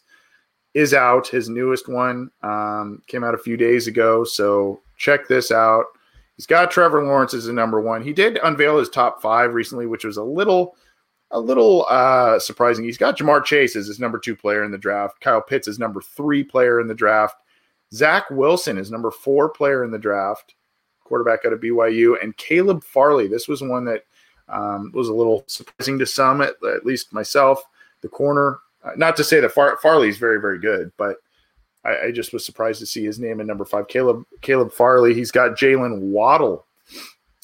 is 0.75 0.95
out. 0.95 1.27
His 1.27 1.49
newest 1.49 1.89
one 1.89 2.31
um, 2.45 3.03
came 3.09 3.25
out 3.25 3.35
a 3.35 3.39
few 3.39 3.57
days 3.57 3.89
ago. 3.89 4.23
So 4.23 4.81
check 4.97 5.27
this 5.27 5.51
out. 5.51 5.87
He's 6.37 6.47
got 6.47 6.71
Trevor 6.71 7.03
Lawrence 7.05 7.35
as 7.35 7.47
a 7.47 7.53
number 7.53 7.81
one. 7.81 8.03
He 8.03 8.13
did 8.13 8.39
unveil 8.43 8.79
his 8.79 8.91
top 8.91 9.23
five 9.23 9.55
recently, 9.55 9.87
which 9.87 10.05
was 10.05 10.19
a 10.19 10.23
little 10.23 10.77
a 11.33 11.41
little 11.41 11.87
uh, 11.89 12.39
surprising. 12.39 12.85
He's 12.85 12.99
got 12.99 13.19
Ja'Marr 13.19 13.45
Chase 13.45 13.75
as 13.75 13.89
his 13.89 13.99
number 13.99 14.19
two 14.19 14.37
player 14.37 14.65
in 14.65 14.71
the 14.71 14.79
draft. 14.79 15.21
Kyle 15.21 15.43
Pitts 15.43 15.67
is 15.67 15.79
number 15.79 16.01
three 16.01 16.45
player 16.45 16.81
in 16.81 16.87
the 16.87 16.95
draft. 16.95 17.43
Zach 17.93 18.31
Wilson 18.31 18.79
is 18.79 18.91
number 18.91 19.11
four 19.11 19.49
player 19.49 19.85
in 19.85 19.91
the 19.91 19.99
draft, 19.99 20.55
quarterback 21.03 21.45
out 21.45 21.53
of 21.53 21.61
BYU, 21.61 22.23
and 22.23 22.37
Caleb 22.37 22.85
Farley. 22.85 23.27
This 23.27 23.49
was 23.49 23.63
one 23.63 23.85
that 23.87 24.05
um, 24.49 24.93
was 24.95 25.09
a 25.09 25.15
little 25.15 25.45
surprising 25.47 25.99
to 25.99 26.07
some, 26.07 26.43
at, 26.43 26.55
at 26.65 26.87
least 26.87 27.13
myself. 27.13 27.63
The 28.03 28.09
corner, 28.09 28.61
uh, 28.85 28.93
not 28.97 29.17
to 29.17 29.25
say 29.25 29.41
that 29.41 29.53
Far- 29.53 29.79
Farley 29.79 30.09
is 30.09 30.19
very, 30.19 30.41
very 30.41 30.61
good, 30.61 30.93
but 30.97 31.17
I, 31.87 32.07
I, 32.07 32.11
just 32.11 32.33
was 32.33 32.45
surprised 32.45 32.81
to 32.81 32.87
see 32.87 33.05
his 33.05 33.19
name 33.19 33.41
in 33.41 33.47
number 33.47 33.65
five. 33.65 33.89
Caleb 33.89 34.25
Caleb 34.41 34.73
Farley. 34.73 35.15
He's 35.15 35.31
got 35.31 35.57
Jaylen 35.57 36.01
Waddle, 36.01 36.67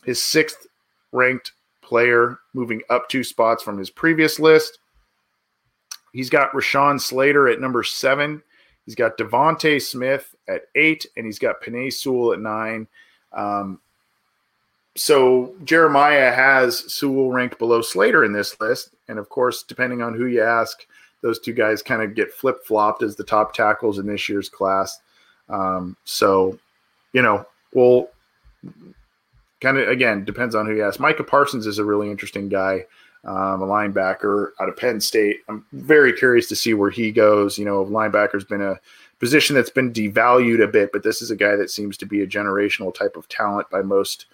his 0.05 0.20
sixth 0.20 0.66
ranked 1.12 1.53
player, 1.82 2.38
moving 2.55 2.82
up 2.90 3.09
two 3.09 3.22
spots 3.22 3.62
from 3.62 3.78
his 3.78 3.90
previous 3.90 4.40
list. 4.40 4.78
He's 6.12 6.30
got 6.30 6.53
Rashawn 6.53 7.01
Slater 7.01 7.49
at 7.49 7.61
number 7.61 7.82
seven. 7.82 8.43
He's 8.84 8.95
got 8.95 9.16
DeVonta 9.16 9.80
Smith 9.80 10.34
at 10.49 10.62
eight, 10.74 11.07
and 11.16 11.24
he's 11.24 11.38
got 11.38 11.62
Penei 11.62 11.93
Sewell 11.93 12.32
at 12.32 12.40
nine. 12.40 12.88
Um, 13.32 13.80
so 14.95 15.55
Jeremiah 15.64 16.32
has 16.32 16.93
Sewell 16.93 17.30
ranked 17.30 17.59
below 17.59 17.80
Slater 17.80 18.24
in 18.24 18.32
this 18.32 18.61
list, 18.61 18.90
and 19.09 19.18
of 19.18 19.28
course, 19.28 19.62
depending 19.62 20.03
on 20.03 20.14
who 20.14 20.26
you 20.26 20.43
ask, 20.43 20.86
those 21.23 21.39
two 21.39 21.53
guys 21.53 21.83
kind 21.83 22.03
of 22.03 22.14
get 22.14 22.33
flip 22.33 22.64
flopped 22.64 23.03
as 23.03 23.16
the 23.16 23.25
top 23.25 23.55
tackles 23.55 23.99
in 23.99 24.07
this 24.07 24.29
year's 24.29 24.49
class. 24.49 25.01
Um, 25.49 25.97
so, 26.05 26.59
you 27.12 27.23
know, 27.23 27.47
we'll 27.73 28.09
kind 29.61 29.79
of 29.79 29.89
again 29.89 30.25
depends 30.25 30.55
on 30.55 30.66
who 30.66 30.75
you 30.75 30.85
ask. 30.85 31.01
Micah 31.01 31.25
Parsons 31.25 31.66
is 31.66 31.79
a 31.79 31.85
really 31.85 32.11
interesting 32.11 32.49
guy, 32.49 32.85
um, 33.25 33.62
a 33.62 33.66
linebacker 33.66 34.51
out 34.61 34.68
of 34.68 34.77
Penn 34.77 35.01
State. 35.01 35.39
I'm 35.49 35.64
very 35.73 36.12
curious 36.12 36.49
to 36.49 36.57
see 36.57 36.75
where 36.75 36.91
he 36.91 37.11
goes. 37.12 37.59
You 37.59 37.64
know, 37.64 37.85
linebacker's 37.85 38.45
been 38.45 38.62
a 38.62 38.79
position 39.20 39.55
that's 39.55 39.70
been 39.70 39.93
devalued 39.93 40.62
a 40.62 40.66
bit, 40.66 40.91
but 40.93 41.05
this 41.05 41.23
is 41.23 41.31
a 41.31 41.37
guy 41.37 41.55
that 41.55 41.70
seems 41.70 41.97
to 41.99 42.07
be 42.07 42.23
a 42.23 42.27
generational 42.27 42.93
type 42.93 43.16
of 43.16 43.29
talent 43.29 43.70
by 43.70 43.81
most 43.81 44.27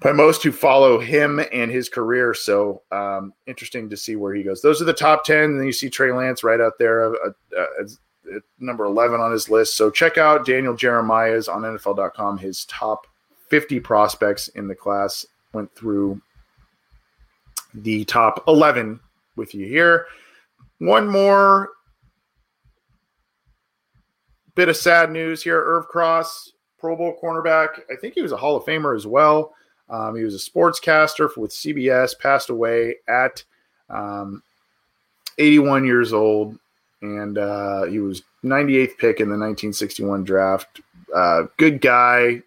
by 0.00 0.12
most 0.12 0.42
who 0.42 0.52
follow 0.52 0.98
him 0.98 1.40
and 1.52 1.70
his 1.70 1.88
career. 1.88 2.34
So 2.34 2.82
um, 2.92 3.32
interesting 3.46 3.88
to 3.90 3.96
see 3.96 4.16
where 4.16 4.34
he 4.34 4.42
goes. 4.42 4.60
Those 4.60 4.82
are 4.82 4.86
the 4.86 4.92
top 4.92 5.24
10. 5.24 5.44
And 5.44 5.60
then 5.60 5.66
you 5.66 5.72
see 5.72 5.88
Trey 5.88 6.12
Lance 6.12 6.44
right 6.44 6.60
out 6.60 6.74
there 6.78 7.14
uh, 7.14 7.30
uh, 7.56 8.38
number 8.58 8.84
11 8.84 9.20
on 9.20 9.32
his 9.32 9.48
list. 9.48 9.76
So 9.76 9.90
check 9.90 10.18
out 10.18 10.46
Daniel 10.46 10.74
Jeremiah's 10.74 11.48
on 11.48 11.62
NFL.com. 11.62 12.38
His 12.38 12.64
top 12.66 13.06
50 13.48 13.80
prospects 13.80 14.48
in 14.48 14.68
the 14.68 14.74
class 14.74 15.24
went 15.52 15.74
through 15.74 16.20
the 17.72 18.04
top 18.04 18.44
11 18.48 19.00
with 19.36 19.54
you 19.54 19.66
here. 19.66 20.06
One 20.78 21.08
more 21.08 21.70
bit 24.54 24.68
of 24.68 24.76
sad 24.76 25.10
news 25.10 25.42
here. 25.42 25.62
Irv 25.62 25.86
Cross, 25.88 26.52
Pro 26.78 26.96
Bowl 26.96 27.16
cornerback. 27.22 27.80
I 27.90 27.96
think 27.96 28.14
he 28.14 28.22
was 28.22 28.32
a 28.32 28.36
Hall 28.36 28.56
of 28.56 28.64
Famer 28.64 28.96
as 28.96 29.06
well. 29.06 29.54
Um, 29.88 30.16
he 30.16 30.24
was 30.24 30.34
a 30.34 30.50
sportscaster 30.50 31.34
with 31.36 31.50
CBS, 31.50 32.18
passed 32.18 32.50
away 32.50 32.96
at 33.06 33.42
um, 33.90 34.42
81 35.38 35.84
years 35.84 36.12
old, 36.12 36.58
and 37.02 37.36
uh, 37.38 37.84
he 37.84 37.98
was 37.98 38.22
98th 38.44 38.96
pick 38.98 39.20
in 39.20 39.28
the 39.28 39.38
1961 39.38 40.24
draft. 40.24 40.80
Uh, 41.14 41.44
good 41.58 41.80
guy, 41.80 42.42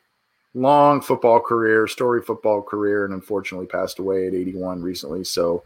long 0.54 1.02
football 1.02 1.40
career, 1.40 1.88
story 1.88 2.22
football 2.22 2.62
career, 2.62 3.06
and 3.06 3.14
unfortunately 3.14 3.68
passed 3.68 4.00
away 4.00 4.28
at 4.28 4.34
81 4.34 4.82
recently. 4.82 5.24
So, 5.24 5.64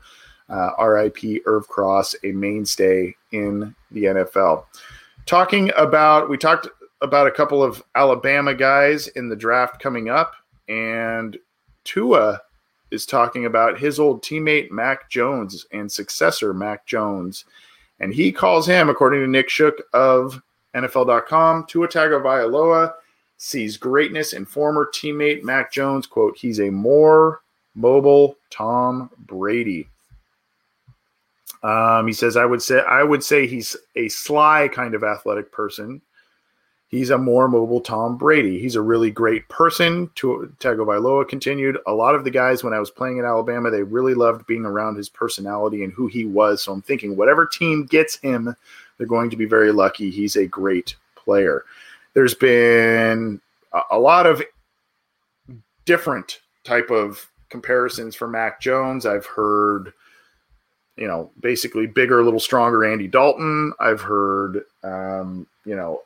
uh, 0.50 0.72
RIP 0.84 1.42
Irv 1.46 1.68
Cross, 1.68 2.16
a 2.24 2.32
mainstay 2.34 3.16
in 3.32 3.74
the 3.92 4.04
NFL. 4.04 4.66
Talking 5.26 5.72
about, 5.78 6.30
we 6.30 6.38
talked 6.38 6.68
about 7.02 7.28
a 7.28 7.32
couple 7.32 7.64
of 7.64 7.82
Alabama 7.96 8.54
guys 8.54 9.08
in 9.10 9.30
the 9.30 9.36
draft 9.36 9.82
coming 9.82 10.10
up, 10.10 10.34
and 10.68 11.38
Tua 11.84 12.42
is 12.92 13.06
talking 13.06 13.46
about 13.46 13.80
his 13.80 14.00
old 14.00 14.22
teammate 14.22 14.72
Mac 14.72 15.10
Jones 15.10 15.66
and 15.72 15.92
successor 15.92 16.54
Mac 16.54 16.86
Jones. 16.86 17.46
And 18.00 18.14
he 18.14 18.32
calls 18.32 18.68
him, 18.68 18.90
according 18.90 19.22
to 19.22 19.28
Nick 19.28 19.50
Shook 19.50 19.82
of 19.94 20.42
NFL.com, 20.76 21.66
Tua 21.68 21.88
Tagovailoa 21.88 22.94
sees 23.38 23.78
greatness 23.78 24.34
in 24.34 24.46
former 24.46 24.90
teammate 24.94 25.44
Mac 25.44 25.72
Jones. 25.72 26.06
Quote, 26.06 26.38
he's 26.38 26.60
a 26.60 26.70
more 26.70 27.42
mobile 27.76 28.36
Tom 28.50 29.10
Brady. 29.18 29.88
Um, 31.64 32.08
he 32.08 32.14
says, 32.14 32.38
I 32.38 32.46
would 32.46 32.62
say 32.62 32.82
I 32.82 33.04
would 33.04 33.24
say 33.24 33.46
he's 33.46 33.76
a 33.96 34.10
sly 34.10 34.68
kind 34.68 34.96
of 34.96 35.04
athletic 35.04 35.52
person 35.52 36.02
he's 36.92 37.10
a 37.10 37.18
more 37.18 37.48
mobile 37.48 37.82
Tom 37.82 38.18
Brady. 38.18 38.60
He's 38.60 38.76
a 38.76 38.82
really 38.82 39.10
great 39.10 39.48
person. 39.50 40.10
Tua 40.16 40.48
Tagovailoa 40.60 41.28
continued. 41.28 41.78
A 41.88 41.94
lot 41.94 42.16
of 42.16 42.26
the 42.26 42.32
guys 42.32 42.64
when 42.64 42.74
I 42.74 42.80
was 42.80 42.92
playing 42.92 43.18
in 43.18 43.26
Alabama, 43.26 43.72
they 43.72 43.82
really 43.82 44.14
loved 44.14 44.46
being 44.46 44.66
around 44.66 44.98
his 44.98 45.10
personality 45.10 45.84
and 45.84 45.94
who 45.94 46.08
he 46.08 46.26
was. 46.26 46.62
So 46.62 46.74
I'm 46.74 46.82
thinking 46.82 47.16
whatever 47.16 47.48
team 47.48 47.86
gets 47.86 48.18
him, 48.18 48.56
they're 48.98 49.08
going 49.08 49.30
to 49.32 49.38
be 49.38 49.46
very 49.46 49.72
lucky. 49.72 50.12
He's 50.12 50.36
a 50.36 50.46
great 50.46 50.96
player. 51.16 51.64
There's 52.14 52.36
been 52.36 53.40
a, 53.74 53.82
a 53.92 54.00
lot 54.00 54.28
of 54.28 54.44
different 55.86 56.42
type 56.64 56.92
of 56.92 57.28
comparisons 57.50 58.16
for 58.16 58.28
Mac 58.28 58.60
Jones. 58.60 59.06
I've 59.06 59.26
heard, 59.26 59.94
you 60.98 61.08
know, 61.08 61.32
basically 61.40 61.88
bigger, 61.88 62.20
a 62.20 62.24
little 62.24 62.40
stronger 62.40 62.84
Andy 62.84 63.08
Dalton. 63.08 63.72
I've 63.80 64.02
heard, 64.02 64.66
um, 64.84 65.48
you 65.66 65.76
know, 65.76 66.02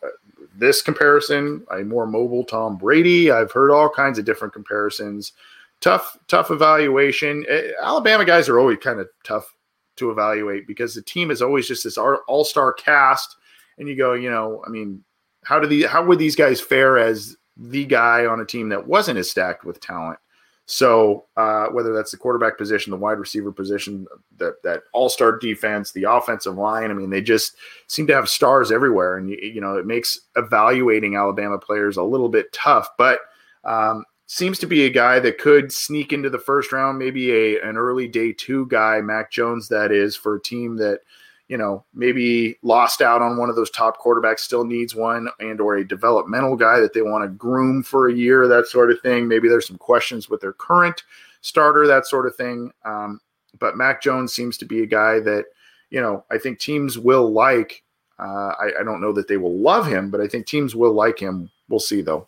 this 0.57 0.81
comparison, 0.81 1.65
a 1.71 1.83
more 1.83 2.05
mobile 2.05 2.43
Tom 2.43 2.77
Brady. 2.77 3.31
I've 3.31 3.51
heard 3.51 3.71
all 3.71 3.89
kinds 3.89 4.19
of 4.19 4.25
different 4.25 4.53
comparisons. 4.53 5.33
Tough, 5.81 6.17
tough 6.27 6.51
evaluation. 6.51 7.45
Eh, 7.49 7.71
Alabama 7.81 8.25
guys 8.25 8.49
are 8.49 8.59
always 8.59 8.79
kind 8.79 8.99
of 8.99 9.07
tough 9.23 9.53
to 9.97 10.11
evaluate 10.11 10.67
because 10.67 10.93
the 10.93 11.01
team 11.01 11.31
is 11.31 11.41
always 11.41 11.67
just 11.67 11.83
this 11.83 11.97
all 11.97 12.43
star 12.45 12.73
cast, 12.73 13.37
and 13.77 13.87
you 13.87 13.95
go, 13.95 14.13
you 14.13 14.29
know, 14.29 14.63
I 14.65 14.69
mean, 14.69 15.03
how 15.43 15.59
do 15.59 15.67
the 15.67 15.83
how 15.83 16.03
would 16.05 16.19
these 16.19 16.35
guys 16.35 16.59
fare 16.59 16.97
as 16.97 17.37
the 17.57 17.85
guy 17.85 18.25
on 18.25 18.41
a 18.41 18.45
team 18.45 18.69
that 18.69 18.87
wasn't 18.87 19.19
as 19.19 19.29
stacked 19.29 19.63
with 19.63 19.79
talent? 19.79 20.19
So 20.68 21.26
uh, 21.38 21.68
whether 21.68 21.93
that's 21.93 22.11
the 22.11 22.18
quarterback 22.18 22.57
position, 22.57 22.91
the 22.91 22.97
wide 22.97 23.20
receiver 23.20 23.51
position, 23.51 24.07
that 24.38 24.63
that 24.63 24.84
all 24.93 25.09
star 25.09 25.38
defense, 25.38 25.91
the 25.91 26.05
offensive 26.05 26.55
line, 26.55 26.89
I 26.89 26.93
mean, 26.93 27.11
they 27.11 27.22
just 27.22 27.55
seem 27.88 28.07
to 28.07 28.16
have 28.16 28.28
stars 28.28 28.72
everywhere, 28.72 29.18
and 29.18 29.30
you, 29.30 29.38
you 29.38 29.61
know 29.61 29.76
it 29.76 29.86
makes 29.86 30.20
evaluating 30.36 31.16
Alabama 31.16 31.59
players 31.59 31.97
a 31.97 32.03
little 32.03 32.30
bit 32.30 32.51
tough. 32.51 32.89
But 32.97 33.20
um, 33.63 34.05
seems 34.26 34.57
to 34.59 34.66
be 34.66 34.86
a 34.86 34.89
guy 34.89 35.20
that 35.20 35.38
could 35.38 35.72
sneak 35.72 36.11
into 36.11 36.32
the 36.32 36.39
first 36.39 36.72
round, 36.72 36.97
maybe 36.97 37.32
a 37.32 37.61
an 37.61 37.78
early 37.78 38.07
day 38.07 38.34
two 38.34 38.66
guy, 38.68 39.01
Mac 39.01 39.32
Jones, 39.32 39.68
that 39.68 39.91
is 39.91 40.16
for 40.16 40.36
a 40.36 40.41
team 40.41 40.78
that 40.78 41.01
you 41.47 41.57
know 41.57 41.85
maybe 41.93 42.57
lost 42.63 43.01
out 43.01 43.21
on 43.21 43.37
one 43.37 43.49
of 43.49 43.55
those 43.55 43.69
top 43.69 43.99
quarterbacks 44.01 44.39
still 44.39 44.63
needs 44.63 44.95
one 44.95 45.29
and 45.39 45.61
or 45.61 45.75
a 45.75 45.87
developmental 45.87 46.55
guy 46.55 46.79
that 46.79 46.93
they 46.93 47.01
want 47.01 47.23
to 47.23 47.29
groom 47.29 47.83
for 47.83 48.07
a 48.07 48.13
year 48.13 48.47
that 48.47 48.67
sort 48.67 48.91
of 48.91 48.99
thing. 49.01 49.27
Maybe 49.27 49.47
there's 49.47 49.67
some 49.67 49.77
questions 49.77 50.29
with 50.29 50.41
their 50.41 50.53
current 50.53 51.03
starter 51.41 51.85
that 51.87 52.07
sort 52.07 52.25
of 52.25 52.35
thing. 52.35 52.71
Um, 52.83 53.19
but 53.59 53.77
mac 53.77 54.01
jones 54.01 54.33
seems 54.33 54.57
to 54.57 54.65
be 54.65 54.83
a 54.83 54.87
guy 54.87 55.19
that 55.19 55.45
you 55.89 56.01
know 56.01 56.25
i 56.31 56.37
think 56.37 56.59
teams 56.59 56.97
will 56.97 57.31
like 57.31 57.83
uh, 58.17 58.53
I, 58.59 58.71
I 58.79 58.83
don't 58.83 59.01
know 59.01 59.11
that 59.13 59.27
they 59.27 59.37
will 59.37 59.57
love 59.57 59.85
him 59.85 60.09
but 60.09 60.21
i 60.21 60.27
think 60.27 60.45
teams 60.45 60.75
will 60.75 60.93
like 60.93 61.19
him. 61.19 61.49
We'll 61.67 61.79
see 61.79 62.01
though. 62.01 62.27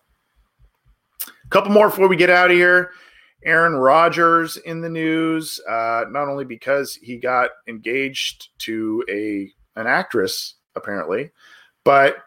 A 1.26 1.50
couple 1.50 1.72
more 1.72 1.90
before 1.90 2.08
we 2.08 2.16
get 2.16 2.30
out 2.30 2.52
of 2.52 2.58
here 2.58 2.92
Aaron 3.44 3.76
Rodgers 3.76 4.58
in 4.58 4.82
the 4.82 4.90
news, 4.90 5.60
uh, 5.70 6.06
not 6.10 6.28
only 6.28 6.46
because 6.46 6.96
he 6.96 7.18
got 7.18 7.52
engaged 7.68 8.50
to 8.60 9.04
a 9.10 9.52
an 9.80 9.88
actress 9.88 10.56
apparently, 10.76 11.32
but 11.84 12.18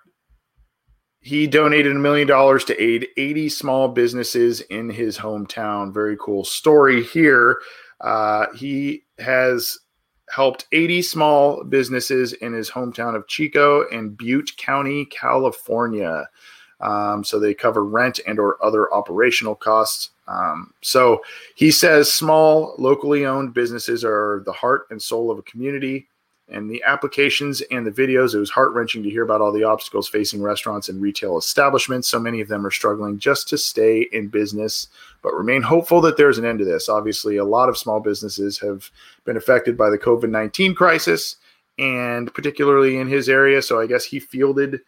he 1.20 1.46
donated 1.46 1.94
a 1.94 1.98
million 1.98 2.26
dollars 2.26 2.64
to 2.64 2.82
aid 2.82 3.06
80 3.16 3.48
small 3.50 3.88
businesses 3.88 4.62
in 4.62 4.88
his 4.88 5.18
hometown. 5.18 5.92
Very 5.92 6.16
cool 6.18 6.44
story 6.44 7.02
here. 7.02 7.60
Uh, 8.00 8.46
he 8.54 9.02
has 9.18 9.78
helped 10.30 10.66
80 10.72 11.02
small 11.02 11.64
businesses 11.64 12.32
in 12.34 12.52
his 12.52 12.70
hometown 12.70 13.14
of 13.14 13.26
Chico 13.26 13.86
and 13.90 14.16
Butte 14.16 14.56
County, 14.56 15.04
California. 15.06 16.26
Um, 16.80 17.24
so 17.24 17.38
they 17.38 17.52
cover 17.52 17.84
rent 17.84 18.20
and 18.26 18.38
or 18.38 18.62
other 18.64 18.92
operational 18.94 19.54
costs. 19.54 20.10
Um, 20.30 20.72
so 20.80 21.22
he 21.56 21.70
says 21.70 22.12
small, 22.12 22.74
locally 22.78 23.26
owned 23.26 23.52
businesses 23.52 24.04
are 24.04 24.42
the 24.46 24.52
heart 24.52 24.86
and 24.90 25.02
soul 25.02 25.30
of 25.30 25.38
a 25.38 25.42
community. 25.42 26.06
And 26.48 26.68
the 26.68 26.82
applications 26.84 27.62
and 27.70 27.86
the 27.86 27.92
videos, 27.92 28.34
it 28.34 28.40
was 28.40 28.50
heart 28.50 28.72
wrenching 28.72 29.04
to 29.04 29.10
hear 29.10 29.22
about 29.22 29.40
all 29.40 29.52
the 29.52 29.62
obstacles 29.62 30.08
facing 30.08 30.42
restaurants 30.42 30.88
and 30.88 31.00
retail 31.00 31.38
establishments. 31.38 32.10
So 32.10 32.18
many 32.18 32.40
of 32.40 32.48
them 32.48 32.66
are 32.66 32.72
struggling 32.72 33.20
just 33.20 33.48
to 33.50 33.58
stay 33.58 34.08
in 34.12 34.28
business, 34.28 34.88
but 35.22 35.32
remain 35.32 35.62
hopeful 35.62 36.00
that 36.00 36.16
there's 36.16 36.38
an 36.38 36.44
end 36.44 36.58
to 36.58 36.64
this. 36.64 36.88
Obviously, 36.88 37.36
a 37.36 37.44
lot 37.44 37.68
of 37.68 37.78
small 37.78 38.00
businesses 38.00 38.58
have 38.58 38.90
been 39.24 39.36
affected 39.36 39.76
by 39.76 39.90
the 39.90 39.98
COVID 39.98 40.28
19 40.28 40.74
crisis, 40.74 41.36
and 41.78 42.34
particularly 42.34 42.98
in 42.98 43.06
his 43.06 43.28
area. 43.28 43.62
So 43.62 43.78
I 43.80 43.86
guess 43.86 44.04
he 44.04 44.18
fielded, 44.18 44.80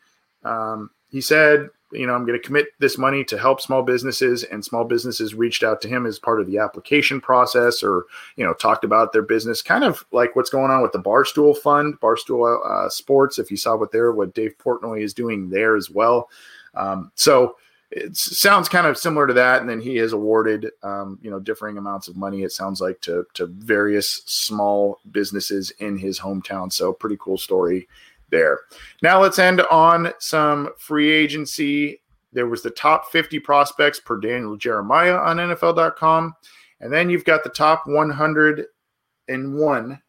um, 0.45 0.91
he 1.11 1.21
said, 1.21 1.69
you 1.93 2.07
know, 2.07 2.15
I'm 2.15 2.25
going 2.27 2.39
to 2.39 2.45
commit 2.45 2.69
this 2.79 2.99
money 2.99 3.25
to 3.25 3.39
help 3.39 3.61
small 3.61 3.83
businesses, 3.83 4.45
and 4.45 4.65
small 4.65 4.85
businesses 4.85 5.35
reached 5.35 5.63
out 5.63 5.81
to 5.83 5.89
him 5.89 6.07
as 6.07 6.19
part 6.19 6.41
of 6.41 6.47
the 6.47 6.59
application 6.59 7.21
process, 7.21 7.83
or 7.83 8.07
you 8.37 8.45
know, 8.45 8.55
talked 8.55 8.85
about 8.85 9.13
their 9.13 9.23
business, 9.23 9.63
kind 9.63 9.85
of 9.85 10.05
like 10.13 10.35
what's 10.35 10.51
going 10.51 10.71
on 10.71 10.83
with 10.83 10.93
the 10.93 11.03
Barstool 11.03 11.57
Fund, 11.57 12.01
Barstool 12.01 12.59
uh, 12.65 12.89
Sports. 12.89 13.39
If 13.39 13.51
you 13.51 13.57
saw 13.57 13.77
what 13.77 13.93
there, 13.93 14.13
what 14.13 14.35
Dave 14.35 14.57
Portnoy 14.59 15.03
is 15.03 15.15
doing 15.15 15.51
there 15.51 15.77
as 15.77 15.91
well. 15.91 16.29
Um, 16.75 17.13
so 17.15 17.57
it 17.91 18.17
sounds 18.17 18.71
kind 18.71 18.87
of 18.87 18.97
similar 18.97 19.27
to 19.27 19.35
that. 19.35 19.61
And 19.61 19.69
then 19.69 19.81
he 19.81 19.97
has 19.97 20.15
awarded, 20.15 20.71
um, 20.83 21.19
you 21.23 21.31
know, 21.31 21.39
differing 21.39 21.77
amounts 21.77 22.09
of 22.09 22.17
money. 22.17 22.43
It 22.43 22.53
sounds 22.53 22.81
like 22.81 23.01
to 23.03 23.27
to 23.35 23.47
various 23.47 24.23
small 24.25 24.99
businesses 25.11 25.71
in 25.79 25.99
his 25.99 26.19
hometown. 26.19 26.73
So 26.73 26.93
pretty 26.93 27.19
cool 27.21 27.39
story 27.39 27.89
there. 28.33 28.59
Now 29.03 29.23
let's 29.23 29.39
end 29.39 29.61
on 29.71 30.13
some 30.19 30.71
free 30.79 31.13
agency. 31.13 32.03
There 32.33 32.49
was 32.49 32.63
the 32.63 32.71
top 32.71 33.13
50 33.13 33.39
prospects 33.39 34.01
per 34.01 34.19
Daniel 34.19 34.57
Jeremiah 34.57 35.15
on 35.15 35.37
NFL.com. 35.37 36.35
And 36.81 36.93
then 36.93 37.09
you've 37.09 37.25
got 37.25 37.45
the 37.45 37.51
top 37.51 37.87
101 37.87 40.03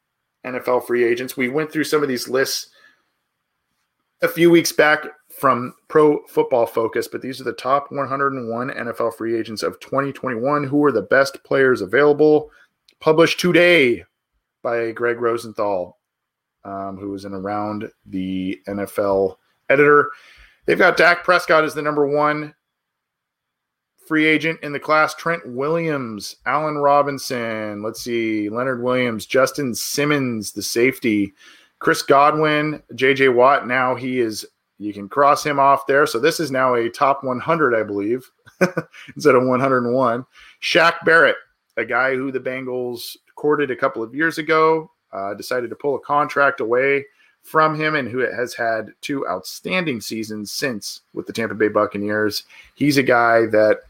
NFL 0.45 0.88
free 0.88 1.03
agents. 1.03 1.38
We 1.38 1.49
went 1.49 1.71
through 1.71 1.84
some 1.84 2.01
of 2.01 2.09
these 2.09 2.28
lists 2.28 2.71
a 4.24 4.28
few 4.28 4.49
weeks 4.49 4.71
back 4.71 5.05
from 5.38 5.74
Pro 5.89 6.26
Football 6.28 6.65
Focus, 6.65 7.07
but 7.07 7.21
these 7.21 7.41
are 7.41 7.45
the 7.45 7.53
top 7.53 7.91
101 7.91 8.69
NFL 8.69 9.15
free 9.15 9.38
agents 9.38 9.63
of 9.63 9.80
2021. 9.82 10.63
Who 10.63 10.84
are 10.86 10.91
the 10.91 11.01
best 11.01 11.43
players 11.43 11.82
available? 11.82 12.49
Published 12.99 13.39
today 13.39 14.03
by 14.61 14.91
Greg 14.91 15.19
Rosenthal 15.19 15.99
um, 16.66 16.97
who 16.97 17.14
is 17.14 17.26
an 17.26 17.34
around 17.34 17.89
the 18.05 18.59
NFL 18.68 19.38
editor. 19.70 20.11
They've 20.66 20.78
got 20.78 20.97
Dak 20.97 21.24
Prescott 21.24 21.64
as 21.64 21.74
the 21.74 21.82
number 21.82 22.07
one 22.07 22.53
free 24.07 24.26
agent 24.26 24.59
in 24.61 24.74
the 24.74 24.80
class. 24.80 25.16
Trent 25.16 25.45
Williams, 25.47 26.36
Allen 26.45 26.78
Robinson. 26.78 27.82
Let's 27.82 28.01
see, 28.01 28.49
Leonard 28.49 28.84
Williams, 28.84 29.26
Justin 29.26 29.74
Simmons, 29.74 30.51
the 30.51 30.61
safety, 30.61 31.34
Chris 31.80 32.01
Godwin, 32.01 32.82
J.J. 32.95 33.30
Watt. 33.30 33.68
Now 33.68 33.95
he 33.95 34.20
is. 34.20 34.45
You 34.80 34.93
can 34.93 35.07
cross 35.07 35.45
him 35.45 35.59
off 35.59 35.86
there. 35.88 36.05
So 36.05 36.20
this 36.20 36.39
is 36.39 36.51
now 36.51 36.76
a 36.76 36.89
top 36.89 37.24
100, 37.24 37.76
I 37.76 37.84
believe, 37.84 38.30
instead 39.16 39.36
of 39.36 39.45
101. 39.45 40.26
Shaq 40.61 40.93
Barrett, 41.05 41.38
a 41.78 41.86
guy 41.86 42.16
who 42.16 42.32
the 42.32 42.39
Bengals 42.39 43.16
courted 43.36 43.72
a 43.72 43.76
couple 43.76 44.03
of 44.03 44.16
years 44.16 44.39
ago, 44.39 44.89
uh, 45.14 45.34
decided 45.34 45.70
to 45.70 45.76
pull 45.76 45.95
a 45.95 45.99
contract 45.99 46.59
away 46.59 47.05
from 47.43 47.76
him 47.76 47.95
and 47.95 48.07
who 48.07 48.20
has 48.20 48.53
had 48.53 48.91
two 49.01 49.28
outstanding 49.28 50.01
seasons 50.01 50.51
since 50.51 51.01
with 51.14 51.28
the 51.28 51.34
Tampa 51.34 51.55
Bay 51.55 51.68
Buccaneers. 51.68 52.43
He's 52.76 52.97
a 52.97 53.03
guy 53.03 53.45
that 53.47 53.82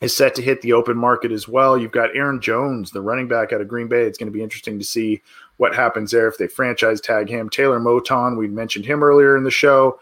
is 0.00 0.16
set 0.16 0.34
to 0.34 0.42
hit 0.42 0.60
the 0.62 0.72
open 0.72 0.96
market 0.96 1.30
as 1.30 1.46
well. 1.46 1.78
You've 1.78 1.92
got 1.92 2.14
Aaron 2.16 2.40
Jones, 2.40 2.90
the 2.90 3.00
running 3.00 3.28
back 3.28 3.52
out 3.52 3.60
of 3.60 3.68
Green 3.68 3.88
Bay. 3.88 4.02
It's 4.04 4.18
going 4.18 4.30
to 4.30 4.36
be 4.36 4.42
interesting 4.42 4.78
to 4.78 4.84
see 4.84 5.22
what 5.58 5.74
happens 5.74 6.10
there 6.10 6.26
if 6.26 6.36
they 6.38 6.48
franchise 6.48 7.00
tag 7.00 7.28
him. 7.28 7.48
Taylor 7.48 7.78
Moton, 7.78 8.36
we 8.36 8.48
mentioned 8.48 8.86
him 8.86 9.02
earlier 9.02 9.36
in 9.36 9.44
the 9.44 9.50
show. 9.50 10.00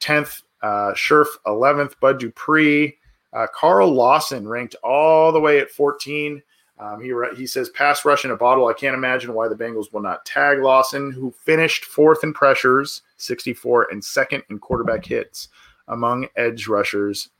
10th, 0.00 0.42
uh, 0.62 0.92
Scherff 0.94 1.28
11th, 1.46 1.98
Bud 2.00 2.18
Dupree. 2.18 2.96
Uh, 3.32 3.46
Carl 3.54 3.92
Lawson 3.92 4.48
ranked 4.48 4.76
all 4.82 5.30
the 5.30 5.40
way 5.40 5.58
at 5.60 5.70
14. 5.70 6.42
Um, 6.78 7.00
he 7.00 7.12
he 7.36 7.46
says 7.46 7.70
pass 7.70 8.04
rush 8.04 8.24
in 8.24 8.30
a 8.30 8.36
bottle. 8.36 8.66
I 8.66 8.74
can't 8.74 8.94
imagine 8.94 9.32
why 9.32 9.48
the 9.48 9.54
Bengals 9.54 9.92
will 9.92 10.02
not 10.02 10.26
tag 10.26 10.58
Lawson, 10.58 11.10
who 11.10 11.34
finished 11.44 11.86
fourth 11.86 12.22
in 12.22 12.34
pressures, 12.34 13.02
64, 13.16 13.88
and 13.90 14.04
second 14.04 14.42
in 14.50 14.58
quarterback 14.58 15.04
hits 15.04 15.48
among 15.88 16.28
edge 16.36 16.68
rushers 16.68 17.30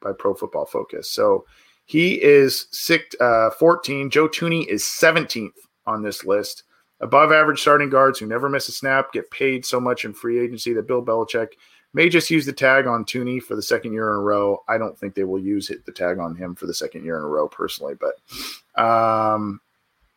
by 0.00 0.12
Pro 0.12 0.34
Football 0.34 0.66
Focus. 0.66 1.08
So 1.08 1.46
he 1.84 2.20
is 2.22 2.66
six, 2.70 3.14
uh, 3.20 3.50
14. 3.50 4.10
Joe 4.10 4.28
Thuney 4.28 4.66
is 4.66 4.82
17th 4.82 5.50
on 5.86 6.02
this 6.02 6.24
list. 6.24 6.64
Above 7.00 7.32
average 7.32 7.60
starting 7.60 7.90
guards 7.90 8.18
who 8.18 8.26
never 8.26 8.48
miss 8.48 8.68
a 8.68 8.72
snap 8.72 9.12
get 9.12 9.30
paid 9.30 9.66
so 9.66 9.80
much 9.80 10.04
in 10.04 10.12
free 10.12 10.38
agency 10.38 10.72
that 10.72 10.86
Bill 10.86 11.02
Belichick 11.02 11.48
may 11.94 12.08
just 12.08 12.30
use 12.30 12.46
the 12.46 12.52
tag 12.52 12.86
on 12.86 13.04
Thuney 13.04 13.42
for 13.42 13.54
the 13.54 13.62
second 13.62 13.92
year 13.92 14.08
in 14.08 14.16
a 14.16 14.20
row. 14.20 14.62
I 14.68 14.78
don't 14.78 14.98
think 14.98 15.14
they 15.14 15.24
will 15.24 15.38
use 15.38 15.70
it, 15.70 15.84
the 15.84 15.92
tag 15.92 16.18
on 16.18 16.34
him 16.34 16.54
for 16.54 16.66
the 16.66 16.74
second 16.74 17.04
year 17.04 17.18
in 17.18 17.24
a 17.24 17.28
row 17.28 17.48
personally, 17.48 17.94
but 17.94 18.82
um, 18.82 19.60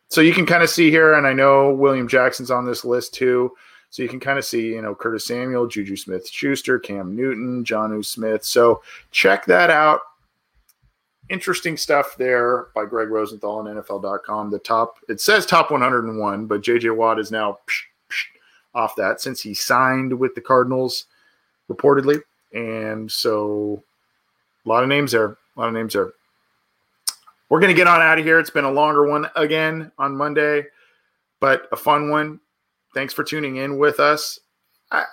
so 0.10 0.22
you 0.22 0.34
can 0.34 0.46
kind 0.46 0.64
of 0.64 0.70
see 0.70 0.90
here, 0.90 1.16
and 1.16 1.28
I 1.28 1.34
know 1.34 1.74
William 1.74 2.08
Jackson's 2.08 2.52
on 2.52 2.66
this 2.66 2.86
list 2.86 3.14
too. 3.14 3.52
So 3.90 4.04
you 4.04 4.10
can 4.10 4.20
kind 4.20 4.38
of 4.38 4.44
see, 4.44 4.68
you 4.68 4.82
know, 4.82 4.94
Curtis 4.94 5.26
Samuel, 5.26 5.68
Juju 5.68 5.96
Smith 5.96 6.28
Schuster, 6.28 6.80
Cam 6.80 7.16
Newton, 7.16 7.64
Jonnu 7.64 8.04
Smith. 8.04 8.44
So 8.44 8.82
check 9.12 9.46
that 9.46 9.70
out. 9.70 10.02
Interesting 11.30 11.78
stuff 11.78 12.16
there 12.18 12.68
by 12.76 12.86
Greg 12.86 13.10
Rosenthal 13.10 13.60
on 13.60 13.66
NFL.com. 13.66 14.52
The 14.52 14.60
top, 14.60 14.98
it 15.08 15.22
says 15.22 15.46
top 15.46 15.72
101, 15.72 16.46
but 16.46 16.62
JJ 16.62 16.96
Watt 16.96 17.20
is 17.20 17.32
now 17.32 17.60
psh, 17.68 17.84
psh, 18.10 18.26
off 18.74 18.96
that 18.98 19.22
since 19.22 19.42
he 19.42 19.54
signed 19.54 20.20
with 20.20 20.36
the 20.36 20.42
Cardinals 20.42 21.06
reportedly. 21.70 22.22
And 22.54 23.12
so 23.12 23.84
A 24.66 24.70
lot 24.70 24.84
of 24.84 24.90
names 24.90 25.12
there. 25.12 25.38
A 25.56 25.60
lot 25.60 25.68
of 25.68 25.74
names 25.74 25.94
there. 25.94 26.14
We're 27.50 27.60
going 27.60 27.74
to 27.74 27.78
get 27.78 27.88
on 27.88 28.02
out 28.02 28.18
of 28.18 28.26
here. 28.26 28.40
It's 28.40 28.50
been 28.50 28.66
a 28.66 28.72
longer 28.72 29.06
one 29.06 29.30
again 29.36 29.92
on 30.00 30.18
Monday, 30.18 30.66
but 31.40 31.68
a 31.72 31.76
fun 31.76 32.10
one. 32.10 32.40
Thanks 32.94 33.14
for 33.14 33.24
tuning 33.24 33.58
in 33.58 33.78
with 33.78 34.00
us. 34.00 34.40
I, 34.92 35.04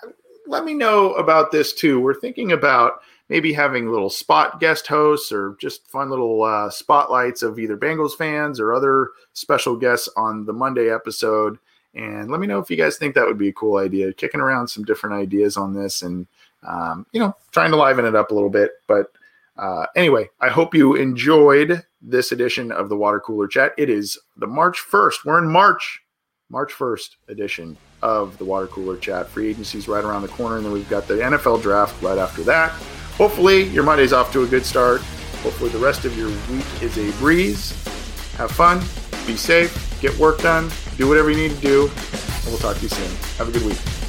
let 0.47 0.65
me 0.65 0.73
know 0.73 1.13
about 1.15 1.53
this 1.53 1.75
too. 1.75 2.01
We're 2.01 2.19
thinking 2.19 2.53
about 2.53 3.01
maybe 3.29 3.53
having 3.53 3.91
little 3.91 4.11
spot 4.11 4.61
guest 4.61 4.87
hosts 4.87 5.31
or 5.31 5.57
just 5.61 5.87
fun 5.89 6.09
little 6.09 6.43
uh, 6.43 6.71
spotlights 6.71 7.43
of 7.43 7.59
either 7.59 7.77
Bengals 7.77 8.17
fans 8.17 8.59
or 8.59 8.73
other 8.73 9.11
special 9.35 9.77
guests 9.77 10.09
on 10.17 10.47
the 10.47 10.53
Monday 10.53 10.91
episode. 10.91 11.59
And 11.95 12.31
let 12.31 12.41
me 12.41 12.47
know 12.47 12.59
if 12.59 12.71
you 12.71 12.77
guys 12.79 12.97
think 12.97 13.15
that 13.15 13.27
would 13.27 13.39
be 13.39 13.49
a 13.49 13.53
cool 13.53 13.77
idea. 13.77 14.15
Kicking 14.15 14.41
around 14.41 14.69
some 14.69 14.85
different 14.85 15.17
ideas 15.17 15.59
on 15.59 15.75
this 15.75 16.01
and, 16.01 16.27
um, 16.67 17.07
you 17.13 17.21
know, 17.21 17.35
trying 17.51 17.71
to 17.71 17.77
liven 17.77 18.05
it 18.05 18.15
up 18.15 18.31
a 18.31 18.35
little 18.35 18.51
bit. 18.51 18.73
But 18.87 19.07
uh, 19.57 19.87
anyway, 19.97 20.29
I 20.41 20.49
hope 20.49 20.75
you 20.75 20.95
enjoyed 20.95 21.85
this 22.01 22.33
edition 22.33 22.73
of 22.73 22.89
the 22.89 22.97
Water 22.97 23.21
Cooler 23.21 23.47
Chat. 23.47 23.73
It 23.79 23.91
is 23.91 24.19
the 24.37 24.47
March 24.47 24.79
1st. 24.79 25.25
We're 25.25 25.39
in 25.39 25.49
March, 25.49 26.03
March 26.51 26.73
1st 26.73 27.17
edition 27.29 27.77
of 28.03 28.37
the 28.39 28.45
Water 28.45 28.67
Cooler 28.67 28.97
Chat. 28.97 29.29
Free 29.29 29.49
agency's 29.49 29.89
right 29.89 30.05
around 30.05 30.23
the 30.23 30.29
corner, 30.29 30.57
and 30.57 30.65
then 30.65 30.73
we've 30.73 30.89
got 30.91 31.07
the 31.07 31.15
NFL 31.15 31.63
draft 31.63 32.01
right 32.03 32.19
after 32.19 32.43
that. 32.45 32.71
Hopefully, 33.17 33.65
your 33.65 33.85
Monday's 33.85 34.13
off 34.13 34.33
to 34.33 34.43
a 34.43 34.47
good 34.47 34.65
start. 34.65 35.01
Hopefully, 35.43 35.71
the 35.71 35.79
rest 35.79 36.05
of 36.05 36.17
your 36.17 36.29
week 36.29 36.83
is 36.83 36.97
a 36.99 37.17
breeze. 37.19 37.71
Have 38.37 38.51
fun, 38.51 38.81
be 39.27 39.37
safe, 39.37 40.01
get 40.01 40.17
work 40.19 40.41
done, 40.41 40.71
do 40.97 41.07
whatever 41.07 41.31
you 41.31 41.37
need 41.37 41.55
to 41.55 41.61
do, 41.61 41.83
and 41.83 42.47
we'll 42.47 42.59
talk 42.59 42.77
to 42.77 42.83
you 42.83 42.89
soon. 42.89 43.17
Have 43.37 43.49
a 43.49 43.53
good 43.53 43.65
week. 43.65 44.02